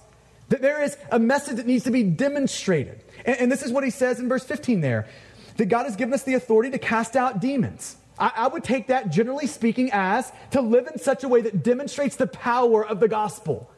That 0.51 0.63
there 0.63 0.83
is 0.83 0.97
a 1.11 1.19
message 1.19 1.57
that 1.57 1.67
needs 1.67 1.85
to 1.85 1.91
be 1.91 2.05
demonstrated. 2.05 3.03
And, 3.25 3.37
and 3.41 3.53
this 3.53 3.63
is 3.63 3.73
what 3.73 3.83
he 3.83 3.91
says 3.91 4.21
in 4.21 4.29
verse 4.29 4.45
15 4.45 4.81
there 4.81 5.09
that 5.57 5.67
God 5.67 5.85
has 5.85 5.97
given 5.97 6.15
us 6.15 6.23
the 6.23 6.35
authority 6.35 6.71
to 6.71 6.79
cast 6.79 7.17
out 7.17 7.41
demons. 7.41 7.97
I, 8.19 8.33
I 8.37 8.49
would 8.49 8.65
take 8.65 8.89
that, 8.89 9.11
generally 9.11 9.47
speaking, 9.47 9.91
as 9.93 10.33
to 10.53 10.61
live 10.61 10.87
in 10.87 10.99
such 10.99 11.25
a 11.25 11.29
way 11.29 11.43
that 11.43 11.63
demonstrates 11.63 12.17
the 12.17 12.27
power 12.27 12.87
of 12.87 13.01
the 13.01 13.09
gospel. 13.09 13.71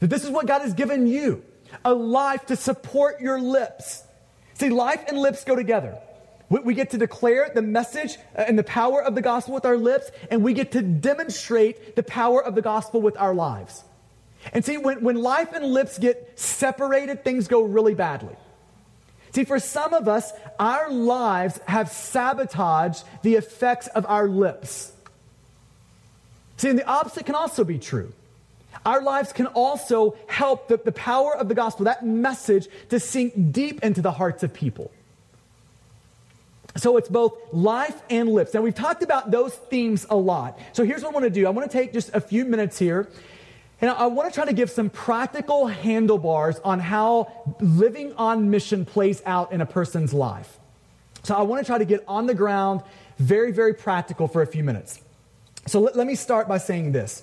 That 0.00 0.08
this 0.08 0.24
is 0.24 0.30
what 0.30 0.46
God 0.46 0.62
has 0.62 0.74
given 0.74 1.06
you 1.06 1.44
a 1.84 1.94
life 1.94 2.46
to 2.46 2.56
support 2.56 3.20
your 3.20 3.40
lips. 3.40 4.02
See, 4.54 4.70
life 4.70 5.04
and 5.08 5.18
lips 5.18 5.44
go 5.44 5.54
together. 5.54 5.98
We, 6.48 6.74
get 6.74 6.90
to 6.90 6.98
declare 6.98 7.48
the 7.54 7.62
message 7.62 8.18
uh, 8.36 8.42
and 8.48 8.58
the 8.58 8.64
power 8.64 9.00
of 9.00 9.14
the 9.14 9.22
gospel 9.22 9.54
with 9.54 9.64
our 9.64 9.76
lips, 9.76 10.10
and 10.32 10.42
we 10.42 10.52
get 10.52 10.72
to 10.72 10.82
demonstrate 10.82 11.94
the 11.94 12.02
power 12.02 12.42
of 12.44 12.56
the 12.56 12.62
gospel 12.62 13.00
with 13.00 13.16
our 13.16 13.32
lives. 13.32 13.84
And 14.52 14.64
see, 14.64 14.76
when, 14.76 15.04
when 15.04 15.14
life 15.14 15.52
and 15.52 15.64
lips 15.66 15.96
get 15.96 16.32
separated, 16.34 17.22
things 17.22 17.46
go 17.46 17.62
really 17.62 17.94
badly. 17.94 18.34
See, 19.32 19.44
for 19.44 19.58
some 19.58 19.94
of 19.94 20.08
us, 20.08 20.32
our 20.58 20.90
lives 20.90 21.60
have 21.66 21.90
sabotaged 21.90 23.04
the 23.22 23.36
effects 23.36 23.86
of 23.88 24.04
our 24.06 24.28
lips. 24.28 24.92
See, 26.56 26.68
and 26.68 26.78
the 26.78 26.86
opposite 26.86 27.26
can 27.26 27.34
also 27.34 27.64
be 27.64 27.78
true. 27.78 28.12
Our 28.84 29.02
lives 29.02 29.32
can 29.32 29.46
also 29.46 30.16
help 30.26 30.68
the, 30.68 30.78
the 30.78 30.92
power 30.92 31.36
of 31.36 31.48
the 31.48 31.54
gospel, 31.54 31.84
that 31.84 32.04
message, 32.04 32.68
to 32.88 32.98
sink 32.98 33.52
deep 33.52 33.82
into 33.84 34.00
the 34.00 34.12
hearts 34.12 34.42
of 34.42 34.52
people. 34.52 34.90
So 36.76 36.96
it's 36.96 37.08
both 37.08 37.36
life 37.52 38.00
and 38.08 38.28
lips. 38.28 38.54
Now, 38.54 38.62
we've 38.62 38.74
talked 38.74 39.02
about 39.02 39.30
those 39.30 39.54
themes 39.54 40.06
a 40.08 40.16
lot. 40.16 40.58
So 40.72 40.84
here's 40.84 41.02
what 41.02 41.10
I 41.10 41.12
want 41.12 41.24
to 41.24 41.30
do 41.30 41.46
I 41.46 41.50
want 41.50 41.70
to 41.70 41.76
take 41.76 41.92
just 41.92 42.10
a 42.14 42.20
few 42.20 42.44
minutes 42.44 42.78
here 42.78 43.08
and 43.80 43.90
I 43.90 44.06
want 44.06 44.28
to 44.28 44.34
try 44.34 44.44
to 44.44 44.52
give 44.52 44.70
some 44.70 44.90
practical 44.90 45.66
handlebars 45.66 46.58
on 46.60 46.80
how 46.80 47.54
living 47.60 48.12
on 48.14 48.50
mission 48.50 48.84
plays 48.84 49.22
out 49.24 49.52
in 49.52 49.60
a 49.60 49.66
person's 49.66 50.12
life. 50.12 50.58
So 51.22 51.34
I 51.34 51.42
want 51.42 51.64
to 51.64 51.66
try 51.66 51.78
to 51.78 51.84
get 51.84 52.04
on 52.06 52.26
the 52.26 52.34
ground, 52.34 52.82
very, 53.18 53.52
very 53.52 53.74
practical 53.74 54.28
for 54.28 54.42
a 54.42 54.46
few 54.46 54.64
minutes. 54.64 55.00
So 55.66 55.80
let, 55.80 55.96
let 55.96 56.06
me 56.06 56.14
start 56.14 56.48
by 56.48 56.58
saying 56.58 56.92
this 56.92 57.22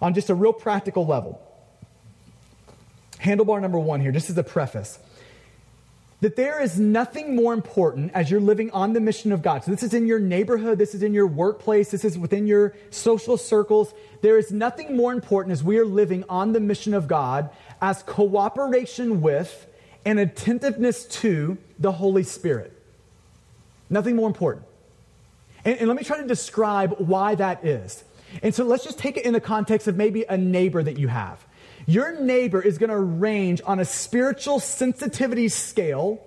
on 0.00 0.14
just 0.14 0.30
a 0.30 0.34
real 0.34 0.52
practical 0.52 1.06
level. 1.06 1.42
Handlebar 3.20 3.60
number 3.60 3.78
one 3.78 4.00
here, 4.00 4.12
just 4.12 4.30
as 4.30 4.38
a 4.38 4.44
preface 4.44 4.98
that 6.20 6.34
there 6.34 6.60
is 6.60 6.80
nothing 6.80 7.36
more 7.36 7.54
important 7.54 8.10
as 8.12 8.30
you're 8.30 8.40
living 8.40 8.70
on 8.72 8.92
the 8.92 9.00
mission 9.00 9.30
of 9.30 9.40
God. 9.40 9.62
So, 9.62 9.70
this 9.70 9.84
is 9.84 9.94
in 9.94 10.06
your 10.06 10.18
neighborhood, 10.18 10.78
this 10.78 10.94
is 10.94 11.02
in 11.02 11.14
your 11.14 11.26
workplace, 11.26 11.90
this 11.90 12.04
is 12.04 12.18
within 12.18 12.46
your 12.46 12.74
social 12.90 13.36
circles. 13.36 13.94
There 14.20 14.36
is 14.36 14.50
nothing 14.50 14.96
more 14.96 15.12
important 15.12 15.52
as 15.52 15.62
we 15.62 15.78
are 15.78 15.86
living 15.86 16.24
on 16.28 16.52
the 16.52 16.60
mission 16.60 16.92
of 16.92 17.06
God 17.06 17.50
as 17.80 18.02
cooperation 18.02 19.20
with 19.20 19.66
and 20.04 20.18
attentiveness 20.18 21.04
to 21.04 21.56
the 21.78 21.92
Holy 21.92 22.24
Spirit. 22.24 22.72
Nothing 23.88 24.16
more 24.16 24.26
important. 24.26 24.66
And, 25.64 25.78
and 25.78 25.88
let 25.88 25.96
me 25.96 26.02
try 26.02 26.20
to 26.20 26.26
describe 26.26 26.96
why 26.98 27.36
that 27.36 27.64
is. 27.64 28.02
And 28.42 28.52
so, 28.52 28.64
let's 28.64 28.82
just 28.82 28.98
take 28.98 29.16
it 29.16 29.24
in 29.24 29.34
the 29.34 29.40
context 29.40 29.86
of 29.86 29.96
maybe 29.96 30.24
a 30.28 30.36
neighbor 30.36 30.82
that 30.82 30.98
you 30.98 31.06
have. 31.06 31.46
Your 31.88 32.20
neighbor 32.20 32.60
is 32.60 32.76
going 32.76 32.90
to 32.90 32.98
range 32.98 33.62
on 33.64 33.80
a 33.80 33.84
spiritual 33.86 34.60
sensitivity 34.60 35.48
scale. 35.48 36.22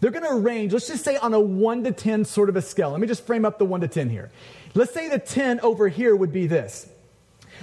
They're 0.00 0.10
going 0.10 0.28
to 0.28 0.34
range, 0.34 0.74
let's 0.74 0.86
just 0.86 1.02
say 1.02 1.16
on 1.16 1.32
a 1.32 1.40
1 1.40 1.84
to 1.84 1.92
10 1.92 2.26
sort 2.26 2.50
of 2.50 2.56
a 2.56 2.62
scale. 2.62 2.90
Let 2.90 3.00
me 3.00 3.06
just 3.06 3.26
frame 3.26 3.46
up 3.46 3.58
the 3.58 3.64
1 3.64 3.80
to 3.80 3.88
10 3.88 4.10
here. 4.10 4.30
Let's 4.74 4.92
say 4.92 5.08
the 5.08 5.18
10 5.18 5.60
over 5.60 5.88
here 5.88 6.14
would 6.14 6.30
be 6.30 6.46
this. 6.46 6.90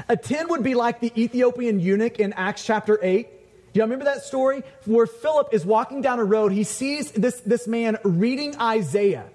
A 0.09 0.17
10 0.17 0.49
would 0.49 0.63
be 0.63 0.73
like 0.73 1.01
the 1.01 1.13
Ethiopian 1.15 1.79
eunuch 1.79 2.19
in 2.19 2.33
Acts 2.33 2.65
chapter 2.65 2.97
8. 2.99 3.29
Do 3.73 3.77
y'all 3.77 3.85
remember 3.85 4.05
that 4.05 4.23
story? 4.23 4.63
Where 4.85 5.05
Philip 5.05 5.49
is 5.51 5.67
walking 5.67 6.01
down 6.01 6.17
a 6.17 6.25
road, 6.25 6.51
he 6.51 6.63
sees 6.63 7.11
this, 7.11 7.41
this 7.41 7.67
man 7.67 7.99
reading 8.03 8.59
Isaiah. 8.59 9.25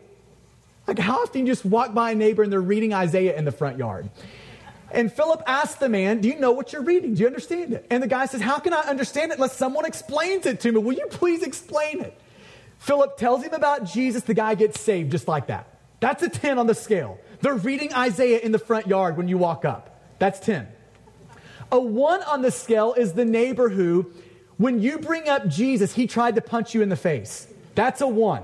Like, 0.89 0.99
how 0.99 1.23
often 1.23 1.43
you 1.43 1.53
just 1.53 1.65
walk 1.65 1.95
by 1.95 2.11
a 2.11 2.15
neighbor 2.17 2.43
and 2.43 2.51
they're 2.51 2.61
reading 2.61 2.93
Isaiah 2.93 3.37
in 3.37 3.45
the 3.45 3.53
front 3.53 3.79
yard? 3.79 4.11
And 4.93 5.13
Philip 5.13 5.43
asked 5.47 5.81
the 5.81 5.89
man, 5.89 6.21
Do 6.21 6.29
you 6.29 6.39
know 6.39 6.53
what 6.53 6.73
you're 6.73 6.83
reading? 6.83 7.15
Do 7.15 7.21
you 7.21 7.27
understand 7.27 7.73
it? 7.73 7.87
And 7.91 8.03
the 8.03 8.09
guy 8.09 8.27
says, 8.27 8.41
How 8.41 8.59
can 8.59 8.75
I 8.75 8.81
understand 8.81 9.33
it 9.33 9.37
unless 9.37 9.57
someone 9.57 9.85
explains 9.85 10.47
it 10.47 10.61
to 10.61 10.73
me? 10.73 10.81
Will 10.81 10.95
you 10.95 11.07
please 11.11 11.43
explain 11.43 12.01
it? 12.01 12.21
Philip 12.79 13.17
tells 13.17 13.43
him 13.43 13.53
about 13.53 13.85
Jesus. 13.85 14.23
The 14.23 14.35
guy 14.35 14.55
gets 14.55 14.81
saved 14.81 15.13
just 15.13 15.29
like 15.29 15.47
that. 15.49 15.79
That's 16.01 16.23
a 16.23 16.29
10 16.29 16.59
on 16.59 16.67
the 16.67 16.75
scale. 16.75 17.19
They're 17.43 17.55
reading 17.55 17.95
Isaiah 17.95 18.39
in 18.39 18.53
the 18.53 18.59
front 18.59 18.87
yard 18.87 19.17
when 19.17 19.29
you 19.29 19.39
walk 19.39 19.65
up. 19.65 20.01
That's 20.19 20.41
10. 20.41 20.67
A 21.73 21.79
1 21.79 22.23
on 22.25 22.43
the 22.43 22.51
scale 22.51 22.95
is 22.95 23.13
the 23.13 23.25
neighbor 23.25 23.69
who, 23.69 24.11
when 24.57 24.81
you 24.81 24.99
bring 24.99 25.29
up 25.29 25.47
Jesus, 25.47 25.95
he 25.95 26.07
tried 26.07 26.35
to 26.35 26.41
punch 26.41 26.75
you 26.75 26.83
in 26.83 26.89
the 26.89 26.97
face. 26.97 27.47
That's 27.75 28.01
a 28.01 28.09
1. 28.09 28.43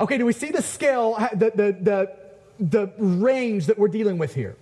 Okay, 0.00 0.18
do 0.18 0.26
we 0.26 0.32
see 0.32 0.50
the 0.50 0.62
scale, 0.62 1.16
the, 1.32 1.52
the, 1.54 1.76
the, 1.80 2.16
the 2.58 2.92
range 2.98 3.66
that 3.66 3.78
we're 3.78 3.88
dealing 3.88 4.18
with 4.18 4.34
here? 4.34 4.56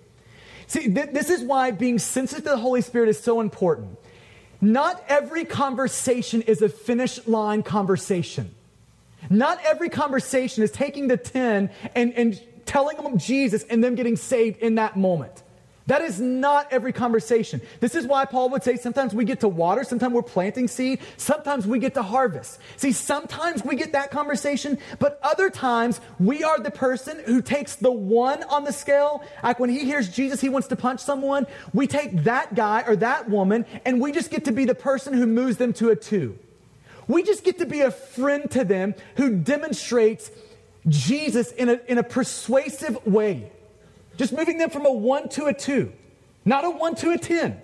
See, 0.70 0.94
th- 0.94 1.10
this 1.10 1.30
is 1.30 1.42
why 1.42 1.72
being 1.72 1.98
sensitive 1.98 2.44
to 2.44 2.50
the 2.50 2.56
Holy 2.56 2.80
Spirit 2.80 3.08
is 3.08 3.18
so 3.18 3.40
important. 3.40 3.98
Not 4.60 5.02
every 5.08 5.44
conversation 5.44 6.42
is 6.42 6.62
a 6.62 6.68
finish 6.68 7.26
line 7.26 7.64
conversation. 7.64 8.54
Not 9.28 9.58
every 9.64 9.88
conversation 9.88 10.62
is 10.62 10.70
taking 10.70 11.08
the 11.08 11.16
10 11.16 11.70
and, 11.96 12.12
and 12.14 12.40
telling 12.66 12.98
them 12.98 13.18
Jesus 13.18 13.64
and 13.64 13.82
them 13.82 13.96
getting 13.96 14.14
saved 14.14 14.58
in 14.58 14.76
that 14.76 14.96
moment. 14.96 15.39
That 15.90 16.02
is 16.02 16.20
not 16.20 16.68
every 16.70 16.92
conversation. 16.92 17.60
This 17.80 17.96
is 17.96 18.06
why 18.06 18.24
Paul 18.24 18.50
would 18.50 18.62
say 18.62 18.76
sometimes 18.76 19.12
we 19.12 19.24
get 19.24 19.40
to 19.40 19.48
water, 19.48 19.82
sometimes 19.82 20.14
we're 20.14 20.22
planting 20.22 20.68
seed, 20.68 21.00
sometimes 21.16 21.66
we 21.66 21.80
get 21.80 21.94
to 21.94 22.02
harvest. 22.04 22.60
See, 22.76 22.92
sometimes 22.92 23.64
we 23.64 23.74
get 23.74 23.90
that 23.90 24.12
conversation, 24.12 24.78
but 25.00 25.18
other 25.20 25.50
times 25.50 26.00
we 26.20 26.44
are 26.44 26.60
the 26.60 26.70
person 26.70 27.20
who 27.26 27.42
takes 27.42 27.74
the 27.74 27.90
one 27.90 28.44
on 28.44 28.62
the 28.62 28.72
scale. 28.72 29.24
Like 29.42 29.58
when 29.58 29.68
he 29.68 29.80
hears 29.80 30.08
Jesus, 30.08 30.40
he 30.40 30.48
wants 30.48 30.68
to 30.68 30.76
punch 30.76 31.00
someone, 31.00 31.48
we 31.74 31.88
take 31.88 32.22
that 32.22 32.54
guy 32.54 32.84
or 32.86 32.94
that 32.94 33.28
woman 33.28 33.66
and 33.84 34.00
we 34.00 34.12
just 34.12 34.30
get 34.30 34.44
to 34.44 34.52
be 34.52 34.66
the 34.66 34.76
person 34.76 35.12
who 35.12 35.26
moves 35.26 35.56
them 35.56 35.72
to 35.72 35.88
a 35.88 35.96
two. 35.96 36.38
We 37.08 37.24
just 37.24 37.42
get 37.42 37.58
to 37.58 37.66
be 37.66 37.80
a 37.80 37.90
friend 37.90 38.48
to 38.52 38.62
them 38.62 38.94
who 39.16 39.38
demonstrates 39.38 40.30
Jesus 40.86 41.50
in 41.50 41.68
a, 41.68 41.80
in 41.88 41.98
a 41.98 42.04
persuasive 42.04 43.04
way. 43.04 43.50
Just 44.20 44.34
moving 44.34 44.58
them 44.58 44.68
from 44.68 44.84
a 44.84 44.92
one 44.92 45.30
to 45.30 45.46
a 45.46 45.54
two, 45.54 45.94
not 46.44 46.66
a 46.66 46.68
one 46.68 46.94
to 46.96 47.12
a 47.12 47.16
10, 47.16 47.58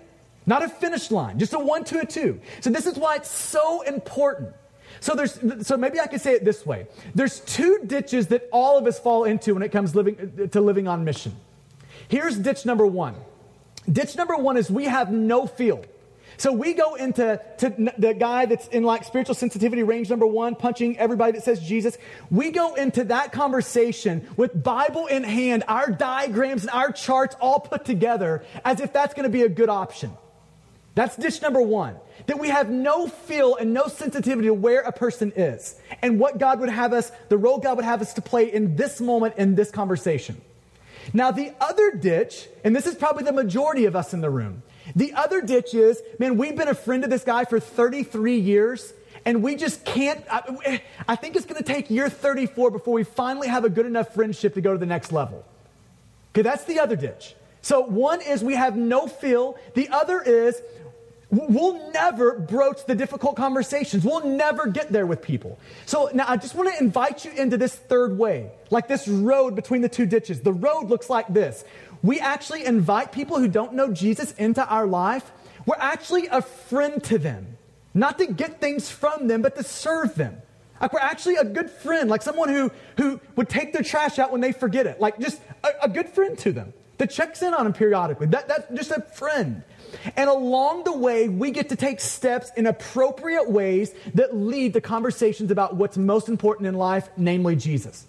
not 0.47 0.63
a 0.63 0.67
finish 0.67 1.11
line, 1.11 1.37
just 1.37 1.53
a 1.53 1.59
one 1.59 1.83
to 1.83 1.99
a 1.99 2.03
two. 2.03 2.41
So 2.61 2.71
this 2.71 2.87
is 2.87 2.95
why 2.95 3.17
it's 3.17 3.29
so 3.29 3.83
important. 3.83 4.55
So 4.99 5.13
there's 5.13 5.39
so 5.67 5.77
maybe 5.77 5.99
I 5.99 6.07
could 6.07 6.19
say 6.19 6.33
it 6.33 6.43
this 6.43 6.65
way. 6.65 6.87
There's 7.13 7.41
two 7.41 7.81
ditches 7.85 8.25
that 8.29 8.49
all 8.51 8.75
of 8.75 8.87
us 8.87 8.97
fall 8.97 9.25
into 9.25 9.53
when 9.53 9.61
it 9.61 9.71
comes 9.71 9.93
living 9.93 10.49
to 10.49 10.59
living 10.59 10.87
on 10.87 11.03
mission. 11.03 11.35
Here's 12.07 12.35
ditch 12.39 12.65
number 12.65 12.87
1. 12.87 13.13
Ditch 13.91 14.15
number 14.15 14.35
1 14.35 14.57
is 14.57 14.71
we 14.71 14.85
have 14.85 15.11
no 15.11 15.45
feel. 15.45 15.85
So 16.37 16.51
we 16.51 16.73
go 16.73 16.93
into 16.93 17.41
the 17.57 18.15
guy 18.17 18.45
that's 18.45 18.67
in 18.67 18.83
like 18.83 19.03
spiritual 19.03 19.33
sensitivity 19.33 19.81
range 19.81 20.09
number 20.09 20.27
one, 20.27 20.55
punching 20.55 20.99
everybody 20.99 21.31
that 21.31 21.43
says 21.43 21.59
Jesus. 21.59 21.97
We 22.29 22.51
go 22.51 22.75
into 22.75 23.05
that 23.05 23.31
conversation 23.31 24.27
with 24.37 24.63
Bible 24.63 25.07
in 25.07 25.23
hand, 25.23 25.63
our 25.67 25.89
diagrams 25.89 26.61
and 26.61 26.69
our 26.69 26.91
charts 26.91 27.35
all 27.41 27.59
put 27.59 27.85
together 27.85 28.45
as 28.63 28.79
if 28.79 28.93
that's 28.93 29.15
going 29.15 29.23
to 29.23 29.29
be 29.29 29.41
a 29.41 29.49
good 29.49 29.69
option. 29.69 30.11
That's 30.93 31.15
ditch 31.15 31.41
number 31.41 31.61
one. 31.61 31.95
That 32.27 32.39
we 32.39 32.49
have 32.49 32.69
no 32.69 33.07
feel 33.07 33.55
and 33.55 33.73
no 33.73 33.87
sensitivity 33.87 34.47
to 34.47 34.53
where 34.53 34.81
a 34.81 34.91
person 34.91 35.31
is 35.35 35.75
and 36.01 36.19
what 36.19 36.37
God 36.37 36.59
would 36.59 36.69
have 36.69 36.93
us, 36.93 37.11
the 37.29 37.37
role 37.37 37.59
God 37.59 37.77
would 37.77 37.85
have 37.85 38.01
us 38.01 38.13
to 38.13 38.21
play 38.21 38.51
in 38.51 38.75
this 38.75 38.99
moment 38.99 39.35
in 39.37 39.55
this 39.55 39.71
conversation. 39.71 40.41
Now, 41.13 41.31
the 41.31 41.53
other 41.61 41.91
ditch, 41.91 42.47
and 42.63 42.75
this 42.75 42.85
is 42.85 42.95
probably 42.95 43.23
the 43.23 43.31
majority 43.31 43.85
of 43.85 43.95
us 43.95 44.13
in 44.13 44.21
the 44.21 44.29
room, 44.29 44.63
the 44.95 45.13
other 45.13 45.41
ditch 45.41 45.73
is, 45.73 46.01
man, 46.19 46.37
we've 46.37 46.55
been 46.55 46.67
a 46.67 46.75
friend 46.75 47.03
of 47.03 47.09
this 47.09 47.23
guy 47.23 47.45
for 47.45 47.59
33 47.59 48.37
years, 48.37 48.93
and 49.25 49.43
we 49.43 49.55
just 49.55 49.83
can't. 49.85 50.23
I, 50.31 50.81
I 51.07 51.15
think 51.15 51.35
it's 51.35 51.45
going 51.45 51.61
to 51.61 51.67
take 51.67 51.89
year 51.89 52.09
34 52.09 52.71
before 52.71 52.93
we 52.93 53.03
finally 53.03 53.47
have 53.47 53.65
a 53.65 53.69
good 53.69 53.85
enough 53.85 54.13
friendship 54.13 54.53
to 54.53 54.61
go 54.61 54.73
to 54.73 54.77
the 54.77 54.85
next 54.85 55.11
level. 55.11 55.45
Okay, 56.33 56.43
that's 56.43 56.65
the 56.65 56.79
other 56.79 56.95
ditch. 56.95 57.35
So 57.61 57.81
one 57.81 58.21
is 58.21 58.43
we 58.43 58.55
have 58.55 58.77
no 58.77 59.07
feel. 59.07 59.57
The 59.73 59.89
other 59.89 60.21
is 60.21 60.61
we'll 61.29 61.91
never 61.91 62.39
broach 62.39 62.85
the 62.85 62.95
difficult 62.95 63.35
conversations. 63.35 64.05
We'll 64.05 64.25
never 64.25 64.67
get 64.67 64.89
there 64.89 65.05
with 65.05 65.21
people. 65.21 65.59
So 65.85 66.09
now 66.13 66.25
I 66.27 66.37
just 66.37 66.55
want 66.55 66.73
to 66.73 66.81
invite 66.81 67.25
you 67.25 67.31
into 67.31 67.57
this 67.57 67.75
third 67.75 68.17
way, 68.17 68.51
like 68.69 68.87
this 68.87 69.07
road 69.07 69.55
between 69.55 69.81
the 69.81 69.89
two 69.89 70.05
ditches. 70.05 70.41
The 70.41 70.53
road 70.53 70.87
looks 70.87 71.09
like 71.09 71.27
this. 71.27 71.65
We 72.03 72.19
actually 72.19 72.65
invite 72.65 73.11
people 73.11 73.39
who 73.39 73.47
don't 73.47 73.73
know 73.73 73.91
Jesus 73.91 74.31
into 74.33 74.65
our 74.67 74.87
life. 74.87 75.31
We're 75.65 75.75
actually 75.79 76.27
a 76.27 76.41
friend 76.41 77.03
to 77.05 77.17
them, 77.17 77.57
not 77.93 78.17
to 78.19 78.27
get 78.27 78.61
things 78.61 78.89
from 78.89 79.27
them, 79.27 79.41
but 79.41 79.55
to 79.55 79.63
serve 79.63 80.15
them. 80.15 80.41
Like 80.79 80.93
we're 80.93 80.99
actually 80.99 81.35
a 81.35 81.43
good 81.43 81.69
friend, 81.69 82.09
like 82.09 82.21
someone 82.21 82.49
who, 82.49 82.71
who 82.97 83.19
would 83.35 83.49
take 83.49 83.73
their 83.73 83.83
trash 83.83 84.19
out 84.19 84.31
when 84.31 84.41
they 84.41 84.51
forget 84.51 84.85
it, 84.85 84.99
like 84.99 85.19
just 85.19 85.41
a, 85.63 85.85
a 85.85 85.89
good 85.89 86.07
friend 86.09 86.37
to 86.39 86.51
them 86.51 86.73
that 86.97 87.09
checks 87.09 87.41
in 87.41 87.53
on 87.53 87.63
them 87.63 87.73
periodically. 87.73 88.27
That, 88.27 88.47
that's 88.47 88.71
just 88.73 88.91
a 88.91 89.01
friend. 89.01 89.63
And 90.15 90.29
along 90.29 90.83
the 90.83 90.95
way, 90.95 91.29
we 91.29 91.51
get 91.51 91.69
to 91.69 91.75
take 91.75 91.99
steps 91.99 92.51
in 92.57 92.65
appropriate 92.65 93.49
ways 93.49 93.93
that 94.15 94.35
lead 94.35 94.73
to 94.73 94.81
conversations 94.81 95.51
about 95.51 95.75
what's 95.75 95.97
most 95.97 96.29
important 96.29 96.67
in 96.67 96.75
life, 96.75 97.09
namely 97.17 97.55
Jesus. 97.55 98.05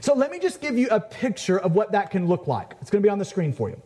So 0.00 0.14
let 0.14 0.30
me 0.30 0.38
just 0.38 0.60
give 0.60 0.76
you 0.76 0.88
a 0.90 1.00
picture 1.00 1.58
of 1.58 1.74
what 1.74 1.92
that 1.92 2.10
can 2.10 2.26
look 2.26 2.46
like. 2.46 2.74
It's 2.80 2.90
going 2.90 3.02
to 3.02 3.06
be 3.06 3.10
on 3.10 3.18
the 3.18 3.24
screen 3.24 3.52
for 3.52 3.70
you. 3.70 3.80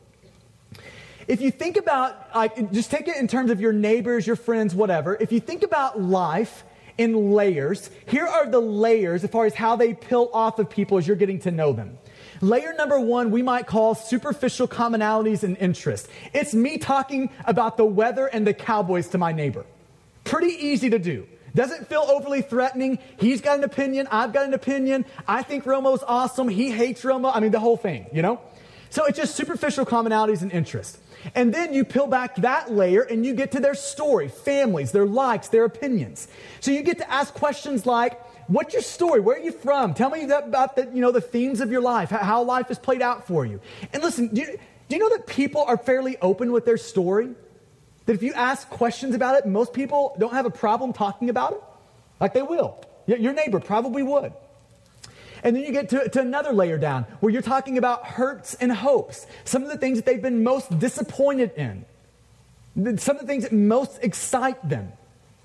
If 1.26 1.40
you 1.42 1.50
think 1.50 1.76
about, 1.76 2.34
like, 2.34 2.72
just 2.72 2.90
take 2.90 3.06
it 3.06 3.16
in 3.16 3.28
terms 3.28 3.50
of 3.50 3.60
your 3.60 3.72
neighbors, 3.72 4.26
your 4.26 4.36
friends, 4.36 4.74
whatever. 4.74 5.16
If 5.20 5.30
you 5.30 5.40
think 5.40 5.62
about 5.62 6.00
life 6.00 6.64
in 6.96 7.32
layers, 7.32 7.90
here 8.06 8.26
are 8.26 8.46
the 8.50 8.60
layers 8.60 9.24
as 9.24 9.30
far 9.30 9.44
as 9.44 9.54
how 9.54 9.76
they 9.76 9.92
peel 9.92 10.30
off 10.32 10.58
of 10.58 10.70
people 10.70 10.96
as 10.96 11.06
you're 11.06 11.16
getting 11.16 11.38
to 11.40 11.50
know 11.50 11.72
them. 11.72 11.98
Layer 12.40 12.72
number 12.72 12.98
one, 12.98 13.30
we 13.30 13.42
might 13.42 13.66
call 13.66 13.94
superficial 13.94 14.66
commonalities 14.66 15.42
and 15.42 15.56
interests. 15.58 16.08
It's 16.32 16.54
me 16.54 16.78
talking 16.78 17.30
about 17.44 17.76
the 17.76 17.84
weather 17.84 18.26
and 18.26 18.46
the 18.46 18.54
Cowboys 18.54 19.08
to 19.08 19.18
my 19.18 19.32
neighbor. 19.32 19.66
Pretty 20.24 20.52
easy 20.52 20.88
to 20.90 20.98
do. 20.98 21.26
Doesn't 21.54 21.88
feel 21.88 22.04
overly 22.08 22.42
threatening. 22.42 22.98
He's 23.18 23.40
got 23.40 23.58
an 23.58 23.64
opinion. 23.64 24.08
I've 24.10 24.32
got 24.32 24.46
an 24.46 24.54
opinion. 24.54 25.04
I 25.26 25.42
think 25.42 25.64
Romo's 25.64 26.04
awesome. 26.06 26.48
He 26.48 26.70
hates 26.70 27.02
Romo. 27.02 27.30
I 27.34 27.40
mean, 27.40 27.50
the 27.50 27.60
whole 27.60 27.76
thing, 27.76 28.06
you 28.12 28.22
know? 28.22 28.40
So 28.90 29.04
it's 29.04 29.18
just 29.18 29.34
superficial 29.34 29.84
commonalities 29.84 30.42
and 30.42 30.50
interest. 30.52 30.98
And 31.34 31.52
then 31.52 31.74
you 31.74 31.84
peel 31.84 32.06
back 32.06 32.36
that 32.36 32.70
layer 32.70 33.02
and 33.02 33.26
you 33.26 33.34
get 33.34 33.52
to 33.52 33.60
their 33.60 33.74
story, 33.74 34.28
families, 34.28 34.92
their 34.92 35.04
likes, 35.04 35.48
their 35.48 35.64
opinions. 35.64 36.28
So 36.60 36.70
you 36.70 36.82
get 36.82 36.98
to 36.98 37.10
ask 37.10 37.34
questions 37.34 37.86
like, 37.86 38.20
What's 38.48 38.72
your 38.72 38.82
story? 38.82 39.20
Where 39.20 39.36
are 39.36 39.40
you 39.40 39.52
from? 39.52 39.92
Tell 39.92 40.08
me 40.08 40.24
about 40.24 40.74
the, 40.74 40.90
you 40.94 41.02
know, 41.02 41.12
the 41.12 41.20
themes 41.20 41.60
of 41.60 41.70
your 41.70 41.82
life, 41.82 42.08
how 42.08 42.42
life 42.42 42.68
has 42.68 42.78
played 42.78 43.02
out 43.02 43.26
for 43.26 43.44
you. 43.44 43.60
And 43.92 44.02
listen, 44.02 44.28
do 44.28 44.40
you, 44.40 44.58
do 44.88 44.96
you 44.96 44.98
know 44.98 45.10
that 45.10 45.26
people 45.26 45.62
are 45.64 45.76
fairly 45.76 46.16
open 46.22 46.50
with 46.50 46.64
their 46.64 46.78
story? 46.78 47.34
That 48.08 48.14
if 48.14 48.22
you 48.22 48.32
ask 48.32 48.70
questions 48.70 49.14
about 49.14 49.36
it, 49.36 49.44
most 49.44 49.74
people 49.74 50.16
don't 50.18 50.32
have 50.32 50.46
a 50.46 50.50
problem 50.50 50.94
talking 50.94 51.28
about 51.28 51.52
it? 51.52 51.62
Like 52.18 52.32
they 52.32 52.40
will. 52.40 52.82
Your 53.06 53.34
neighbor 53.34 53.60
probably 53.60 54.02
would. 54.02 54.32
And 55.42 55.54
then 55.54 55.62
you 55.62 55.72
get 55.72 55.90
to, 55.90 56.08
to, 56.08 56.20
another 56.22 56.54
layer 56.54 56.78
down 56.78 57.04
where 57.20 57.30
you're 57.30 57.42
talking 57.42 57.76
about 57.76 58.06
hurts 58.06 58.54
and 58.54 58.72
hopes, 58.72 59.26
some 59.44 59.62
of 59.62 59.68
the 59.68 59.76
things 59.76 59.98
that 59.98 60.06
they've 60.06 60.22
been 60.22 60.42
most 60.42 60.78
disappointed 60.78 61.52
in, 61.54 62.98
some 62.98 63.16
of 63.16 63.20
the 63.20 63.26
things 63.26 63.42
that 63.42 63.52
most 63.52 63.98
excite 64.00 64.66
them. 64.66 64.90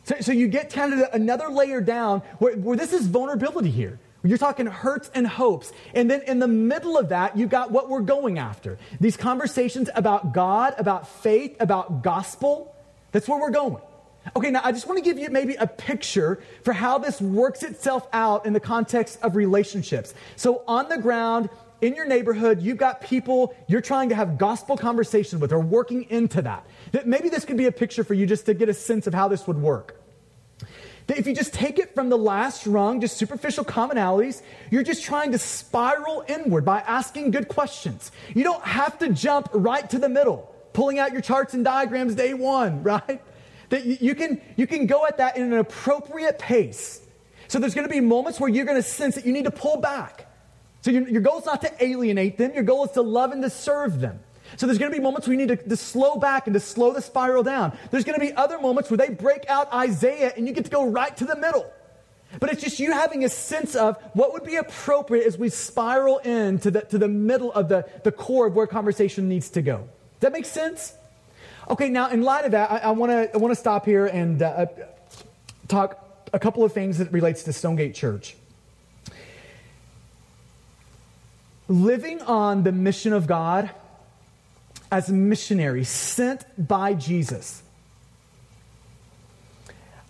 So, 0.05 0.15
so 0.21 0.31
you 0.31 0.47
get 0.47 0.71
kind 0.71 0.93
of 0.93 1.09
another 1.11 1.49
layer 1.49 1.81
down 1.81 2.21
where, 2.39 2.55
where 2.55 2.77
this 2.77 2.93
is 2.93 3.07
vulnerability 3.07 3.71
here. 3.71 3.99
You're 4.23 4.37
talking 4.37 4.67
hurts 4.67 5.11
and 5.13 5.27
hopes. 5.27 5.73
And 5.93 6.09
then 6.09 6.21
in 6.21 6.39
the 6.39 6.47
middle 6.47 6.97
of 6.97 7.09
that, 7.09 7.37
you 7.37 7.45
got 7.45 7.71
what 7.71 7.89
we're 7.89 8.01
going 8.01 8.39
after. 8.39 8.77
These 9.01 9.17
conversations 9.17 9.89
about 9.95 10.33
God, 10.33 10.75
about 10.77 11.07
faith, 11.07 11.57
about 11.59 12.03
gospel. 12.03 12.73
That's 13.11 13.27
where 13.27 13.39
we're 13.39 13.51
going. 13.51 13.81
Okay, 14.35 14.51
now 14.51 14.61
I 14.63 14.71
just 14.71 14.87
want 14.87 14.97
to 14.97 15.03
give 15.03 15.19
you 15.19 15.29
maybe 15.29 15.55
a 15.55 15.67
picture 15.67 16.41
for 16.63 16.71
how 16.71 16.97
this 16.97 17.19
works 17.19 17.63
itself 17.63 18.07
out 18.13 18.45
in 18.45 18.53
the 18.53 18.61
context 18.61 19.19
of 19.21 19.35
relationships. 19.35 20.13
So 20.37 20.63
on 20.65 20.87
the 20.87 20.97
ground, 20.97 21.49
in 21.81 21.93
your 21.93 22.05
neighborhood, 22.05 22.61
you've 22.61 22.77
got 22.77 23.01
people 23.01 23.53
you're 23.67 23.81
trying 23.81 24.07
to 24.09 24.15
have 24.15 24.37
gospel 24.37 24.77
conversations 24.77 25.41
with 25.41 25.51
or 25.51 25.59
working 25.59 26.09
into 26.09 26.41
that. 26.43 26.65
That 26.93 27.05
maybe 27.05 27.27
this 27.27 27.43
could 27.43 27.57
be 27.57 27.65
a 27.65 27.73
picture 27.73 28.05
for 28.05 28.13
you 28.13 28.25
just 28.25 28.45
to 28.45 28.53
get 28.53 28.69
a 28.69 28.73
sense 28.73 29.05
of 29.05 29.13
how 29.13 29.27
this 29.27 29.45
would 29.47 29.61
work. 29.61 29.99
That 31.07 31.17
if 31.17 31.27
you 31.27 31.35
just 31.35 31.53
take 31.53 31.79
it 31.79 31.93
from 31.93 32.09
the 32.09 32.17
last 32.17 32.65
rung, 32.65 33.01
just 33.01 33.17
superficial 33.17 33.65
commonalities, 33.65 34.41
you're 34.71 34.83
just 34.83 35.03
trying 35.03 35.31
to 35.33 35.37
spiral 35.37 36.23
inward 36.27 36.63
by 36.63 36.79
asking 36.79 37.31
good 37.31 37.47
questions. 37.47 38.11
You 38.33 38.43
don't 38.43 38.63
have 38.63 38.99
to 38.99 39.09
jump 39.09 39.49
right 39.53 39.89
to 39.89 39.99
the 39.99 40.09
middle, 40.09 40.53
pulling 40.71 40.99
out 40.99 41.11
your 41.11 41.21
charts 41.21 41.53
and 41.53 41.63
diagrams 41.65 42.15
day 42.15 42.33
one, 42.33 42.83
right? 42.83 43.21
That 43.69 43.85
you 43.85 44.15
can, 44.15 44.41
you 44.55 44.67
can 44.67 44.85
go 44.85 45.05
at 45.05 45.17
that 45.17 45.35
in 45.35 45.43
an 45.51 45.59
appropriate 45.59 46.39
pace. 46.39 47.01
So 47.47 47.59
there's 47.59 47.75
going 47.75 47.87
to 47.87 47.93
be 47.93 47.99
moments 47.99 48.39
where 48.39 48.49
you're 48.49 48.65
going 48.65 48.77
to 48.77 48.87
sense 48.87 49.15
that 49.15 49.25
you 49.25 49.33
need 49.33 49.45
to 49.45 49.51
pull 49.51 49.77
back. 49.77 50.27
So 50.81 50.91
your, 50.91 51.07
your 51.07 51.21
goal 51.21 51.39
is 51.39 51.45
not 51.45 51.61
to 51.61 51.83
alienate 51.83 52.37
them, 52.37 52.53
your 52.53 52.63
goal 52.63 52.85
is 52.85 52.91
to 52.91 53.01
love 53.01 53.31
and 53.31 53.41
to 53.41 53.49
serve 53.49 53.99
them. 53.99 54.19
So 54.57 54.65
there's 54.65 54.77
going 54.77 54.91
to 54.91 54.97
be 54.97 55.01
moments 55.01 55.27
where 55.27 55.33
you 55.33 55.45
need 55.45 55.57
to, 55.57 55.69
to, 55.69 55.77
slow 55.77 56.17
back 56.17 56.47
and 56.47 56.53
to 56.53 56.59
slow 56.59 56.93
the 56.93 57.01
spiral 57.01 57.43
down. 57.43 57.77
There's 57.91 58.03
going 58.03 58.19
to 58.19 58.25
be 58.25 58.33
other 58.33 58.59
moments 58.59 58.89
where 58.89 58.97
they 58.97 59.09
break 59.09 59.49
out 59.49 59.71
Isaiah 59.73 60.33
and 60.35 60.47
you 60.47 60.53
get 60.53 60.65
to 60.65 60.71
go 60.71 60.89
right 60.89 61.15
to 61.17 61.25
the 61.25 61.35
middle. 61.35 61.71
But 62.39 62.51
it's 62.51 62.61
just 62.61 62.79
you 62.79 62.91
having 62.91 63.23
a 63.23 63.29
sense 63.29 63.75
of 63.75 63.97
what 64.13 64.33
would 64.33 64.43
be 64.43 64.55
appropriate 64.55 65.25
as 65.25 65.37
we 65.37 65.49
spiral 65.49 66.17
into 66.19 66.71
the, 66.71 66.81
to 66.81 66.97
the 66.97 67.07
middle 67.07 67.51
of 67.53 67.69
the, 67.69 67.87
the 68.03 68.11
core 68.11 68.47
of 68.47 68.55
where 68.55 68.67
conversation 68.67 69.29
needs 69.29 69.49
to 69.51 69.61
go. 69.61 69.77
Does 69.77 70.21
that 70.21 70.33
make 70.33 70.45
sense? 70.45 70.93
Okay, 71.69 71.89
now 71.89 72.09
in 72.09 72.23
light 72.23 72.45
of 72.45 72.51
that, 72.51 72.71
I, 72.71 72.77
I 72.77 72.91
want 72.91 73.51
to 73.51 73.55
stop 73.55 73.85
here 73.85 74.07
and 74.07 74.41
uh, 74.41 74.65
talk 75.67 75.99
a 76.33 76.39
couple 76.39 76.63
of 76.63 76.73
things 76.73 76.97
that 76.97 77.11
relates 77.11 77.43
to 77.43 77.53
Stonegate 77.53 77.93
Church. 77.93 78.35
living 81.67 82.21
on 82.21 82.63
the 82.63 82.71
mission 82.71 83.13
of 83.13 83.27
God 83.27 83.69
as 84.93 85.09
missionaries 85.09 85.89
sent 85.89 86.45
by 86.55 86.93
Jesus. 86.93 87.63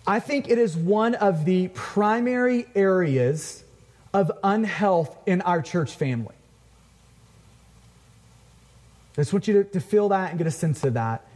I 0.06 0.20
think 0.20 0.50
it 0.50 0.58
is 0.58 0.76
one 0.76 1.14
of 1.14 1.46
the 1.46 1.68
primary 1.68 2.66
areas 2.74 3.64
of 4.12 4.30
unhealth 4.44 5.16
in 5.24 5.40
our 5.40 5.62
church 5.62 5.92
family. 5.92 6.34
I 9.16 9.22
just 9.22 9.32
want 9.32 9.48
you 9.48 9.62
to, 9.62 9.64
to 9.70 9.80
feel 9.80 10.10
that 10.10 10.28
and 10.28 10.36
get 10.36 10.46
a 10.46 10.50
sense 10.50 10.84
of 10.84 10.92
that. 10.94 11.26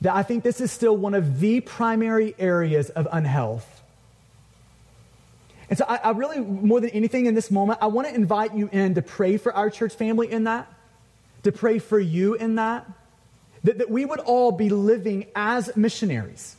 That 0.00 0.16
I 0.16 0.24
think 0.24 0.42
this 0.42 0.60
is 0.60 0.72
still 0.72 0.96
one 0.96 1.14
of 1.14 1.38
the 1.38 1.60
primary 1.60 2.34
areas 2.40 2.90
of 2.90 3.06
unhealth. 3.12 3.84
And 5.68 5.78
so 5.78 5.84
I, 5.86 5.96
I, 5.98 6.10
really, 6.10 6.40
more 6.40 6.80
than 6.80 6.90
anything 6.90 7.26
in 7.26 7.34
this 7.34 7.52
moment, 7.52 7.78
I 7.80 7.86
want 7.86 8.08
to 8.08 8.14
invite 8.16 8.52
you 8.52 8.68
in 8.72 8.96
to 8.96 9.02
pray 9.02 9.36
for 9.36 9.54
our 9.54 9.70
church 9.70 9.94
family 9.94 10.32
in 10.32 10.42
that, 10.44 10.66
to 11.42 11.52
pray 11.52 11.78
for 11.78 11.98
you 11.98 12.34
in 12.34 12.56
that, 12.56 12.86
that, 13.64 13.78
that 13.78 13.90
we 13.90 14.04
would 14.04 14.20
all 14.20 14.52
be 14.52 14.68
living 14.68 15.26
as 15.34 15.74
missionaries, 15.76 16.56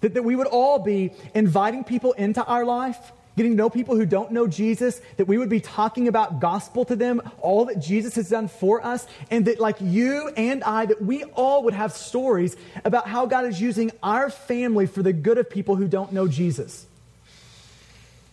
that, 0.00 0.14
that 0.14 0.22
we 0.22 0.36
would 0.36 0.46
all 0.46 0.78
be 0.78 1.12
inviting 1.34 1.84
people 1.84 2.12
into 2.12 2.44
our 2.44 2.64
life, 2.64 3.12
getting 3.36 3.52
to 3.52 3.56
know 3.56 3.70
people 3.70 3.94
who 3.94 4.04
don't 4.04 4.32
know 4.32 4.48
Jesus, 4.48 5.00
that 5.16 5.26
we 5.26 5.38
would 5.38 5.48
be 5.48 5.60
talking 5.60 6.08
about 6.08 6.40
gospel 6.40 6.84
to 6.84 6.96
them, 6.96 7.22
all 7.40 7.66
that 7.66 7.78
Jesus 7.78 8.16
has 8.16 8.28
done 8.28 8.48
for 8.48 8.84
us, 8.84 9.06
and 9.30 9.44
that 9.46 9.60
like 9.60 9.76
you 9.80 10.28
and 10.36 10.64
I, 10.64 10.86
that 10.86 11.00
we 11.00 11.24
all 11.24 11.62
would 11.64 11.74
have 11.74 11.92
stories 11.92 12.56
about 12.84 13.06
how 13.06 13.26
God 13.26 13.44
is 13.44 13.60
using 13.60 13.92
our 14.02 14.28
family 14.28 14.86
for 14.86 15.02
the 15.02 15.12
good 15.12 15.38
of 15.38 15.48
people 15.48 15.76
who 15.76 15.86
don't 15.86 16.12
know 16.12 16.26
Jesus. 16.26 16.84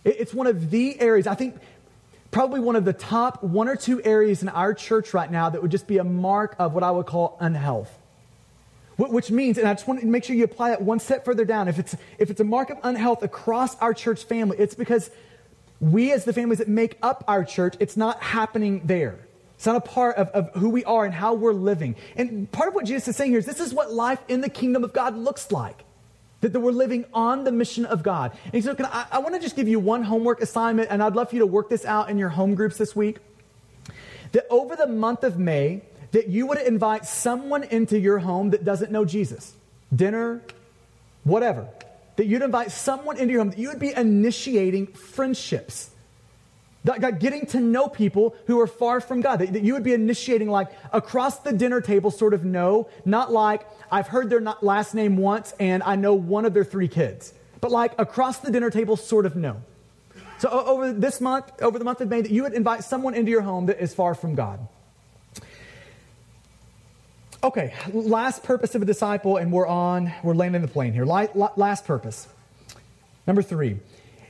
It's 0.04 0.32
one 0.32 0.46
of 0.46 0.70
the 0.70 1.00
areas, 1.00 1.26
I 1.26 1.34
think, 1.34 1.56
probably 2.30 2.60
one 2.60 2.76
of 2.76 2.84
the 2.84 2.92
top 2.92 3.42
one 3.42 3.68
or 3.68 3.76
two 3.76 4.02
areas 4.02 4.42
in 4.42 4.48
our 4.48 4.74
church 4.74 5.14
right 5.14 5.30
now 5.30 5.50
that 5.50 5.62
would 5.62 5.70
just 5.70 5.86
be 5.86 5.98
a 5.98 6.04
mark 6.04 6.56
of 6.58 6.74
what 6.74 6.82
I 6.82 6.90
would 6.90 7.06
call 7.06 7.36
unhealth. 7.40 7.92
Which 8.98 9.30
means, 9.30 9.58
and 9.58 9.68
I 9.68 9.74
just 9.74 9.86
want 9.86 10.00
to 10.00 10.06
make 10.06 10.24
sure 10.24 10.34
you 10.34 10.44
apply 10.44 10.70
that 10.70 10.80
one 10.80 11.00
step 11.00 11.24
further 11.24 11.44
down. 11.44 11.68
If 11.68 11.78
it's, 11.78 11.94
if 12.18 12.30
it's 12.30 12.40
a 12.40 12.44
mark 12.44 12.70
of 12.70 12.78
unhealth 12.82 13.22
across 13.22 13.76
our 13.78 13.92
church 13.92 14.24
family, 14.24 14.56
it's 14.58 14.74
because 14.74 15.10
we, 15.80 16.12
as 16.12 16.24
the 16.24 16.32
families 16.32 16.58
that 16.58 16.68
make 16.68 16.96
up 17.02 17.22
our 17.28 17.44
church, 17.44 17.74
it's 17.78 17.96
not 17.96 18.22
happening 18.22 18.80
there. 18.84 19.18
It's 19.56 19.66
not 19.66 19.76
a 19.76 19.80
part 19.80 20.16
of, 20.16 20.28
of 20.28 20.54
who 20.54 20.70
we 20.70 20.84
are 20.84 21.04
and 21.04 21.12
how 21.12 21.34
we're 21.34 21.52
living. 21.52 21.96
And 22.16 22.50
part 22.50 22.68
of 22.68 22.74
what 22.74 22.86
Jesus 22.86 23.08
is 23.08 23.16
saying 23.16 23.30
here 23.30 23.38
is 23.38 23.46
this 23.46 23.60
is 23.60 23.74
what 23.74 23.92
life 23.92 24.20
in 24.28 24.40
the 24.40 24.48
kingdom 24.48 24.82
of 24.82 24.94
God 24.94 25.16
looks 25.16 25.52
like 25.52 25.85
that, 26.40 26.52
we're 26.52 26.70
living 26.70 27.04
on 27.12 27.44
the 27.44 27.52
mission 27.52 27.86
of 27.86 28.02
God. 28.02 28.36
And 28.52 28.62
so 28.62 28.76
I, 28.78 29.06
I 29.12 29.18
want 29.18 29.34
to 29.34 29.40
just 29.40 29.56
give 29.56 29.68
you 29.68 29.80
one 29.80 30.02
homework 30.02 30.40
assignment, 30.40 30.90
and 30.90 31.02
I'd 31.02 31.14
love 31.14 31.30
for 31.30 31.36
you 31.36 31.40
to 31.40 31.46
work 31.46 31.68
this 31.68 31.84
out 31.84 32.10
in 32.10 32.18
your 32.18 32.28
home 32.28 32.54
groups 32.54 32.76
this 32.76 32.94
week. 32.94 33.18
That 34.32 34.46
over 34.50 34.76
the 34.76 34.86
month 34.86 35.24
of 35.24 35.38
May, 35.38 35.82
that 36.12 36.28
you 36.28 36.46
would 36.46 36.58
invite 36.58 37.06
someone 37.06 37.64
into 37.64 37.98
your 37.98 38.18
home 38.18 38.50
that 38.50 38.64
doesn't 38.64 38.92
know 38.92 39.04
Jesus. 39.04 39.54
Dinner, 39.94 40.42
whatever. 41.24 41.68
that 42.16 42.26
you'd 42.26 42.42
invite 42.42 42.72
someone 42.72 43.18
into 43.18 43.32
your 43.32 43.40
home, 43.40 43.50
that 43.50 43.58
you 43.58 43.68
would 43.68 43.78
be 43.78 43.92
initiating 43.94 44.86
friendships. 44.88 45.90
That, 46.86 47.18
getting 47.18 47.46
to 47.46 47.60
know 47.60 47.88
people 47.88 48.36
who 48.46 48.60
are 48.60 48.68
far 48.68 49.00
from 49.00 49.20
God. 49.20 49.40
That, 49.40 49.52
that 49.54 49.62
you 49.62 49.74
would 49.74 49.82
be 49.82 49.92
initiating 49.92 50.48
like 50.48 50.68
across 50.92 51.40
the 51.40 51.52
dinner 51.52 51.80
table 51.80 52.12
sort 52.12 52.32
of 52.32 52.44
know, 52.44 52.88
not 53.04 53.32
like 53.32 53.66
I've 53.90 54.06
heard 54.06 54.30
their 54.30 54.40
last 54.62 54.94
name 54.94 55.16
once 55.16 55.52
and 55.58 55.82
I 55.82 55.96
know 55.96 56.14
one 56.14 56.44
of 56.44 56.54
their 56.54 56.64
three 56.64 56.86
kids, 56.86 57.34
but 57.60 57.72
like 57.72 57.92
across 57.98 58.38
the 58.38 58.52
dinner 58.52 58.70
table 58.70 58.96
sort 58.96 59.26
of 59.26 59.34
know. 59.34 59.62
So 60.38 60.48
over 60.48 60.92
this 60.92 61.20
month, 61.20 61.50
over 61.60 61.78
the 61.78 61.84
month 61.84 62.00
of 62.00 62.08
May, 62.08 62.20
that 62.20 62.30
you 62.30 62.44
would 62.44 62.52
invite 62.52 62.84
someone 62.84 63.14
into 63.14 63.32
your 63.32 63.42
home 63.42 63.66
that 63.66 63.82
is 63.82 63.92
far 63.92 64.14
from 64.14 64.36
God. 64.36 64.60
Okay, 67.42 67.74
last 67.92 68.44
purpose 68.44 68.74
of 68.74 68.82
a 68.82 68.84
disciple, 68.84 69.38
and 69.38 69.50
we're 69.50 69.66
on, 69.66 70.12
we're 70.22 70.34
landing 70.34 70.62
the 70.62 70.68
plane 70.68 70.92
here. 70.92 71.04
Last 71.04 71.84
purpose. 71.84 72.28
Number 73.26 73.42
three. 73.42 73.78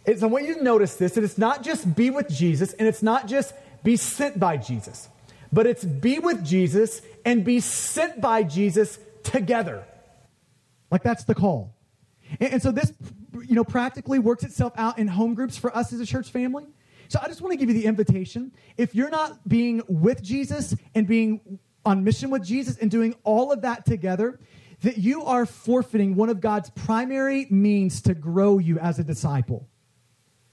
It's, 0.07 0.23
I 0.23 0.27
want 0.27 0.47
you 0.47 0.55
to 0.55 0.63
notice 0.63 0.95
this 0.95 1.13
that 1.13 1.25
it's 1.25 1.39
not 1.39 1.63
just 1.63 1.95
be 1.95 2.11
with 2.11 2.29
Jesus, 2.29 2.73
and 2.75 2.87
it's 2.87 3.03
not 3.03 3.27
just 3.27 3.55
be 3.83 3.97
sent 3.97 4.39
by 4.39 4.57
Jesus, 4.57 5.09
but 5.53 5.67
it's 5.67 5.85
be 5.85 6.19
with 6.19 6.45
Jesus 6.45 7.03
and 7.25 7.45
be 7.45 7.61
sent 7.61 8.21
by 8.21 8.43
Jesus 8.43 8.99
together. 9.23 9.85
Like 10.91 11.03
that's 11.03 11.25
the 11.25 11.35
call. 11.35 11.75
And, 12.41 12.55
and 12.55 12.63
so 12.63 12.71
this 12.71 12.93
you 13.45 13.55
know, 13.55 13.65
practically 13.65 14.19
works 14.19 14.45
itself 14.45 14.73
out 14.77 14.99
in 14.99 15.09
home 15.09 15.35
groups 15.35 15.57
for 15.57 15.77
us 15.77 15.93
as 15.93 16.01
a 16.01 16.07
church 16.07 16.31
family. 16.31 16.67
So 17.09 17.21
I 17.23 17.29
just 17.29 17.41
want 17.41 17.53
to 17.53 17.57
give 17.57 17.69
you 17.69 17.75
the 17.75 17.87
invitation. 17.87 18.53
If 18.77 18.95
you're 18.95 19.11
not 19.11 19.49
being 19.49 19.83
with 19.89 20.23
Jesus 20.23 20.75
and 20.95 21.07
being 21.07 21.59
on 21.85 22.03
mission 22.03 22.31
with 22.31 22.45
Jesus 22.45 22.79
and 22.79 22.91
doing 22.91 23.15
all 23.23 23.53
of 23.53 23.63
that 23.63 23.87
together, 23.87 24.41
that 24.83 24.99
you 24.99 25.25
are 25.25 25.47
forfeiting 25.47 26.17
one 26.17 26.29
of 26.29 26.41
God's 26.41 26.71
primary 26.71 27.47
means 27.49 28.03
to 28.03 28.15
grow 28.15 28.59
you 28.59 28.79
as 28.79 28.99
a 28.99 29.05
disciple. 29.05 29.69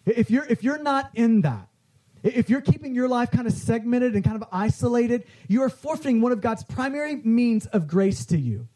If 0.06 0.30
you're, 0.30 0.46
if 0.46 0.64
you're 0.64 0.82
not 0.82 1.10
in 1.14 1.42
that, 1.42 1.68
if 2.24 2.50
you're 2.50 2.62
keeping 2.62 2.96
your 2.96 3.10
life 3.10 3.32
kind 3.32 3.48
of 3.48 3.54
segmented 3.54 4.16
and 4.16 4.24
kind 4.24 4.42
of 4.42 4.48
isolated, 4.52 5.26
you 5.48 5.62
are 5.62 5.70
forfeiting 5.70 6.22
one 6.22 6.32
of 6.32 6.40
God's 6.40 6.64
primary 6.64 7.16
means 7.16 7.66
of 7.68 7.88
grace 7.88 8.26
to 8.28 8.38
you. 8.38 8.68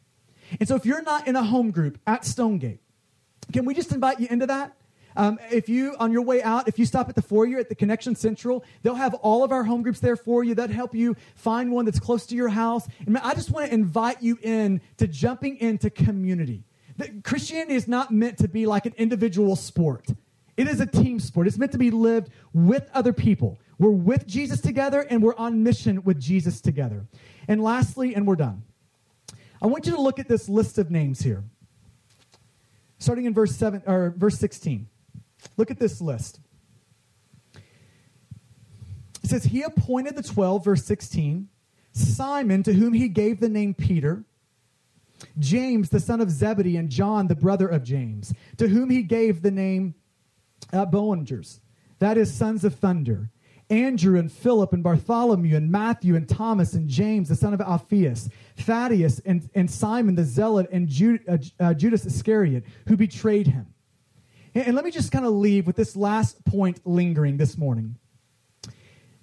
And 0.59 0.67
so 0.67 0.75
if 0.75 0.85
you're 0.85 1.01
not 1.01 1.27
in 1.27 1.35
a 1.35 1.43
home 1.43 1.71
group 1.71 1.97
at 2.05 2.25
Stonegate, 2.25 2.79
can 3.53 3.65
we 3.65 3.73
just 3.73 3.91
invite 3.91 4.19
you 4.19 4.27
into 4.29 4.47
that? 4.47 4.75
Um, 5.15 5.39
if 5.51 5.67
you, 5.67 5.95
on 5.99 6.11
your 6.11 6.21
way 6.21 6.43
out, 6.43 6.67
if 6.67 6.77
you 6.77 6.85
stop 6.85 7.09
at 7.09 7.15
the 7.15 7.21
foyer 7.21 7.57
at 7.57 7.69
the 7.69 7.75
Connection 7.75 8.15
Central, 8.15 8.63
they'll 8.83 8.95
have 8.95 9.15
all 9.15 9.43
of 9.43 9.51
our 9.51 9.63
home 9.63 9.81
groups 9.81 9.99
there 9.99 10.15
for 10.15 10.43
you. 10.43 10.53
That 10.53 10.69
help 10.69 10.93
you 10.93 11.15
find 11.35 11.71
one 11.71 11.85
that's 11.85 11.99
close 11.99 12.25
to 12.27 12.35
your 12.35 12.49
house. 12.49 12.87
And 13.05 13.17
I 13.17 13.33
just 13.33 13.49
want 13.49 13.67
to 13.67 13.73
invite 13.73 14.21
you 14.21 14.37
in 14.43 14.79
to 14.97 15.07
jumping 15.07 15.57
into 15.57 15.89
community. 15.89 16.65
That 16.97 17.23
Christianity 17.23 17.73
is 17.73 17.87
not 17.87 18.11
meant 18.11 18.37
to 18.39 18.47
be 18.47 18.67
like 18.67 18.85
an 18.85 18.93
individual 18.97 19.55
sport. 19.55 20.07
It 20.57 20.67
is 20.67 20.81
a 20.81 20.85
team 20.85 21.19
sport. 21.19 21.47
It's 21.47 21.57
meant 21.57 21.71
to 21.71 21.77
be 21.77 21.91
lived 21.91 22.31
with 22.53 22.89
other 22.93 23.13
people. 23.13 23.59
We're 23.77 23.91
with 23.91 24.27
Jesus 24.27 24.59
together 24.59 25.01
and 25.01 25.21
we're 25.21 25.35
on 25.35 25.63
mission 25.63 26.03
with 26.03 26.19
Jesus 26.19 26.61
together. 26.61 27.05
And 27.47 27.61
lastly, 27.61 28.15
and 28.15 28.27
we're 28.27 28.35
done. 28.35 28.63
I 29.61 29.67
want 29.67 29.85
you 29.85 29.93
to 29.93 30.01
look 30.01 30.19
at 30.19 30.27
this 30.27 30.49
list 30.49 30.77
of 30.77 30.91
names 30.91 31.21
here 31.21 31.43
starting 32.99 33.25
in 33.25 33.33
verse 33.33 33.55
7 33.55 33.83
or 33.85 34.13
verse 34.17 34.37
16. 34.37 34.87
Look 35.55 35.71
at 35.71 35.79
this 35.79 36.01
list. 36.01 36.39
It 39.23 39.29
says, 39.29 39.43
He 39.43 39.61
appointed 39.63 40.15
the 40.15 40.23
12, 40.23 40.63
verse 40.63 40.83
16, 40.85 41.47
Simon, 41.91 42.63
to 42.63 42.73
whom 42.73 42.93
he 42.93 43.07
gave 43.07 43.39
the 43.39 43.49
name 43.49 43.73
Peter, 43.73 44.23
James, 45.39 45.89
the 45.89 45.99
son 45.99 46.21
of 46.21 46.29
Zebedee, 46.29 46.77
and 46.77 46.89
John, 46.89 47.27
the 47.27 47.35
brother 47.35 47.67
of 47.67 47.83
James, 47.83 48.33
to 48.57 48.67
whom 48.67 48.89
he 48.89 49.03
gave 49.03 49.41
the 49.41 49.51
name 49.51 49.95
uh, 50.73 50.85
Boanerges, 50.85 51.59
that 51.99 52.17
is, 52.17 52.33
sons 52.33 52.63
of 52.63 52.75
thunder. 52.75 53.29
Andrew 53.69 54.17
and 54.17 54.31
Philip 54.31 54.71
and 54.71 54.81
Bartholomew 54.81 55.55
and 55.55 55.69
Matthew 55.69 56.15
and 56.15 56.27
Thomas 56.27 56.73
and 56.73 56.87
James, 56.87 57.27
the 57.27 57.35
son 57.35 57.53
of 57.53 57.59
Alphaeus, 57.59 58.29
Thaddeus 58.55 59.19
and, 59.19 59.49
and 59.55 59.69
Simon 59.69 60.15
the 60.15 60.23
Zealot 60.23 60.69
and 60.71 60.87
Jude, 60.87 61.21
uh, 61.27 61.37
uh, 61.59 61.73
Judas 61.73 62.05
Iscariot, 62.05 62.63
who 62.87 62.95
betrayed 62.95 63.47
him. 63.47 63.67
And, 64.55 64.67
and 64.67 64.75
let 64.75 64.85
me 64.85 64.91
just 64.91 65.11
kind 65.11 65.25
of 65.25 65.33
leave 65.33 65.67
with 65.67 65.75
this 65.75 65.95
last 65.97 66.43
point 66.45 66.79
lingering 66.85 67.35
this 67.37 67.57
morning. 67.57 67.97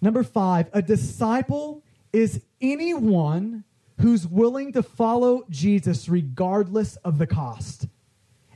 Number 0.02 0.22
five, 0.22 0.68
a 0.74 0.82
disciple 0.82 1.82
is 2.12 2.42
anyone 2.60 3.64
who's 4.00 4.26
willing 4.26 4.72
to 4.74 4.82
follow 4.82 5.44
Jesus 5.48 6.08
regardless 6.08 6.96
of 6.96 7.16
the 7.16 7.26
cost. 7.26 7.86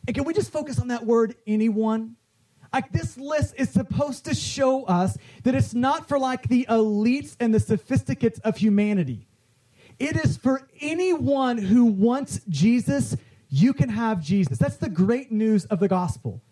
And 0.07 0.15
can 0.15 0.25
we 0.25 0.35
just 0.35 0.53
focus 0.53 0.79
on 0.79 0.89
that 0.89 1.07
word, 1.07 1.35
anyone? 1.47 2.17
Like 2.73 2.93
this 2.93 3.17
list 3.17 3.55
is 3.57 3.71
supposed 3.71 4.25
to 4.27 4.35
show 4.35 4.85
us 4.85 5.17
that 5.45 5.55
it's 5.55 5.75
not 5.75 6.09
for 6.09 6.19
like 6.19 6.49
the 6.49 6.67
elites 6.69 7.37
and 7.41 7.55
the 7.55 7.61
sophisticates 7.61 8.39
of 8.41 8.57
humanity. 8.57 9.27
It 9.99 10.17
is 10.17 10.37
for 10.37 10.69
anyone 10.81 11.59
who 11.59 11.87
wants 11.87 12.41
Jesus, 12.49 13.17
you 13.49 13.73
can 13.73 13.89
have 13.89 14.23
Jesus. 14.23 14.59
That's 14.59 14.77
the 14.77 14.91
great 14.91 15.33
news 15.33 15.65
of 15.67 15.81
the 15.81 15.89
gospel. 15.89 16.43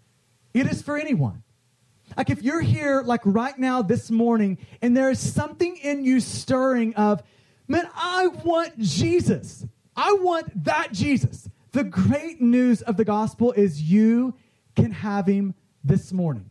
It 0.55 0.67
is 0.67 0.83
for 0.83 0.97
anyone. 0.97 1.43
Like 2.17 2.31
if 2.31 2.43
you're 2.43 2.63
here 2.63 3.03
like 3.03 3.21
right 3.25 3.59
now 3.59 3.83
this 3.83 4.11
morning 4.11 4.59
and 4.81 4.97
there 4.97 5.11
is 5.11 5.21
something 5.21 5.77
in 5.77 6.05
you 6.05 6.21
stirring 6.21 6.95
of, 6.95 7.23
man, 7.69 7.89
I 7.95 8.29
want 8.29 8.79
Jesus. 8.79 9.67
I 9.95 10.17
want 10.21 10.65
that 10.65 10.93
Jesus. 10.93 11.49
The 11.73 11.85
great 11.85 12.41
news 12.41 12.81
of 12.83 12.97
the 12.97 13.05
gospel 13.05 13.53
is 13.53 13.83
you 13.83 14.35
can 14.75 14.93
have 14.93 15.27
him 15.27 15.55
this 15.87 16.13
morning. 16.13 16.51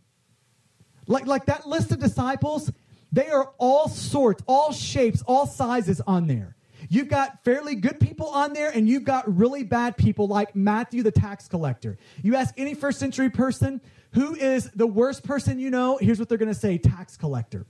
Like, 1.08 1.28
like 1.28 1.46
that 1.46 1.68
list 1.68 1.92
of 1.92 2.00
disciples, 2.00 2.72
they 3.12 3.28
are 3.30 3.54
all 3.58 3.88
sorts, 3.88 4.44
all 4.48 4.72
shapes, 4.72 5.22
all 5.28 5.46
sizes 5.46 6.02
on 6.02 6.28
there. 6.28 6.56
You've 6.90 7.08
got 7.08 7.44
fairly 7.44 7.76
good 7.76 8.00
people 8.00 8.28
on 8.28 8.54
there, 8.54 8.70
and 8.70 8.88
you've 8.88 9.04
got 9.04 9.38
really 9.38 9.64
bad 9.64 9.98
people 9.98 10.28
like 10.28 10.56
Matthew 10.56 11.04
the 11.04 11.12
tax 11.12 11.48
collector. 11.48 11.98
You 12.22 12.36
ask 12.36 12.54
any 12.58 12.74
first 12.74 13.00
century 13.00 13.30
person, 13.30 13.82
who 14.14 14.36
is 14.36 14.70
the 14.72 14.88
worst 14.88 15.24
person 15.24 15.60
you 15.60 15.72
know? 15.72 15.98
Here's 15.98 16.20
what 16.20 16.30
they're 16.30 16.38
going 16.38 16.54
to 16.54 16.60
say 16.60 16.78
tax 16.78 17.18
collector. 17.18 17.66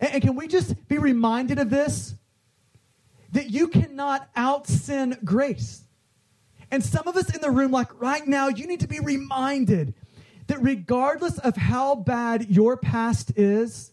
And, 0.00 0.14
and 0.14 0.22
can 0.22 0.36
we 0.36 0.48
just 0.48 0.88
be 0.88 0.98
reminded 0.98 1.58
of 1.58 1.70
this? 1.70 2.14
That 3.32 3.50
you 3.50 3.68
cannot 3.68 4.28
out 4.36 4.66
sin 4.66 5.18
grace. 5.24 5.84
And 6.70 6.84
some 6.84 7.06
of 7.08 7.16
us 7.16 7.34
in 7.34 7.40
the 7.40 7.50
room, 7.50 7.70
like 7.70 8.00
right 8.00 8.26
now, 8.26 8.48
you 8.48 8.66
need 8.66 8.80
to 8.80 8.88
be 8.88 9.00
reminded 9.00 9.94
that 10.52 10.60
regardless 10.60 11.38
of 11.38 11.56
how 11.56 11.94
bad 11.94 12.50
your 12.50 12.76
past 12.76 13.32
is, 13.38 13.90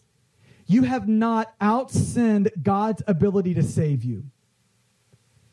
you 0.66 0.82
have 0.82 1.08
not 1.08 1.58
outsinned 1.58 2.50
God's 2.62 3.02
ability 3.06 3.54
to 3.54 3.62
save 3.62 4.04
you. 4.04 4.24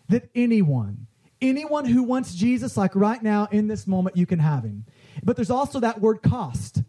That 0.10 0.30
anyone, 0.36 1.08
anyone 1.42 1.86
who 1.86 2.04
wants 2.04 2.36
Jesus, 2.36 2.76
like 2.76 2.94
right 2.94 3.24
now 3.24 3.48
in 3.52 3.70
this 3.70 3.88
moment, 3.88 4.18
you 4.18 4.26
can 4.26 4.40
have 4.40 4.66
him. 4.66 4.84
But 5.24 5.38
there's 5.38 5.50
also 5.50 5.80
that 5.80 6.02
word 6.02 6.22
cost. 6.22 6.84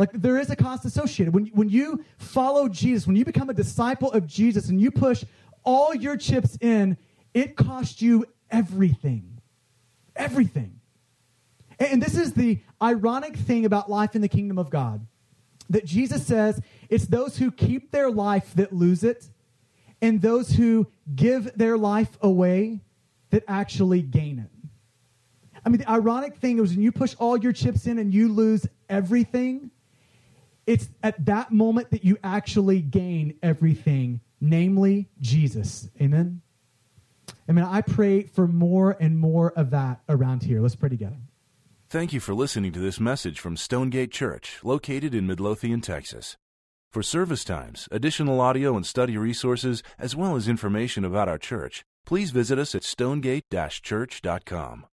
Like 0.00 0.10
there 0.12 0.38
is 0.38 0.50
a 0.50 0.56
cost 0.56 0.84
associated. 0.84 1.32
When, 1.32 1.46
when 1.54 1.68
you 1.68 2.04
follow 2.16 2.68
Jesus, 2.68 3.06
when 3.06 3.14
you 3.14 3.24
become 3.24 3.50
a 3.50 3.54
disciple 3.54 4.10
of 4.10 4.26
Jesus 4.26 4.68
and 4.68 4.80
you 4.80 4.90
push 4.90 5.22
all 5.62 5.94
your 5.94 6.16
chips 6.16 6.58
in, 6.60 6.96
it 7.34 7.56
costs 7.56 8.02
you 8.02 8.26
everything. 8.50 9.40
Everything. 10.16 10.77
And 11.78 12.02
this 12.02 12.16
is 12.16 12.32
the 12.32 12.60
ironic 12.82 13.36
thing 13.36 13.64
about 13.64 13.88
life 13.88 14.14
in 14.16 14.20
the 14.20 14.28
kingdom 14.28 14.58
of 14.58 14.70
God 14.70 15.06
that 15.70 15.84
Jesus 15.84 16.26
says 16.26 16.60
it's 16.88 17.06
those 17.06 17.36
who 17.36 17.50
keep 17.50 17.90
their 17.90 18.10
life 18.10 18.54
that 18.54 18.72
lose 18.72 19.04
it, 19.04 19.28
and 20.00 20.22
those 20.22 20.52
who 20.52 20.86
give 21.14 21.56
their 21.56 21.76
life 21.76 22.16
away 22.22 22.80
that 23.30 23.44
actually 23.48 24.00
gain 24.00 24.38
it. 24.38 24.50
I 25.64 25.68
mean, 25.68 25.80
the 25.80 25.90
ironic 25.90 26.36
thing 26.36 26.58
is 26.60 26.70
when 26.70 26.82
you 26.82 26.92
push 26.92 27.14
all 27.18 27.36
your 27.36 27.52
chips 27.52 27.86
in 27.86 27.98
and 27.98 28.14
you 28.14 28.28
lose 28.28 28.66
everything, 28.88 29.70
it's 30.66 30.88
at 31.02 31.26
that 31.26 31.50
moment 31.50 31.90
that 31.90 32.04
you 32.04 32.16
actually 32.22 32.80
gain 32.80 33.34
everything, 33.42 34.20
namely 34.40 35.08
Jesus. 35.20 35.88
Amen? 36.00 36.40
I 37.48 37.52
mean, 37.52 37.64
I 37.64 37.80
pray 37.80 38.22
for 38.22 38.46
more 38.46 38.96
and 39.00 39.18
more 39.18 39.52
of 39.52 39.70
that 39.70 40.00
around 40.08 40.42
here. 40.42 40.60
Let's 40.60 40.76
pray 40.76 40.90
together. 40.90 41.16
Thank 41.90 42.12
you 42.12 42.20
for 42.20 42.34
listening 42.34 42.72
to 42.72 42.80
this 42.80 43.00
message 43.00 43.40
from 43.40 43.56
Stonegate 43.56 44.12
Church, 44.12 44.58
located 44.62 45.14
in 45.14 45.26
Midlothian, 45.26 45.80
Texas. 45.80 46.36
For 46.92 47.02
service 47.02 47.44
times, 47.44 47.88
additional 47.90 48.42
audio 48.42 48.76
and 48.76 48.84
study 48.84 49.16
resources, 49.16 49.82
as 49.98 50.14
well 50.14 50.36
as 50.36 50.48
information 50.48 51.02
about 51.02 51.30
our 51.30 51.38
church, 51.38 51.86
please 52.04 52.30
visit 52.30 52.58
us 52.58 52.74
at 52.74 52.84
stonegate-church.com. 52.84 54.84